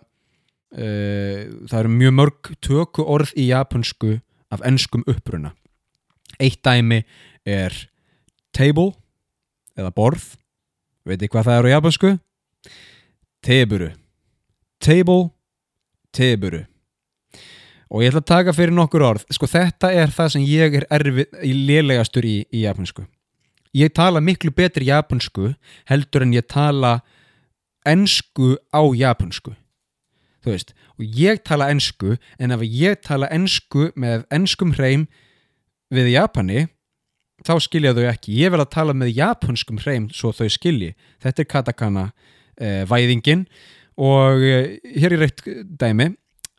Uh, 0.69 1.65
það 1.65 1.79
eru 1.79 1.89
mjög 1.89 2.11
mörg 2.13 2.49
töku 2.61 3.01
orð 3.01 3.31
í 3.33 3.47
japansku 3.49 4.19
af 4.53 4.61
ennskum 4.61 5.01
uppruna. 5.09 5.55
Eitt 6.37 6.61
dæmi 6.61 6.99
er 7.41 7.73
table 8.53 8.91
eða 9.73 9.89
borð 9.89 10.35
veit 11.09 11.25
ég 11.25 11.33
hvað 11.33 11.47
það 11.47 11.57
eru 11.57 11.71
á 11.73 11.73
japansku 11.73 12.11
teburu. 13.41 13.89
Table, 14.77 15.31
teburu 16.13 16.61
og 17.89 18.03
ég 18.03 18.11
ætla 18.11 18.21
að 18.21 18.31
taka 18.31 18.53
fyrir 18.53 18.75
nokkur 18.75 19.05
orð. 19.05 19.23
Sko 19.33 19.49
þetta 19.49 19.93
er 19.93 20.11
það 20.13 20.35
sem 20.35 20.43
ég 20.45 20.75
er 20.81 20.85
erfið 20.93 21.39
í 21.45 21.53
lélegastur 21.67 22.27
í, 22.27 22.43
í 22.53 22.65
japansku 22.65 23.05
ég 23.75 23.93
tala 23.93 24.21
miklu 24.21 24.51
betri 24.55 24.89
japansku 24.89 25.53
heldur 25.89 26.25
en 26.25 26.33
ég 26.33 26.47
tala 26.49 26.99
ennsku 27.87 28.57
á 28.73 28.81
japansku 28.97 29.53
þú 30.43 30.53
veist, 30.53 30.73
og 30.97 31.05
ég 31.19 31.41
tala 31.43 31.69
ennsku 31.71 32.17
en 32.39 32.55
ef 32.55 32.63
ég 32.63 33.01
tala 33.05 33.29
ennsku 33.33 33.89
með 33.99 34.25
ennskum 34.33 34.73
hreim 34.77 35.07
við 35.93 36.13
Japani 36.15 36.67
þá 37.43 37.53
skilja 37.63 37.93
þau 37.95 38.05
ekki. 38.09 38.35
Ég 38.35 38.51
vil 38.51 38.59
að 38.59 38.71
tala 38.73 38.93
með 38.95 39.13
japanskum 39.15 39.79
hreim 39.79 40.09
svo 40.11 40.31
þau 40.35 40.49
skilji, 40.51 40.93
þetta 41.23 41.43
er 41.43 41.47
katakana 41.47 42.05
eh, 42.59 42.83
væðingin. 42.87 43.45
Og 43.99 44.43
eh, 44.43 44.79
hér 44.95 45.15
er 45.15 45.23
eitt 45.27 45.43
dæmi 45.79 46.13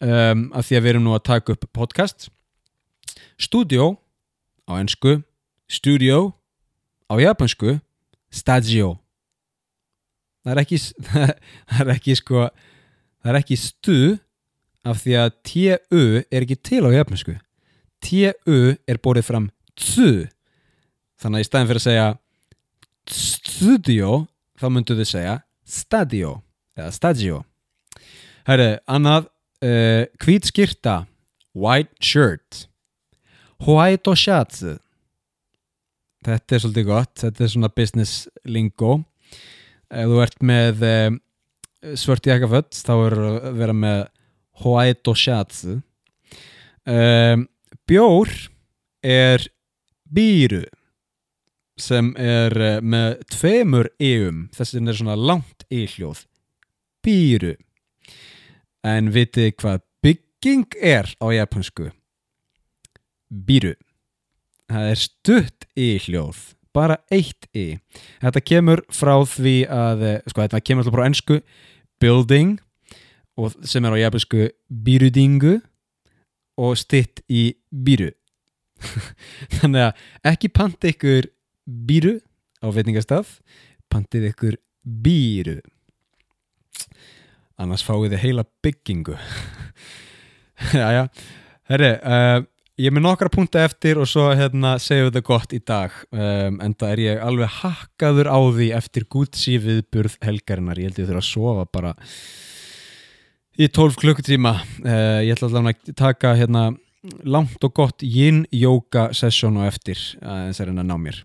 um, 0.04 0.46
að 0.56 0.66
því 0.68 0.78
að 0.78 0.84
við 0.84 0.92
erum 0.92 1.06
nú 1.06 1.14
að 1.16 1.26
taka 1.30 1.54
upp 1.56 1.66
podcast. 1.76 2.30
Studio 3.40 3.94
á 4.68 4.78
ennsku 4.78 5.20
studio 5.70 6.32
á 7.10 7.14
japansku 7.20 7.78
stadio. 8.30 8.96
Það 10.44 10.52
er 10.54 10.62
ekki 10.64 10.80
það 11.70 11.84
er 11.84 11.94
ekki 11.94 12.16
sko 12.18 12.48
það 13.20 13.32
er 13.32 13.40
ekki 13.42 13.60
stu 13.60 14.00
af 14.88 15.02
því 15.02 15.16
að 15.20 15.30
TU 15.44 16.04
er 16.24 16.44
ekki 16.44 16.56
til 16.64 16.84
á 16.88 16.90
jöfnusku 16.94 17.36
TU 18.00 18.60
er 18.88 19.00
borðið 19.02 19.28
fram 19.28 19.48
tsu. 19.76 20.26
Þannig 21.20 21.40
að 21.40 21.44
í 21.44 21.48
staðin 21.48 21.70
fyrir 21.70 21.80
að 21.80 21.86
segja 21.86 22.08
studio 23.10 24.12
þá 24.60 24.66
myndu 24.72 24.96
þið 24.96 25.10
segja 25.10 25.36
stadio 25.68 26.32
eða 26.78 26.92
stadio. 26.94 27.42
Herri, 28.48 28.70
annað 28.88 29.28
uh, 29.64 30.04
hvít 30.22 30.50
skýrta 30.50 31.04
white 31.54 31.96
shirt 32.00 32.66
white 33.60 34.14
shatsu 34.16 34.78
þetta 36.26 36.56
er 36.56 36.62
svolítið 36.62 36.88
gott 36.88 37.22
þetta 37.22 37.44
er 37.44 37.52
svona 37.52 37.72
business 37.72 38.28
lingo. 38.44 39.00
Ef 39.90 40.10
þú 40.10 40.18
ert 40.22 40.42
með 40.46 40.84
uh, 40.86 41.14
svört 41.96 42.28
jakkafött 42.28 42.76
þá 42.76 42.92
er 43.06 43.16
að 43.26 43.54
vera 43.58 43.76
með 43.76 44.02
Hoaito 44.60 45.14
Shatsu 45.16 45.78
um, 46.84 47.46
Bjór 47.88 48.28
er 49.00 49.46
Bíru 50.10 50.66
sem 51.80 52.10
er 52.20 52.52
eh, 52.60 52.80
með 52.84 53.22
tveimur 53.32 53.88
eum 54.04 54.42
þessi 54.52 54.82
er 54.82 54.98
svona 54.98 55.16
langt 55.16 55.64
e-hljóð 55.72 56.26
Bíru 57.00 57.54
en 58.86 59.10
vitið 59.14 59.54
hvað 59.60 59.82
bygging 60.04 60.76
er 60.80 61.10
á 61.20 61.26
japansku 61.34 61.90
Bíru. 63.30 63.76
Það 64.70 64.88
er 64.90 64.98
stutt 64.98 65.66
e-hljóð 65.78 66.38
bara 66.74 66.96
eitt 67.10 67.46
e 67.54 67.78
þetta 68.22 68.42
kemur 68.46 68.82
frá 68.94 69.14
því 69.26 69.54
að 69.70 70.04
eh, 70.06 70.18
sko 70.30 70.44
þetta 70.44 70.60
kemur 70.62 70.84
alltaf 70.84 70.96
frá 70.96 71.06
ennsku 71.06 71.38
building 72.02 72.58
sem 73.66 73.86
er 73.86 73.96
á 73.96 74.02
japansku 74.02 74.48
byrudingu 74.68 75.58
og 76.60 76.76
stitt 76.76 77.22
í 77.30 77.54
bíru. 77.70 78.10
Þannig 79.60 79.86
að 79.86 80.32
ekki 80.32 80.50
panta 80.52 80.90
ykkur 80.90 81.30
bíru 81.64 82.18
á 82.60 82.66
veitingastaf 82.72 83.38
pantið 83.90 84.30
ykkur 84.30 84.58
bíru 84.84 85.58
annars 87.60 87.84
fáið 87.86 88.14
þið 88.14 88.24
heila 88.24 88.46
byggingu. 88.64 89.18
Jæja, 90.80 91.04
herri 91.70 91.92
uh, 92.00 92.40
ég 92.80 92.88
er 92.88 92.96
með 92.96 93.04
nokkra 93.04 93.30
punta 93.32 93.62
eftir 93.66 94.00
og 94.00 94.08
svo 94.08 94.28
hérna 94.36 94.74
segjum 94.80 95.10
við 95.10 95.18
það 95.18 95.26
gott 95.28 95.54
í 95.56 95.60
dag. 95.68 95.96
Um, 96.14 96.60
en 96.64 96.76
það 96.80 96.94
er 96.94 97.02
ég 97.04 97.24
alveg 97.24 97.56
hakkaður 97.60 98.30
á 98.32 98.38
því 98.56 98.68
eftir 98.78 99.08
Gucci 99.12 99.56
viðburð 99.60 100.16
helgarinnar, 100.24 100.80
ég 100.80 100.90
held 100.90 101.02
ég 101.02 101.10
þurfa 101.10 101.24
að 101.24 101.30
sofa 101.30 101.66
bara 101.72 101.94
í 103.60 103.68
12 103.68 103.98
klukkutíma. 104.00 104.54
Uh, 104.80 105.20
ég 105.26 105.34
ætla 105.36 105.50
allavega 105.50 105.76
að 105.76 105.98
taka 106.00 106.36
hérna 106.38 106.70
langt 107.24 107.64
og 107.64 107.72
gott 107.76 108.04
yin-yoga 108.04 109.10
sessjón 109.16 109.60
og 109.60 109.68
eftir 109.68 110.00
að 110.20 110.50
þess 110.50 110.66
reyna 110.68 110.84
að 110.84 110.90
ná 110.90 110.96
mér 111.00 111.22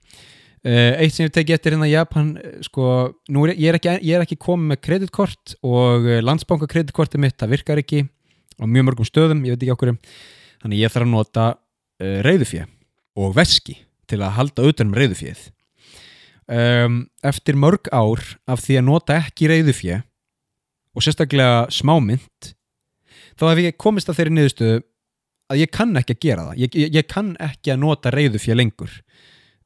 eitt 0.66 1.14
sem 1.14 1.28
ég 1.28 1.34
teki 1.34 1.54
eftir 1.54 1.76
hérna 1.76 1.86
í 1.86 1.94
Japan 1.94 2.32
sko, 2.66 2.86
nú 3.30 3.44
er 3.46 3.54
ég, 3.54 3.68
er 3.70 3.78
ekki, 3.78 3.92
ég 4.02 4.18
er 4.18 4.24
ekki 4.26 4.40
komið 4.42 4.72
með 4.72 4.80
kreditkort 4.88 5.54
og 5.62 6.08
landsbanka 6.26 6.70
kreditkortið 6.72 7.22
mitt, 7.22 7.38
það 7.38 7.54
virkar 7.54 7.82
ekki 7.84 8.06
á 8.58 8.66
mjög 8.66 8.88
mörgum 8.88 9.06
stöðum, 9.06 9.44
ég 9.46 9.54
veit 9.54 9.66
ekki 9.66 9.76
okkur 9.76 9.92
þannig 10.64 10.82
ég 10.82 10.94
þarf 10.94 11.06
að 11.06 11.14
nota 11.14 11.46
uh, 11.54 12.18
reyðufjö 12.26 12.66
og 13.22 13.36
veski 13.38 13.78
til 14.10 14.22
að 14.24 14.36
halda 14.40 14.66
utanum 14.72 14.98
reyðufjöð 14.98 15.46
um, 16.50 17.00
eftir 17.26 17.62
mörg 17.62 17.90
ár 17.94 18.24
af 18.50 18.66
því 18.66 18.80
að 18.82 18.88
nota 18.90 19.20
ekki 19.22 19.52
reyðufjö 19.52 20.02
og 20.96 21.06
sérstaklega 21.06 21.66
smámynd 21.74 22.54
þá 23.36 23.48
hef 23.52 23.64
ég 23.66 23.80
komist 23.82 24.10
að 24.10 24.22
þeirri 24.22 24.36
niðurstöðu 24.38 24.84
að 25.52 25.62
ég 25.62 25.72
kann 25.74 25.94
ekki 26.00 26.16
að 26.16 26.24
gera 26.24 26.46
það. 26.48 26.60
Ég, 26.64 26.78
ég, 26.80 26.94
ég 26.96 27.08
kann 27.10 27.34
ekki 27.44 27.74
að 27.74 27.82
nota 27.84 28.14
reyðufjö 28.14 28.56
lengur 28.58 28.94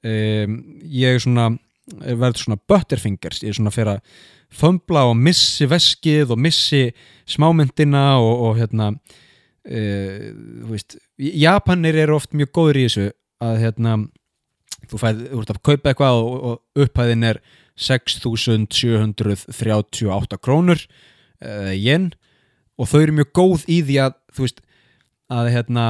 um, 0.05 0.59
ég 0.83 1.15
er 1.15 1.23
svona 1.23 1.47
verður 1.89 2.43
svona 2.43 2.61
butterfingers. 2.69 3.41
Ég 3.43 3.49
er 3.53 3.57
svona 3.57 3.73
fyrir 3.73 3.91
að 3.95 4.01
fömbla 4.59 5.01
og 5.09 5.15
missi 5.17 5.65
veskið 5.69 6.27
og 6.33 6.39
missi 6.41 6.83
smámyndina 7.29 8.05
og, 8.21 8.33
og 8.47 8.53
hérna 8.61 8.85
uh, 8.93 8.97
þú 9.69 10.67
veist 10.73 10.91
Japanir 11.17 11.95
eru 12.05 12.13
oft 12.17 12.31
mjög 12.37 12.49
góður 12.55 12.79
í 12.79 12.85
þessu 12.87 13.07
að 13.43 13.55
hérna 13.63 13.91
þú 14.89 14.95
fæði, 15.01 15.21
þú 15.31 15.37
ert 15.41 15.53
að 15.53 15.65
kaupa 15.69 15.87
eitthvað 15.91 16.15
og, 16.19 16.29
og 16.49 16.55
upphæðin 16.85 17.27
er 17.29 17.37
6.738 17.79 20.35
krónur 20.43 20.79
uh, 20.83 21.73
yen. 21.75 22.05
Og 22.79 22.85
þau 22.87 23.01
eru 23.01 23.13
mjög 23.19 23.29
góð 23.35 23.61
í 23.67 23.77
því 23.87 23.95
að 24.05 24.13
þú 24.35 24.41
veist 24.45 24.59
að 25.29 25.45
hérna 25.53 25.83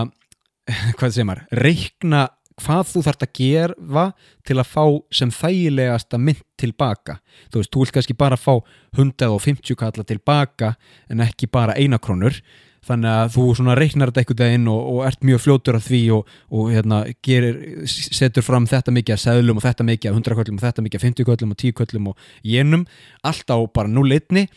hvað 0.97 1.13
segir 1.13 1.27
maður, 1.29 1.45
reikna 1.63 2.21
hvað 2.63 2.93
þú 2.93 3.03
þarft 3.07 3.25
að 3.25 3.35
gera 3.39 4.05
til 4.47 4.57
að 4.59 4.71
fá 4.71 4.83
sem 5.15 5.33
þægilegasta 5.33 6.19
mynd 6.21 6.41
tilbaka. 6.59 7.19
Þú 7.51 7.61
veist, 7.61 7.73
þú 7.73 7.83
vilt 7.83 7.95
kannski 7.97 8.17
bara 8.19 8.39
fá 8.39 8.55
150 8.97 9.79
kalla 9.79 10.07
tilbaka 10.07 10.73
en 11.09 11.23
ekki 11.25 11.49
bara 11.51 11.77
einakrónur 11.79 12.41
þannig 12.85 13.11
að 13.11 13.33
þú 13.35 13.45
svona 13.57 13.75
reiknar 13.77 14.11
þetta 14.11 14.23
einhvern 14.23 14.41
veginn 14.45 14.69
og, 14.71 14.79
og 14.93 15.01
ert 15.09 15.25
mjög 15.27 15.43
fljótur 15.43 15.77
af 15.79 15.85
því 15.85 16.01
og, 16.15 16.33
og 16.55 16.71
hérna, 16.73 17.01
gerir, 17.25 17.59
setur 17.89 18.45
fram 18.45 18.67
þetta 18.69 18.93
mikið 18.95 19.15
að 19.15 19.23
seðlum 19.25 19.59
og 19.59 19.65
þetta 19.65 19.87
mikið 19.89 20.11
að 20.11 20.19
100 20.21 20.39
köllum 20.39 20.59
og 20.59 20.65
þetta 20.65 20.85
mikið 20.85 21.01
að 21.01 21.07
50 21.09 21.29
köllum 21.29 21.53
og 21.53 21.61
10 21.65 21.77
köllum 21.81 22.09
og 22.13 22.25
jenum 22.55 22.87
allt 23.27 23.51
á 23.51 23.57
bara 23.75 23.91
núleitni 23.91 24.47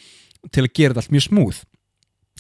til 0.51 0.65
að 0.67 0.73
gera 0.73 0.95
þetta 0.95 1.05
allt 1.05 1.17
mjög 1.17 1.27
smúð 1.29 1.63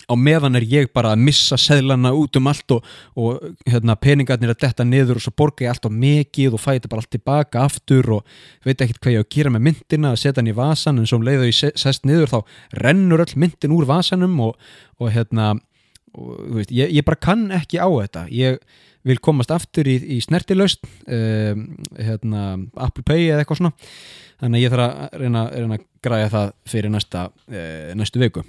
á 0.08 0.14
meðan 0.18 0.58
er 0.58 0.66
ég 0.66 0.90
bara 0.94 1.12
að 1.14 1.22
missa 1.26 1.56
seðlana 1.60 2.12
út 2.16 2.36
um 2.38 2.48
allt 2.50 2.74
og, 2.74 2.86
og 3.18 3.42
hérna, 3.68 3.96
peningarnir 4.00 4.52
að 4.52 4.62
detta 4.64 4.86
niður 4.86 5.20
og 5.20 5.24
svo 5.24 5.34
borga 5.36 5.66
ég 5.66 5.72
allt 5.72 5.88
á 5.88 5.90
mikið 5.92 6.56
og 6.56 6.62
fæta 6.62 6.90
bara 6.90 7.04
allt 7.04 7.12
tilbaka 7.14 7.64
aftur 7.66 8.10
og 8.18 8.38
veit 8.66 8.80
ekkert 8.80 9.02
hvað 9.02 9.16
ég 9.16 9.22
á 9.22 9.24
að 9.24 9.34
gera 9.36 9.52
með 9.54 9.66
myndina 9.68 10.12
að 10.12 10.22
setja 10.24 10.40
hann 10.40 10.50
í 10.50 10.56
vasan 10.56 11.00
en 11.00 11.08
svo 11.08 11.20
um 11.20 11.26
leiðu 11.26 11.50
ég 11.50 11.76
sest 11.80 12.08
niður 12.08 12.32
þá 12.32 12.38
rennur 12.82 13.24
öll 13.24 13.36
myndin 13.38 13.76
úr 13.76 13.86
vasanum 13.88 14.40
og, 14.48 14.56
og 14.98 15.12
hérna 15.14 15.52
og, 16.16 16.32
veist, 16.58 16.72
ég, 16.74 16.90
ég 16.92 17.06
bara 17.06 17.20
kann 17.20 17.46
ekki 17.54 17.80
á 17.80 17.88
þetta. 17.88 18.26
Ég 18.32 18.58
vil 19.08 19.18
komast 19.22 19.50
aftur 19.54 19.88
í, 19.90 19.96
í 20.14 20.20
snertilaust 20.22 20.84
um, 21.10 21.64
hérna, 21.98 22.42
Apple 22.78 23.04
Pay 23.06 23.30
eða 23.30 23.42
eitthvað 23.42 23.62
svona. 23.62 23.76
Þannig 24.42 24.58
að 24.58 24.64
ég 24.64 24.74
þarf 24.74 24.88
að 24.88 25.22
reyna, 25.22 25.44
reyna 25.54 25.78
að 25.78 25.86
græja 26.02 26.32
það 26.32 26.52
fyrir 26.70 26.94
næsta, 26.94 27.28
uh, 27.50 27.94
næstu 27.98 28.22
viku 28.22 28.44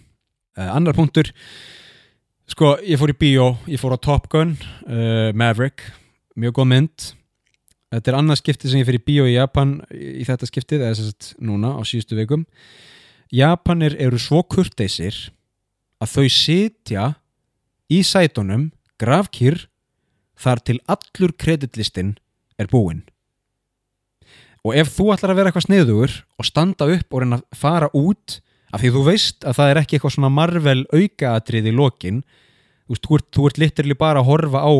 annar 0.60 0.96
punktur. 0.98 1.32
Sko, 2.50 2.76
ég 2.84 3.00
fór 3.00 3.14
í 3.14 3.18
bíó 3.18 3.46
ég 3.72 3.80
fór 3.82 3.96
á 3.96 4.00
Top 4.04 4.28
Gun 4.32 4.56
uh, 4.60 5.32
Maverick, 5.34 5.86
mjög 6.36 6.60
góð 6.60 6.70
mynd. 6.74 7.06
Þetta 7.94 8.12
er 8.12 8.18
annað 8.18 8.42
skiptið 8.42 8.72
sem 8.72 8.82
ég 8.82 8.90
fyrir 8.90 9.06
bíó 9.06 9.26
í 9.30 9.36
Japan 9.36 9.78
í 9.94 10.26
þetta 10.26 10.50
skiptið, 10.50 10.82
eða 10.82 10.98
þess 10.98 11.14
að 11.14 11.46
núna 11.46 11.76
á 11.78 11.82
síðustu 11.86 12.18
vikum. 12.18 12.46
Japanir 13.34 13.96
eru 14.02 14.20
svo 14.22 14.42
kurteisir 14.46 15.16
að 16.02 16.16
þau 16.18 16.26
sitja 16.34 17.06
í 17.94 18.02
sætunum 18.06 18.72
gravkýr 19.02 19.68
þar 20.40 20.62
til 20.66 20.80
allur 20.90 21.34
kreditlistin 21.38 22.16
er 22.60 22.70
búinn. 22.70 23.04
Og 24.64 24.78
ef 24.80 24.94
þú 24.96 25.10
ætlar 25.14 25.34
að 25.34 25.40
vera 25.40 25.52
eitthvað 25.52 25.68
sniðugur 25.68 26.18
og 26.40 26.48
standa 26.48 26.88
upp 26.92 27.14
og 27.14 27.24
reyna 27.24 27.40
að 27.42 27.60
fara 27.60 27.90
út 27.98 28.40
af 28.74 28.82
því 28.82 28.92
þú 28.96 29.06
veist 29.06 29.46
að 29.46 29.58
það 29.60 29.72
er 29.72 29.80
ekki 29.82 29.98
eitthvað 29.98 30.16
svona 30.16 30.34
marvel 30.34 30.80
aukaatrið 30.90 31.70
í 31.70 31.74
lokin. 31.78 32.22
Þú, 32.90 32.96
þú, 33.00 33.18
ert, 33.20 33.42
ert 33.48 33.62
liturli 33.62 33.98
bara 33.98 34.24
að 34.24 34.30
horfa 34.32 34.64
á 34.66 34.74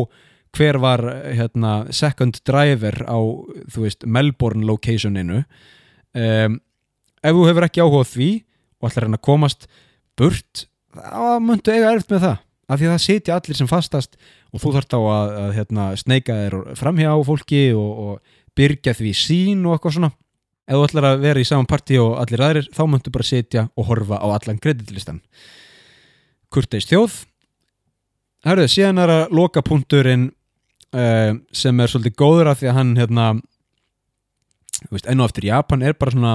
hver 0.54 0.78
var 0.82 1.02
hérna, 1.34 1.72
second 1.94 2.38
driver 2.46 3.00
á 3.06 3.18
veist, 3.74 4.06
Melbourne 4.06 4.66
locationinu. 4.66 5.42
Um, 6.14 6.60
ef 7.24 7.34
þú 7.34 7.46
hefur 7.48 7.66
ekki 7.66 7.82
áhugað 7.82 8.10
því 8.12 8.30
og 8.78 8.90
ætlar 8.90 9.08
reyna 9.08 9.18
að 9.18 9.26
komast 9.26 9.68
burt 10.18 10.66
þá 10.94 11.40
myndu 11.42 11.74
eiga 11.74 11.94
erft 11.94 12.12
með 12.12 12.26
það. 12.28 12.42
Af 12.64 12.80
því 12.80 12.86
að 12.86 12.94
það 12.94 13.02
sitja 13.04 13.36
allir 13.36 13.58
sem 13.58 13.68
fastast 13.68 14.14
og 14.54 14.62
þú 14.62 14.74
þarf 14.76 14.90
þá 14.90 14.98
að, 14.98 15.32
að 15.40 15.50
hérna, 15.58 15.88
sneika 16.00 16.36
þér 16.38 16.58
framhjá 16.78 17.10
fólki 17.28 17.64
og, 17.76 18.04
og 18.04 18.38
byrja 18.56 18.94
því 18.96 19.12
sín 19.18 19.66
og 19.66 19.74
eitthvað 19.74 19.98
svona 19.98 20.12
ef 20.64 20.78
þú 20.78 20.86
ætlar 20.86 21.08
að 21.10 21.24
vera 21.24 21.42
í 21.42 21.48
saman 21.48 21.68
parti 21.68 21.98
og 22.00 22.16
allir 22.22 22.42
aðrir 22.44 22.70
þá 22.72 22.82
möntu 22.88 23.12
bara 23.14 23.26
sitja 23.28 23.66
og 23.76 23.88
horfa 23.90 24.20
á 24.20 24.26
allan 24.32 24.60
kreditlistan 24.62 25.20
Kurteist 26.54 26.92
þjóð. 26.92 27.14
Hörruð, 28.46 28.68
síðan 28.70 29.00
er 29.02 29.10
að 29.10 29.32
loka 29.34 29.62
punkturinn 29.64 30.28
uh, 30.94 31.32
sem 31.50 31.80
er 31.82 31.90
svolítið 31.90 32.14
góður 32.20 32.50
af 32.52 32.60
því 32.60 32.68
að 32.70 32.76
hann 32.78 32.92
hérna, 33.00 33.24
veist, 34.92 35.08
enn 35.10 35.24
og 35.24 35.32
eftir 35.32 35.48
Japan 35.48 35.82
er 35.82 35.96
bara 35.98 36.14
svona 36.14 36.34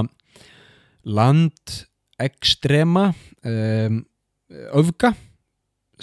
land 1.07 1.77
ekstrema 2.19 3.13
um, 3.47 4.01
öfga 4.75 5.13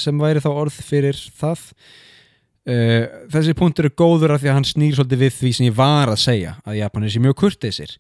sem 0.01 0.17
væri 0.21 0.41
þá 0.41 0.49
orð 0.55 0.81
fyrir 0.87 1.19
það 1.37 1.69
uh, 2.71 3.03
þessi 3.33 3.57
punktur 3.59 3.89
er 3.89 3.97
góður 3.97 4.37
af 4.37 4.43
því 4.43 4.53
að 4.53 4.59
hann 4.59 4.69
snýr 4.69 4.97
svolítið 4.99 5.25
við 5.25 5.37
því 5.41 5.53
sem 5.59 5.69
ég 5.69 5.77
var 5.77 6.13
að 6.13 6.23
segja 6.23 6.57
að 6.67 6.81
Japanir 6.81 7.15
sé 7.15 7.23
mjög 7.23 7.39
kurteisir. 7.43 7.97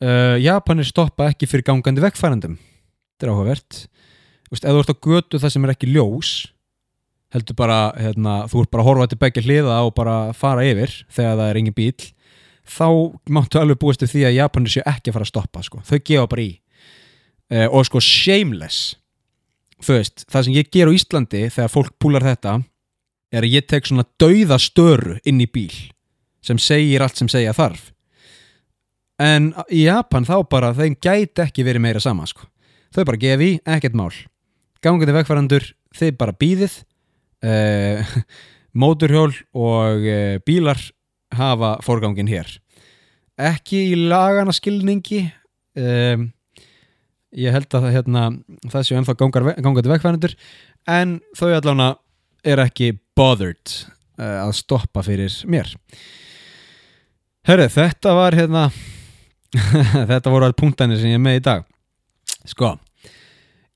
Uh, 0.00 0.36
Japanir 0.40 0.88
stoppa 0.88 1.28
ekki 1.32 1.48
fyrir 1.50 1.66
gangandi 1.66 2.04
vekkfærandum 2.04 2.56
þetta 2.56 3.26
er 3.26 3.34
áhugavert. 3.34 3.82
Vist, 4.50 4.64
ef 4.64 4.72
þú 4.72 4.80
ert 4.82 4.94
á 4.94 5.04
götu 5.04 5.38
það 5.38 5.52
sem 5.54 5.66
er 5.66 5.74
ekki 5.74 5.90
ljós 5.92 6.30
heldur 7.30 7.54
bara 7.58 7.92
hérna, 7.94 8.40
þú 8.50 8.64
ert 8.64 8.70
bara 8.72 8.82
að 8.82 8.88
horfa 8.88 9.10
til 9.10 9.18
begge 9.20 9.42
hliða 9.44 9.76
og 9.86 9.92
bara 9.94 10.14
fara 10.34 10.64
yfir 10.66 10.90
þegar 11.12 11.36
það 11.38 11.50
er 11.50 11.60
engin 11.60 11.76
bíl 11.76 12.08
þá 12.70 12.88
máttu 13.30 13.60
alveg 13.60 13.78
búist 13.82 14.02
til 14.02 14.08
því 14.10 14.24
að 14.28 14.36
Japanir 14.38 14.72
sé 14.74 14.82
ekki 14.86 15.10
að 15.10 15.16
fara 15.18 15.26
að 15.26 15.32
stoppa 15.32 15.62
sko. 15.66 15.82
þau 15.84 15.98
gefa 15.98 16.26
bara 16.30 16.42
í. 16.42 16.50
Uh, 17.50 17.66
og 17.66 17.86
sko 17.86 18.02
shameless. 18.02 18.96
Veist, 19.80 20.26
það 20.30 20.44
sem 20.46 20.56
ég 20.58 20.68
ger 20.70 20.90
á 20.90 20.94
Íslandi 20.94 21.46
þegar 21.50 21.72
fólk 21.72 21.94
púlar 21.98 22.26
þetta 22.26 22.58
er 23.30 23.46
að 23.46 23.56
ég 23.56 23.66
tek 23.70 23.86
svona 23.86 24.06
dauða 24.20 24.58
störu 24.60 25.18
inn 25.24 25.40
í 25.42 25.48
bíl 25.50 25.72
sem 26.44 26.58
segir 26.58 27.02
allt 27.04 27.20
sem 27.20 27.28
segja 27.28 27.54
þarf. 27.56 27.90
En 29.20 29.50
í 29.68 29.84
Japan 29.84 30.24
þá 30.24 30.38
bara 30.48 30.72
þeim 30.76 30.96
gæti 30.96 31.44
ekki 31.44 31.66
verið 31.66 31.84
meira 31.84 32.00
sama 32.00 32.24
sko. 32.26 32.46
þau 32.94 33.04
bara 33.04 33.20
gefi, 33.20 33.50
ekkert 33.68 33.94
mál. 33.94 34.14
Gangandi 34.82 35.12
vegfærandur, 35.14 35.66
þeir 35.94 36.16
bara 36.18 36.32
býðið 36.32 36.80
uh, 37.44 38.16
móturhjól 38.80 39.34
og 39.52 40.08
uh, 40.08 40.40
bílar 40.46 40.80
hafa 41.36 41.76
forgangin 41.84 42.30
hér. 42.30 42.48
Ekki 43.38 43.90
í 43.92 44.00
lagana 44.08 44.52
skilningi 44.56 45.26
um 45.78 46.30
ég 47.36 47.54
held 47.54 47.74
að 47.78 47.90
hérna, 47.94 48.24
það 48.70 48.86
séu 48.86 48.98
ennþá 48.98 49.16
gangandi 49.20 49.92
vegfærandur 49.92 50.34
en 50.90 51.18
þau 51.38 51.50
allavega 51.52 51.90
er 52.46 52.62
ekki 52.64 52.92
bothered 53.20 53.76
uh, 54.18 54.46
að 54.46 54.54
stoppa 54.62 55.04
fyrir 55.04 55.34
mér. 55.50 55.70
Hörru, 57.48 57.68
þetta 57.72 58.16
var 58.16 58.36
hérna 58.36 58.68
þetta 60.10 60.32
voru 60.32 60.48
all 60.48 60.56
punktanir 60.56 61.00
sem 61.00 61.12
ég 61.12 61.20
er 61.20 61.26
með 61.28 61.40
í 61.40 61.48
dag. 61.50 61.66
Sko 62.48 62.78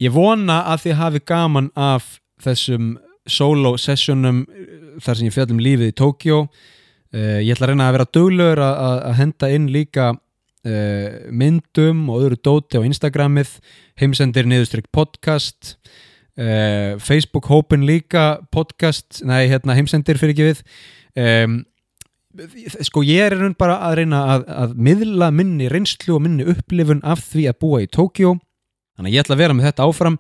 ég 0.02 0.14
vona 0.14 0.62
að 0.72 0.86
þið 0.86 0.98
hafi 1.00 1.22
gaman 1.26 1.70
af 1.78 2.16
þessum 2.42 2.94
solo 3.30 3.74
sessionum 3.80 4.44
þar 5.02 5.18
sem 5.18 5.28
ég 5.28 5.34
fjallum 5.34 5.62
lífið 5.62 5.92
í 5.92 5.96
Tókjó 5.96 6.40
uh, 6.44 7.40
ég 7.40 7.54
ætla 7.54 7.68
að 7.68 7.72
reyna 7.72 7.88
að 7.88 7.96
vera 7.98 8.10
döglegur 8.18 8.62
að 8.66 9.14
henda 9.20 9.50
inn 9.54 9.68
líka 9.72 10.10
uh, 10.12 11.08
myndum 11.30 12.04
og 12.12 12.26
öðru 12.26 12.40
dóti 12.42 12.80
á 12.80 12.86
Instagramið 12.86 13.56
heimsendir 14.00 14.48
niðurstrykk 14.50 14.90
podcast 14.94 15.76
uh, 16.38 16.96
Facebook 17.02 17.50
hópin 17.50 17.86
líka 17.88 18.42
podcast, 18.54 19.22
nei 19.26 19.46
hérna 19.52 19.76
heimsendir 19.78 20.20
fyrir 20.20 20.34
ekki 20.34 20.50
við. 20.50 20.64
Um, 21.14 21.62
sko 22.82 23.04
ég 23.06 23.28
er 23.28 23.36
raun 23.38 23.54
bara 23.58 23.76
að 23.86 24.00
reyna 24.00 24.22
að, 24.34 24.48
að 24.50 24.74
miðla 24.86 25.30
minni 25.34 25.68
reynslu 25.70 26.16
og 26.16 26.24
minni 26.24 26.46
upplifun 26.50 27.02
af 27.06 27.22
því 27.30 27.46
að 27.50 27.60
búa 27.62 27.82
í 27.84 27.90
Tókjó 27.90 28.34
þannig 28.96 29.10
að 29.10 29.14
ég 29.14 29.24
ætla 29.24 29.36
að 29.36 29.42
vera 29.44 29.56
með 29.56 29.68
þetta 29.68 29.86
áfram 29.86 30.18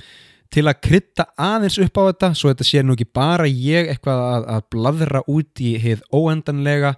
til 0.54 0.64
að 0.70 0.80
krytta 0.86 1.26
aðeins 1.40 1.78
upp 1.82 1.98
á 1.98 2.02
þetta 2.06 2.30
svo 2.38 2.52
þetta 2.52 2.66
sé 2.68 2.82
nú 2.84 2.94
ekki 2.94 3.08
bara 3.16 3.48
ég 3.50 3.90
eitthvað 3.90 4.22
að, 4.28 4.48
að 4.54 4.66
bladra 4.74 5.22
út 5.30 5.62
í 5.62 5.72
heið 5.82 6.04
óendanlega 6.14 6.94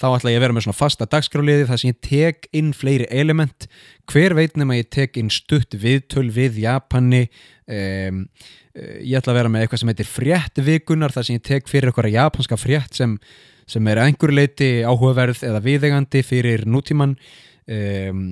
þá 0.00 0.06
ætla 0.14 0.32
ég 0.32 0.40
að 0.40 0.44
vera 0.46 0.56
með 0.56 0.66
svona 0.66 0.78
fasta 0.78 1.08
dagskráliði 1.10 1.66
þar 1.68 1.80
sem 1.82 1.92
ég 1.92 2.00
tek 2.06 2.48
inn 2.56 2.72
fleiri 2.76 3.08
element. 3.12 3.66
Hver 4.10 4.34
veitnum 4.38 4.72
að 4.72 4.80
ég 4.80 4.90
tek 4.96 5.20
inn 5.20 5.30
stutt 5.32 5.76
viðtöl 5.76 6.30
við 6.32 6.62
Japani 6.64 7.26
um, 7.70 8.24
ég 8.74 9.18
ætla 9.18 9.34
að 9.34 9.40
vera 9.40 9.52
með 9.52 9.64
eitthvað 9.64 9.82
sem 9.82 9.92
heitir 9.92 10.08
fréttvikunar 10.08 11.14
þar 11.14 11.26
sem 11.26 11.36
ég 11.38 11.46
tek 11.46 11.70
fyrir 11.70 11.90
eitthvað 11.90 12.14
japanska 12.14 12.58
frétt 12.60 12.96
sem, 12.96 13.16
sem 13.68 13.90
er 13.90 14.02
einhver 14.04 14.32
leiti 14.34 14.70
áhugaverð 14.86 15.42
eða 15.48 15.62
viðegandi 15.64 16.22
fyrir 16.26 16.64
nútíman 16.70 17.16
um, 17.16 18.22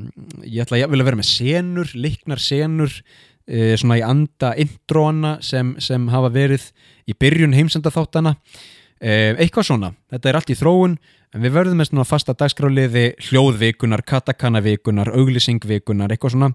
ég 0.45 0.63
ætla 0.63 0.81
að 0.87 0.95
vera 0.95 1.19
með 1.19 1.31
senur, 1.33 1.93
liknar 1.99 2.43
senur 2.43 2.93
uh, 2.95 3.75
svona 3.75 3.99
í 3.99 4.07
anda 4.07 4.55
introana 4.63 5.37
sem, 5.45 5.75
sem 5.83 6.07
hafa 6.15 6.31
verið 6.35 6.71
í 7.09 7.19
byrjun 7.19 7.57
heimsendaþáttana 7.59 8.37
um, 8.39 8.77
eitthvað 8.99 9.67
svona, 9.69 9.93
þetta 10.11 10.29
er 10.29 10.37
allt 10.39 10.51
í 10.51 10.59
þróun 10.59 10.99
en 11.35 11.45
við 11.45 11.55
verðum 11.55 11.79
með 11.79 11.91
svona 11.91 12.07
fasta 12.09 12.35
dagskráliði 12.35 13.05
hljóðvikunar, 13.29 14.03
katakannavikunar 14.09 15.13
auglýsingvikunar, 15.15 16.11
eitthvað 16.11 16.35
svona 16.35 16.51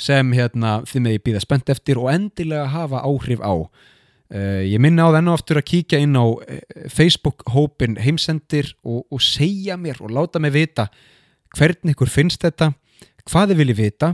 sem 0.00 0.32
hérna 0.36 0.78
þið 0.86 1.04
með 1.04 1.16
ég 1.16 1.24
býða 1.24 1.42
spennt 1.42 1.72
eftir 1.72 2.00
og 2.00 2.10
endilega 2.12 2.68
hafa 2.72 3.02
áhrif 3.06 3.40
á. 3.40 3.54
Uh, 4.26 4.62
ég 4.66 4.80
minna 4.82 5.06
á 5.06 5.14
þennu 5.14 5.32
aftur 5.36 5.60
að 5.60 5.68
kíkja 5.70 6.00
inn 6.02 6.16
á 6.18 6.26
uh, 6.26 6.40
Facebook-hópin 6.90 7.94
heimsendir 8.02 8.72
og, 8.82 9.04
og 9.06 9.22
segja 9.22 9.76
mér 9.78 10.00
og 10.02 10.10
láta 10.16 10.40
mig 10.42 10.50
vita 10.50 10.88
hvernig 11.54 11.94
ykkur 11.94 12.10
finnst 12.10 12.42
þetta 12.42 12.72
hvað 13.22 13.52
þið 13.52 13.60
viljið 13.60 13.78
vita 13.84 14.08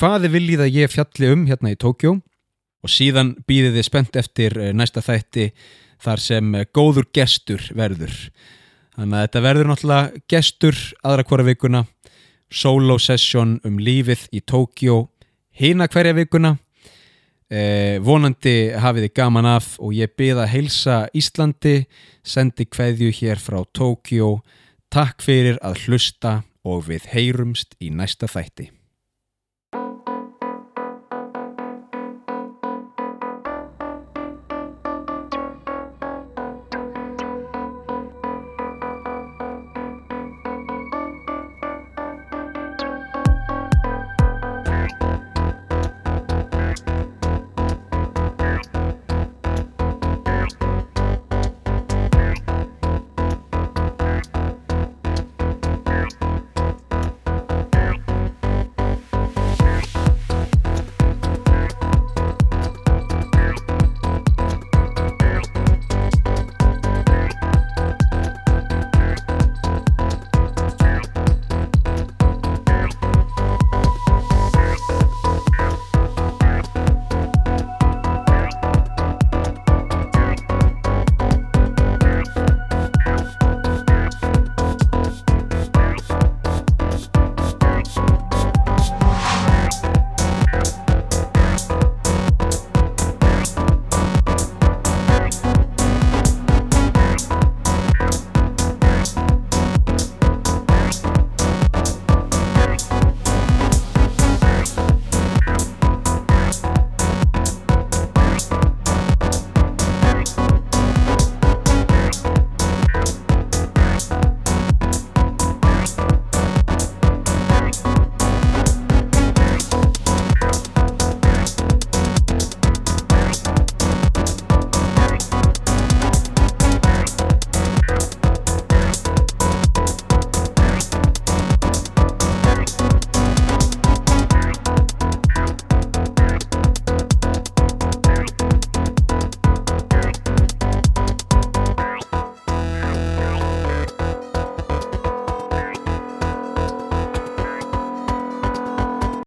hvað 0.00 0.24
þið 0.24 0.34
viljið 0.38 0.64
að 0.64 0.78
ég 0.78 0.94
fjalli 0.94 1.32
um 1.34 1.44
hérna 1.50 1.74
í 1.74 1.76
Tókjó 1.76 2.14
og 2.80 2.94
síðan 2.94 3.34
býðið 3.44 3.76
þið 3.76 3.86
spennt 3.90 4.16
eftir 4.22 4.56
næsta 4.72 5.04
þætti 5.04 5.50
þar 6.00 6.24
sem 6.24 6.56
góður 6.74 7.06
gestur 7.14 7.62
verður 7.76 8.16
Þannig 9.00 9.16
að 9.16 9.22
þetta 9.24 9.40
verður 9.44 9.68
náttúrulega 9.70 10.22
gestur 10.28 10.78
aðra 11.08 11.24
hverja 11.24 11.46
vikuna, 11.46 11.80
solo 12.52 12.96
session 13.00 13.54
um 13.64 13.78
lífið 13.80 14.26
í 14.36 14.42
Tókjó 14.44 14.96
hina 15.56 15.86
hverja 15.88 16.16
vikuna. 16.18 16.56
Eh, 17.50 17.96
vonandi 18.04 18.74
hafið 18.78 19.08
þið 19.08 19.14
gaman 19.16 19.48
af 19.54 19.72
og 19.80 19.94
ég 19.96 20.12
byða 20.20 20.44
að 20.44 20.52
heilsa 20.52 20.98
Íslandi, 21.16 21.86
sendi 22.22 22.66
kveðju 22.68 23.08
hér 23.22 23.40
frá 23.42 23.62
Tókjó. 23.72 24.42
Takk 24.92 25.24
fyrir 25.24 25.56
að 25.64 25.86
hlusta 25.86 26.42
og 26.66 26.84
við 26.90 27.08
heyrumst 27.14 27.78
í 27.80 27.88
næsta 27.94 28.28
þætti. 28.30 28.68